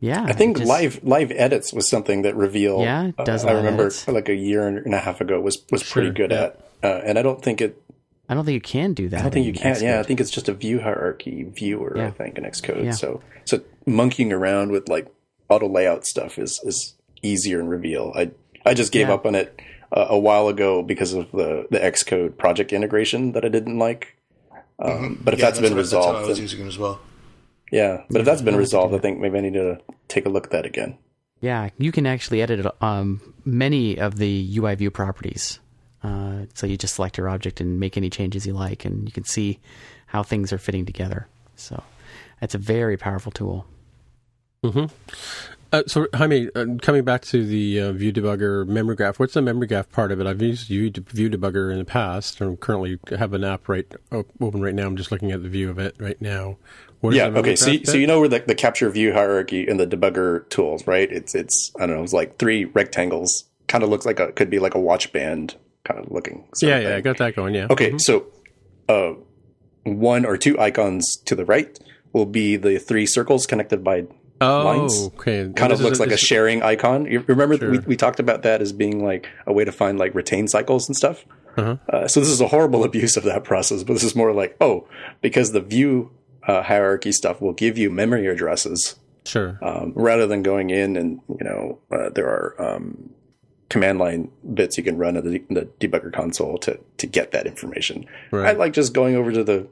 [0.00, 3.52] yeah, i think just- live live edits was something that reveal Yeah, does uh, i
[3.52, 4.06] remember edits.
[4.06, 6.42] like a year and a half ago was was pretty good yeah.
[6.44, 7.82] at uh, and i don't think it
[8.28, 9.18] I don't think you can do that.
[9.18, 12.10] i don't think you can yeah i think it's just a view hierarchy viewer i
[12.12, 12.90] think in xcode Yeah.
[12.92, 15.08] so so monkeying around with like
[15.48, 18.30] auto layout stuff is is easier in reveal i
[18.64, 19.14] i just gave Yeah.
[19.14, 19.60] up on it
[19.90, 24.16] uh, a while ago because of the the xcode project integration that i didn't like
[24.78, 26.68] um, but if Yeah, that's been what resolved that's how I was then- using it
[26.68, 27.00] as well.
[27.70, 29.52] Yeah, but if that's been I'll have to resolved, do I think maybe I need
[29.54, 29.78] to
[30.08, 30.96] take a look at that again.
[31.40, 35.60] Yeah, you can actually edit um, many of the UI view properties.
[36.02, 39.12] Uh, so you just select your object and make any changes you like, and you
[39.12, 39.58] can see
[40.06, 41.28] how things are fitting together.
[41.56, 41.82] So
[42.40, 43.66] it's a very powerful tool.
[45.70, 49.42] Uh, so, Jaime, uh, coming back to the uh, View Debugger memory graph, what's the
[49.42, 50.26] memory graph part of it?
[50.26, 52.40] I've used View, View Debugger in the past.
[52.40, 54.86] I currently have an app right open right now.
[54.86, 56.56] I'm just looking at the view of it right now.
[57.00, 57.26] What yeah.
[57.26, 57.54] Okay.
[57.54, 60.86] So, graph so you know where the, the capture view hierarchy and the debugger tools,
[60.86, 61.10] right?
[61.12, 62.02] It's it's I don't know.
[62.02, 63.44] It's like three rectangles.
[63.66, 65.54] Kind of looks like a could be like a watch band
[65.84, 66.48] kind of looking.
[66.60, 67.54] Yeah, of yeah, I got that going.
[67.54, 67.68] Yeah.
[67.70, 67.96] Okay.
[67.98, 68.26] So,
[68.88, 69.12] uh,
[69.84, 71.78] one or two icons to the right
[72.12, 74.06] will be the three circles connected by
[74.40, 75.06] Oh, lines.
[75.18, 75.50] okay.
[75.54, 77.06] Kind of this is looks like a sharing icon.
[77.06, 79.98] You remember that we, we talked about that as being like a way to find
[79.98, 81.24] like retain cycles and stuff.
[81.56, 81.76] Uh-huh.
[81.88, 84.56] Uh, so this is a horrible abuse of that process, but this is more like
[84.60, 84.86] oh,
[85.20, 86.10] because the view
[86.46, 89.58] uh, hierarchy stuff will give you memory addresses Sure.
[89.60, 93.10] um, rather than going in and you know uh, there are um,
[93.68, 97.32] command line bits you can run in the, in the debugger console to to get
[97.32, 98.06] that information.
[98.30, 98.50] Right.
[98.50, 99.66] I like just going over to the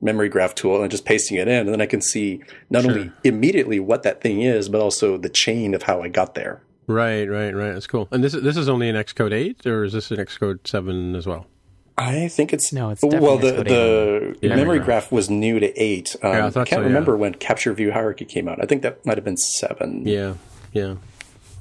[0.00, 2.40] memory graph tool and just pasting it in, and then I can see
[2.70, 2.92] not Sure.
[2.92, 6.62] only immediately what that thing is, but also the chain of how I got there.
[6.86, 7.72] Right, right, right.
[7.72, 8.06] That's cool.
[8.12, 11.14] And this is this is only an Xcode eight, or is this an Xcode seven
[11.16, 11.46] as well?
[11.98, 13.70] I think it's No, it's well definitely the
[14.34, 14.86] Xcode the Yeah, memory graph.
[15.08, 16.14] graph was new to eight.
[16.22, 16.86] Um, Yeah, I I, can't so, yeah.
[16.86, 18.58] remember when capture view hierarchy came out.
[18.62, 20.06] I think that might have been seven.
[20.06, 20.34] Yeah,
[20.72, 20.96] yeah.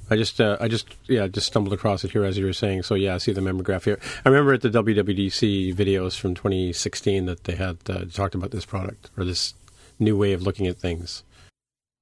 [0.10, 2.84] I just, uh, I just, yeah, just stumbled across it here as you were saying.
[2.84, 4.00] So yeah, I see the memory graph here.
[4.24, 8.66] I remember at the WWDC videos from 2016 that they had uh, talked about this
[8.66, 9.54] product or this
[10.00, 11.24] new way of looking at things,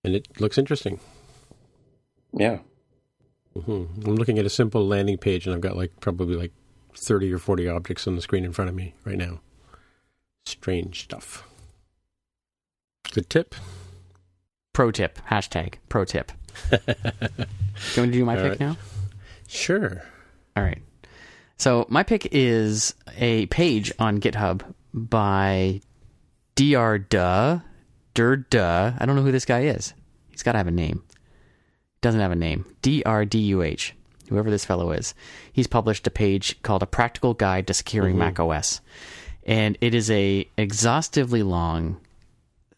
[0.04, 1.00] and it looks interesting.
[2.34, 2.60] yeah.
[3.56, 4.08] mm-hmm.
[4.08, 6.52] I'm looking at a simple landing page, and I've got like probably like
[6.98, 9.40] 30 or 40 objects on the screen in front of me right now.
[10.46, 11.48] Strange stuff.
[13.12, 13.56] Good tip.
[14.74, 16.32] Pro tip, hashtag pro tip.
[16.72, 18.60] Do you want to do my All pick right.
[18.60, 18.78] now?
[19.48, 20.02] Sure.
[20.56, 20.82] All right.
[21.58, 24.62] So my pick is a page on GitHub
[24.94, 25.82] by
[26.56, 27.00] Dr.
[27.00, 27.60] Duh.
[28.14, 28.94] Dur Duh.
[29.00, 29.94] I don't know who this guy is.
[30.30, 31.04] He's got to have a name.
[32.02, 32.66] Doesn't have a name.
[32.82, 33.96] D R D U H.
[34.30, 35.14] Whoever this fellow is.
[35.52, 38.82] He's published a page called A Practical Guide to Securing Mac OS.
[39.46, 41.98] And it is a exhaustively long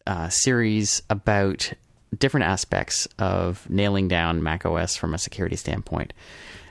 [0.06, 1.72] uh, series about
[2.18, 6.12] different aspects of nailing down Mac OS from a security standpoint.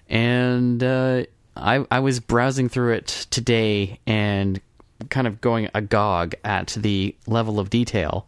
[0.09, 1.23] And uh,
[1.55, 4.61] I, I was browsing through it today and
[5.09, 8.27] kind of going agog at the level of detail.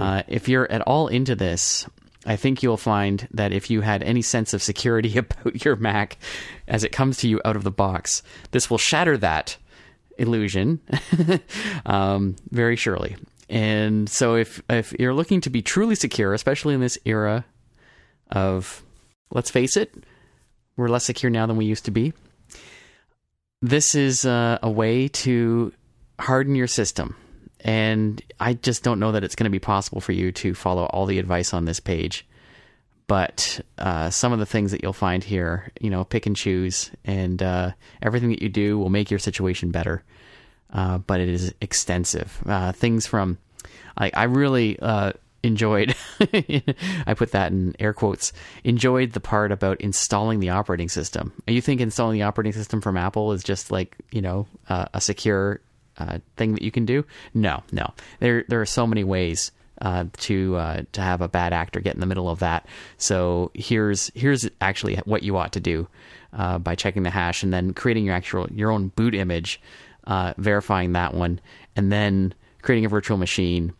[0.00, 1.86] Uh, if you're at all into this,
[2.24, 6.18] I think you'll find that if you had any sense of security about your Mac
[6.68, 9.56] as it comes to you out of the box, this will shatter that
[10.18, 10.80] illusion
[11.86, 13.16] um, very surely.
[13.52, 17.44] And so, if if you're looking to be truly secure, especially in this era
[18.30, 18.82] of,
[19.30, 19.92] let's face it,
[20.78, 22.14] we're less secure now than we used to be.
[23.60, 25.70] This is uh, a way to
[26.18, 27.14] harden your system.
[27.60, 30.86] And I just don't know that it's going to be possible for you to follow
[30.86, 32.26] all the advice on this page.
[33.06, 36.90] But uh, some of the things that you'll find here, you know, pick and choose,
[37.04, 40.02] and uh, everything that you do will make your situation better.
[40.72, 42.42] Uh, but it is extensive.
[42.46, 43.38] Uh, things from,
[43.96, 45.12] I really uh,
[45.42, 48.32] enjoyed, I put that in air quotes,
[48.64, 51.32] enjoyed the part about installing the operating system.
[51.46, 55.00] You think installing the operating system from Apple is just like, you know, uh, a
[55.00, 55.60] secure
[55.98, 57.04] uh, thing that you can do?
[57.34, 57.92] No, no.
[58.20, 61.94] There, there are so many ways uh, to uh, to have a bad actor get
[61.94, 62.66] in the middle of that.
[62.98, 65.88] So here's here's actually what you ought to do
[66.32, 69.60] uh, by checking the hash and then creating your actual your own boot image,
[70.04, 71.40] uh, verifying that one,
[71.76, 73.72] and then creating a virtual machine.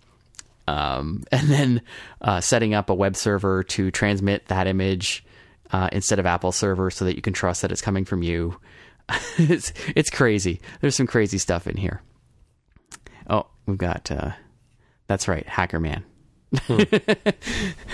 [0.68, 1.82] Um, and then
[2.20, 5.24] uh, setting up a web server to transmit that image
[5.72, 8.58] uh, instead of Apple server, so that you can trust that it's coming from you.
[9.38, 10.60] it's it's crazy.
[10.80, 12.02] There's some crazy stuff in here.
[13.28, 14.32] Oh, we've got uh,
[15.06, 16.04] that's right, Hackerman.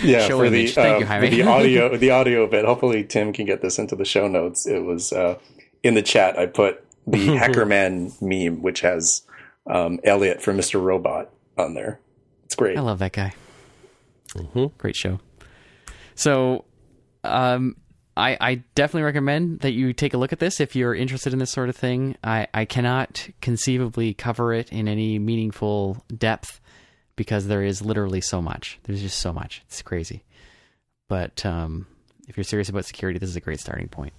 [0.02, 0.74] Yeah, Show for image.
[0.74, 2.64] the Thank uh, you, for the audio the audio bit.
[2.64, 4.66] Hopefully, Tim can get this into the show notes.
[4.66, 5.38] It was uh,
[5.82, 6.38] in the chat.
[6.38, 9.22] I put the Hackerman meme, which has
[9.66, 10.82] um, Elliot from Mr.
[10.82, 12.00] Robot on there.
[12.44, 12.78] It's great.
[12.78, 13.34] I love that guy.
[14.78, 15.20] Great show.
[16.14, 16.64] So,
[17.24, 17.76] um,
[18.16, 21.38] I, I definitely recommend that you take a look at this if you're interested in
[21.38, 22.16] this sort of thing.
[22.24, 26.60] I, I cannot conceivably cover it in any meaningful depth
[27.14, 28.80] because there is literally so much.
[28.84, 29.62] There's just so much.
[29.66, 30.24] It's crazy.
[31.08, 31.86] But um,
[32.26, 34.12] if you're serious about security, this is a great starting point.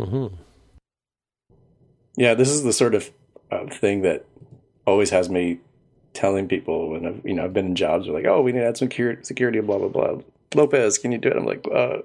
[0.00, 0.28] hmm
[2.16, 3.10] Yeah, this is the sort of
[3.50, 4.24] uh, thing that
[4.86, 5.58] always has me
[6.14, 8.60] telling people when I've you know I've been in jobs where like oh we need
[8.60, 10.18] to add some security, blah blah blah.
[10.54, 11.36] Lopez, can you do it?
[11.36, 11.98] I'm like, uh,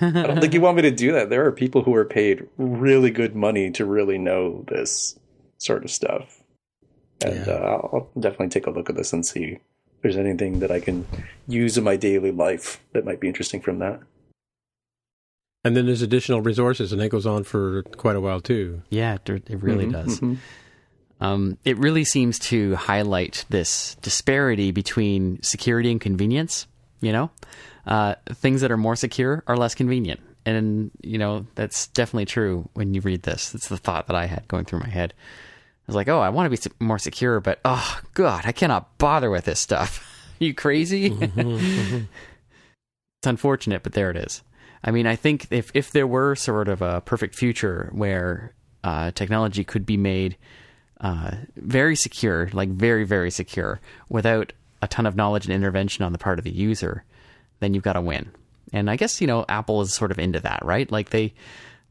[0.00, 1.28] I don't think you want me to do that.
[1.28, 5.18] There are people who are paid really good money to really know this
[5.58, 6.42] sort of stuff,
[7.22, 7.52] and Yeah.
[7.52, 9.60] uh, I'll definitely take a look at this and see if
[10.02, 11.06] there's anything that I can
[11.46, 14.00] use in my daily life that might be interesting from that.
[15.64, 18.82] And then there's additional resources, and that goes on for quite a while too.
[18.88, 20.20] Yeah, it, it really Mhm, does.
[20.20, 20.38] mhm.
[21.20, 26.66] Um, it really seems to highlight this disparity between security and convenience.
[27.02, 27.30] You know,
[27.86, 32.68] uh, things that are more secure are less convenient, and you know that's definitely true
[32.74, 33.54] when you read this.
[33.54, 35.12] It's the thought that I had going through my head.
[35.16, 38.96] I was like, "Oh, I want to be more secure, but oh god, I cannot
[38.96, 40.06] bother with this stuff."
[40.38, 41.06] you crazy?
[41.36, 42.06] it's
[43.26, 44.42] unfortunate, but there it is.
[44.82, 49.10] I mean, I think if if there were sort of a perfect future where uh,
[49.12, 50.36] technology could be made
[51.00, 54.52] uh, very secure, like very very secure, without
[54.82, 57.04] a ton of knowledge and intervention on the part of the user,
[57.60, 58.30] then you've got to win.
[58.72, 60.90] And I guess you know Apple is sort of into that, right?
[60.90, 61.34] Like they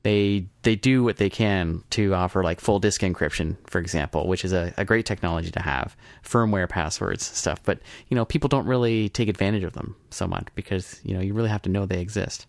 [0.03, 4.45] they they do what they can to offer like full disk encryption, for example, which
[4.45, 7.61] is a, a great technology to have, firmware passwords stuff.
[7.63, 11.21] But you know people don't really take advantage of them so much because you know
[11.21, 12.47] you really have to know they exist.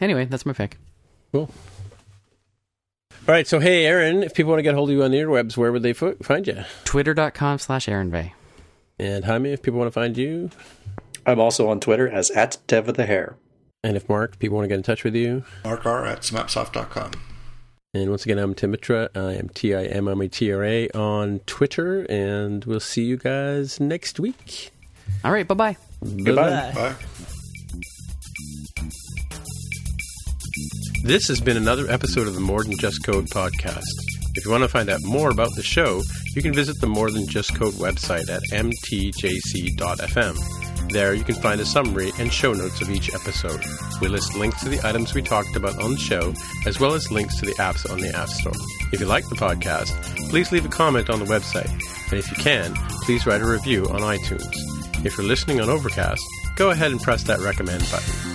[0.00, 0.76] Anyway, that's my pick.
[1.32, 1.50] Cool.
[3.26, 5.18] All right, so hey, Aaron, if people want to get hold of you on the
[5.18, 6.62] interwebs, where would they fo- find you?
[6.84, 8.32] Twitter.com slash Aaron Vegh.
[8.98, 10.50] And Jaime, if people want to find you,
[11.26, 13.36] I'm also on Twitter as at Dev of the Hair.
[13.82, 15.42] and if Mark, people want to get in touch with you.
[15.64, 17.12] Mark R at smapsoft.com.
[17.94, 19.08] And once again, I'm Tim Mitra.
[19.14, 23.04] I am T I M M A T R A on Twitter, and we'll see
[23.04, 24.70] you guys next week.
[25.24, 25.76] All right, bye bye.
[26.02, 26.72] Goodbye.
[26.74, 26.94] Bye.
[31.04, 33.84] This has been another episode of the More Than Just Code podcast.
[34.36, 36.00] If you want to find out more about the show,
[36.34, 39.28] you can visit the More Than Just Code website at mtjc.fm.
[40.90, 43.62] There you can find a summary and show notes of each episode.
[44.00, 46.32] We list links to the items we talked about on the show,
[46.66, 48.54] as well as links to the apps on the App Store.
[48.90, 49.90] If you like the podcast,
[50.30, 51.70] please leave a comment on the website.
[52.10, 55.04] And if you can, please write a review on iTunes.
[55.04, 56.22] If you're listening on Overcast,
[56.56, 58.33] go ahead and press that recommend button.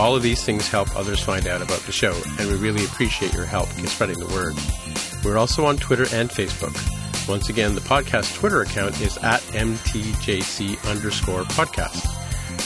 [0.00, 3.34] All of these things help others find out about the show, and we really appreciate
[3.34, 4.54] your help in spreading the word.
[5.22, 6.74] We're also on Twitter and Facebook.
[7.28, 12.16] Once again, the podcast Twitter account is at mtjc underscore podcast.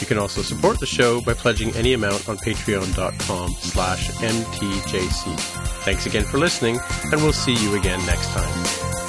[0.00, 5.38] You can also support the show by pledging any amount on patreon.com slash mtjc.
[5.84, 6.78] Thanks again for listening,
[7.10, 9.03] and we'll see you again next time.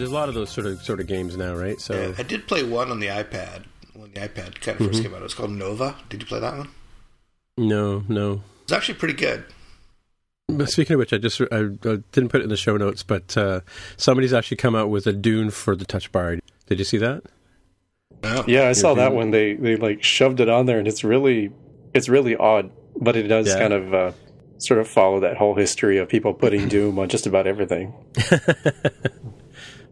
[0.00, 1.78] There's a lot of those sort of sort of games now, right?
[1.80, 5.02] So Yeah, I did play one on the iPad when the iPad kind of 1st
[5.02, 5.20] came out.
[5.20, 5.94] It was called Nova.
[6.08, 6.68] Did you play that one?
[7.58, 8.42] no, no.
[8.62, 9.44] It's actually pretty good.
[10.48, 13.02] But speaking of which, I just I, I didn't put it in the show notes,
[13.02, 13.60] but uh,
[13.98, 16.38] somebody's actually come out with a Doom for the Touch Bar.
[16.66, 17.22] Did you see that?
[18.22, 18.44] No.
[18.46, 19.30] Yeah, I saw that one.
[19.32, 21.52] They they like shoved it on there, and it's really
[21.94, 23.58] it's really odd, but it does Yeah.
[23.58, 24.12] kind of uh,
[24.58, 27.92] sort of follow that whole history of people putting Doom on just about everything.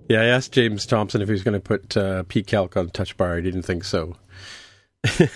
[0.09, 3.17] Yeah, I asked James Thompson if he was going to put uh, pcalc on Touch
[3.17, 3.37] Bar.
[3.37, 4.17] He didn't think so.
[5.03, 5.29] but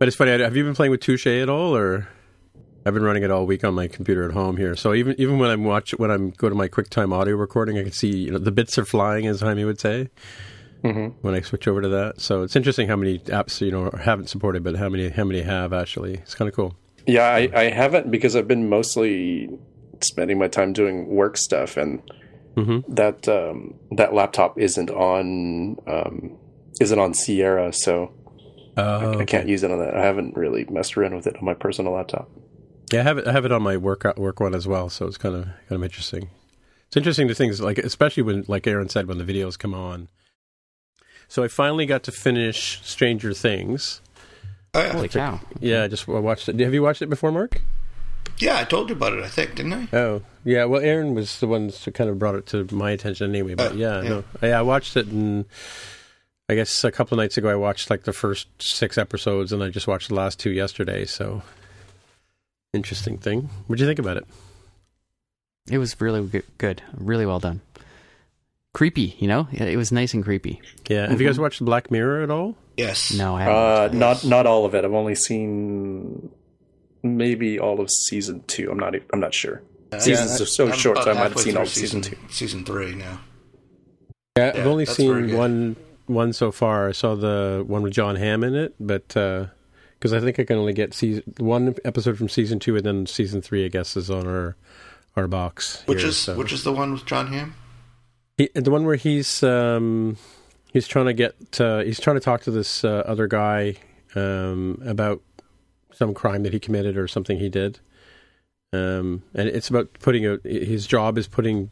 [0.00, 0.32] it's funny.
[0.32, 2.08] Have you been playing with Touche at all, or?
[2.86, 4.76] I've been running it all week on my computer at home here.
[4.76, 7.82] So even even when I'm watch when I'm go to my QuickTime audio recording, I
[7.82, 10.10] can see you know the bits are flying, as Jaime would say.
[10.82, 11.14] Mhm.
[11.22, 14.28] When I switch over to that, so it's interesting how many apps you know haven't
[14.28, 16.14] supported, but how many how many have actually.
[16.14, 16.76] It's kind of cool.
[17.06, 19.48] Yeah, I, I haven't because I've been mostly
[20.02, 22.02] spending my time doing work stuff, and
[22.56, 22.84] Mhm.
[22.94, 26.36] that um, that laptop isn't on um,
[26.80, 28.12] isn't on Sierra, so
[28.76, 29.94] Oh, I can't use it on that.
[29.96, 32.28] I haven't really messed around with it on my personal laptop.
[32.92, 33.26] Yeah, I have it.
[33.26, 34.88] I have it on my work work one as well.
[34.88, 36.30] So it's kind of kind of interesting.
[36.88, 40.08] It's interesting to things like, especially when, like Aaron said, when the videos come on.
[41.28, 44.00] So I finally got to finish Stranger Things.
[44.74, 44.92] Oh, yeah.
[44.92, 45.40] Holy cow!
[45.60, 46.58] Yeah, I just watched it.
[46.60, 47.60] Have you watched it before, Mark?
[48.38, 49.88] Yeah, I told you about it, I think, didn't I?
[49.92, 50.64] Oh, yeah.
[50.64, 53.54] Well, Aaron was the one who kind of brought it to my attention anyway.
[53.54, 54.08] But Uh, yeah, yeah.
[54.08, 55.44] no, yeah, I watched it, and
[56.48, 59.62] I guess a couple of nights ago I watched like the first six episodes, and
[59.62, 61.04] I just watched the last two yesterday.
[61.04, 61.42] So
[62.72, 63.48] interesting thing.
[63.66, 64.26] What'd you think about it?
[65.70, 67.62] It was really good, good, really well done.
[68.74, 69.46] Creepy, you know.
[69.52, 70.60] It was nice and creepy.
[70.88, 71.08] Yeah.
[71.08, 72.56] Have you guys watched Black Mirror at all?
[72.76, 73.14] Yes.
[73.14, 73.56] No, I haven't.
[73.56, 74.84] Uh, not not all of it.
[74.84, 76.30] I've only seen
[77.04, 78.70] maybe all of season two.
[78.70, 78.94] I'm not.
[79.12, 79.62] I'm not sure.
[79.98, 82.16] seasons are so I'm short, so I might have seen all through season two.
[82.30, 83.20] Season three now.
[84.36, 85.76] Yeah, I've only seen one
[86.06, 86.88] one so far.
[86.88, 90.58] I saw the one with Jon Hamm in it, but because I think I can
[90.58, 94.10] only get season one episode from season two, and then season three, I guess, is
[94.10, 94.56] on our
[95.16, 95.82] our box.
[95.86, 96.36] Which here, is so.
[96.36, 97.54] which is the one with Jon Hamm?
[98.36, 100.16] He, the one where he's um,
[100.72, 103.76] he's trying to get uh, he's trying to talk to this uh, other guy
[104.14, 105.22] um, about
[105.94, 107.80] some crime that he committed or something he did,
[108.72, 111.70] um, and it's about putting a his job is putting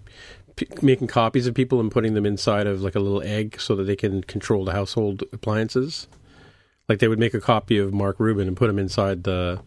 [0.56, 3.74] p- making copies of people and putting them inside of like a little egg so
[3.76, 6.06] that they can control the household appliances.
[6.88, 9.62] Like they would make a copy of Mark Rubin and put him inside the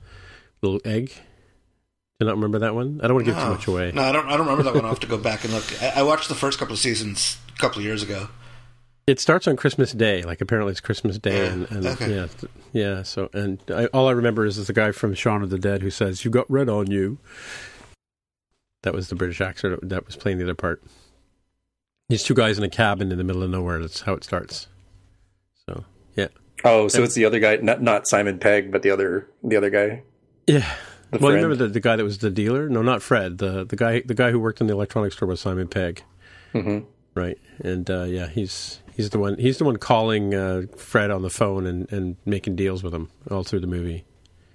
[0.61, 1.07] little egg.
[1.07, 3.01] Do you not remember that one?
[3.03, 3.91] I don't want to give too much away.
[3.93, 4.27] No, I don't.
[4.27, 4.85] I don't remember that one.
[4.85, 5.65] I'll have to go back and look.
[5.81, 8.29] I, I watched the first couple of seasons a couple of years ago.
[9.07, 10.23] It starts on Christmas Day.
[10.23, 12.15] Like apparently it's Christmas Day, Yeah, and, and okay.
[12.15, 12.27] yeah,
[12.73, 13.03] yeah.
[13.03, 15.81] So and I, all I remember is, is the guy from Shaun of the Dead
[15.83, 17.19] who says, "You got red on you."
[18.83, 20.83] That was the British actor that- was playing the other part.
[22.09, 23.79] These two guys in a cabin in the middle of nowhere.
[23.79, 24.67] That's how it starts.
[25.67, 25.83] So
[26.15, 26.27] yeah,
[26.63, 29.69] Oh, so it's the other guy, not not Simon Pegg, but the other the other
[29.69, 30.01] guy.
[30.47, 30.73] yeah.
[31.11, 31.43] The well, friend.
[31.43, 32.67] remember the, the guy that was the dealer?
[32.69, 33.37] No, not Fred.
[33.37, 36.01] The the guy the guy who worked in the electronics store was Simon Pegg.
[36.53, 36.85] Mhm.
[37.13, 41.21] Right, and uh, yeah, he's he's the one he's the one calling uh, Fred on
[41.21, 44.05] the phone and, and making deals with him all through the movie.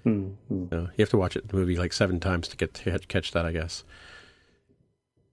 [0.05, 0.65] Mm-hmm.
[0.71, 3.31] So you have to watch it the movie like seven times to get to catch
[3.31, 3.83] that, I guess.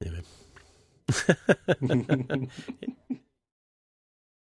[0.04, 0.22] Anyway.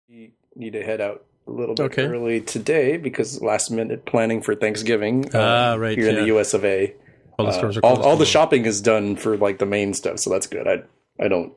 [0.07, 2.03] You need to head out a little bit Okay.
[2.05, 5.29] early today because last minute planning for Thanksgiving.
[5.33, 6.25] Ah, right, Here in the.
[6.25, 6.53] U.S.
[6.53, 6.93] of A.
[7.39, 9.93] All the Uh, are all, closed all the shopping is done for like the main
[9.93, 10.67] stuff, so that's good.
[10.67, 10.83] I
[11.23, 11.53] I don't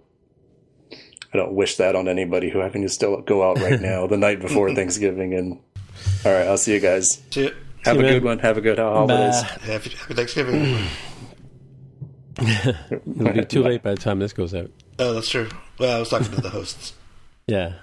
[1.34, 4.16] I don't wish that on anybody who having to still go out right now the
[4.16, 5.34] night before Thanksgiving.
[5.34, 5.58] And
[6.24, 7.20] all right, I'll see you guys.
[7.30, 7.56] See it.
[7.84, 8.38] Have See a you, good one.
[8.38, 9.42] Have a good holidays.
[9.42, 10.86] Happy, happy Thanksgiving.
[12.38, 14.70] It'll be too late by the time this goes out.
[14.98, 15.48] oh, that's true.
[15.78, 16.94] Well, I was talking to the hosts.
[17.46, 17.74] Yeah.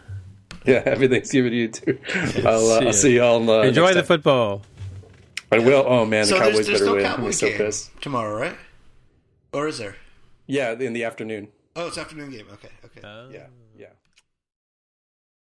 [0.65, 1.99] Yeah, happy Thanksgiving to you too.
[2.45, 2.88] I'll, uh, See ya.
[2.88, 3.49] I'll see y'all.
[3.49, 4.07] Uh, Enjoy next the time.
[4.07, 4.61] football.
[5.52, 5.84] I will.
[5.88, 7.06] Oh man, so the there's, Cowboys there's better no win.
[7.06, 8.02] I'm Cowboys so game pissed.
[8.02, 8.56] tomorrow, right?
[9.53, 9.98] Or is there?
[10.48, 11.49] Yeah, in the afternoon.
[11.76, 12.45] Oh, it's afternoon game.
[12.53, 13.02] Okay, okay.
[13.04, 13.48] Yeah, yeah.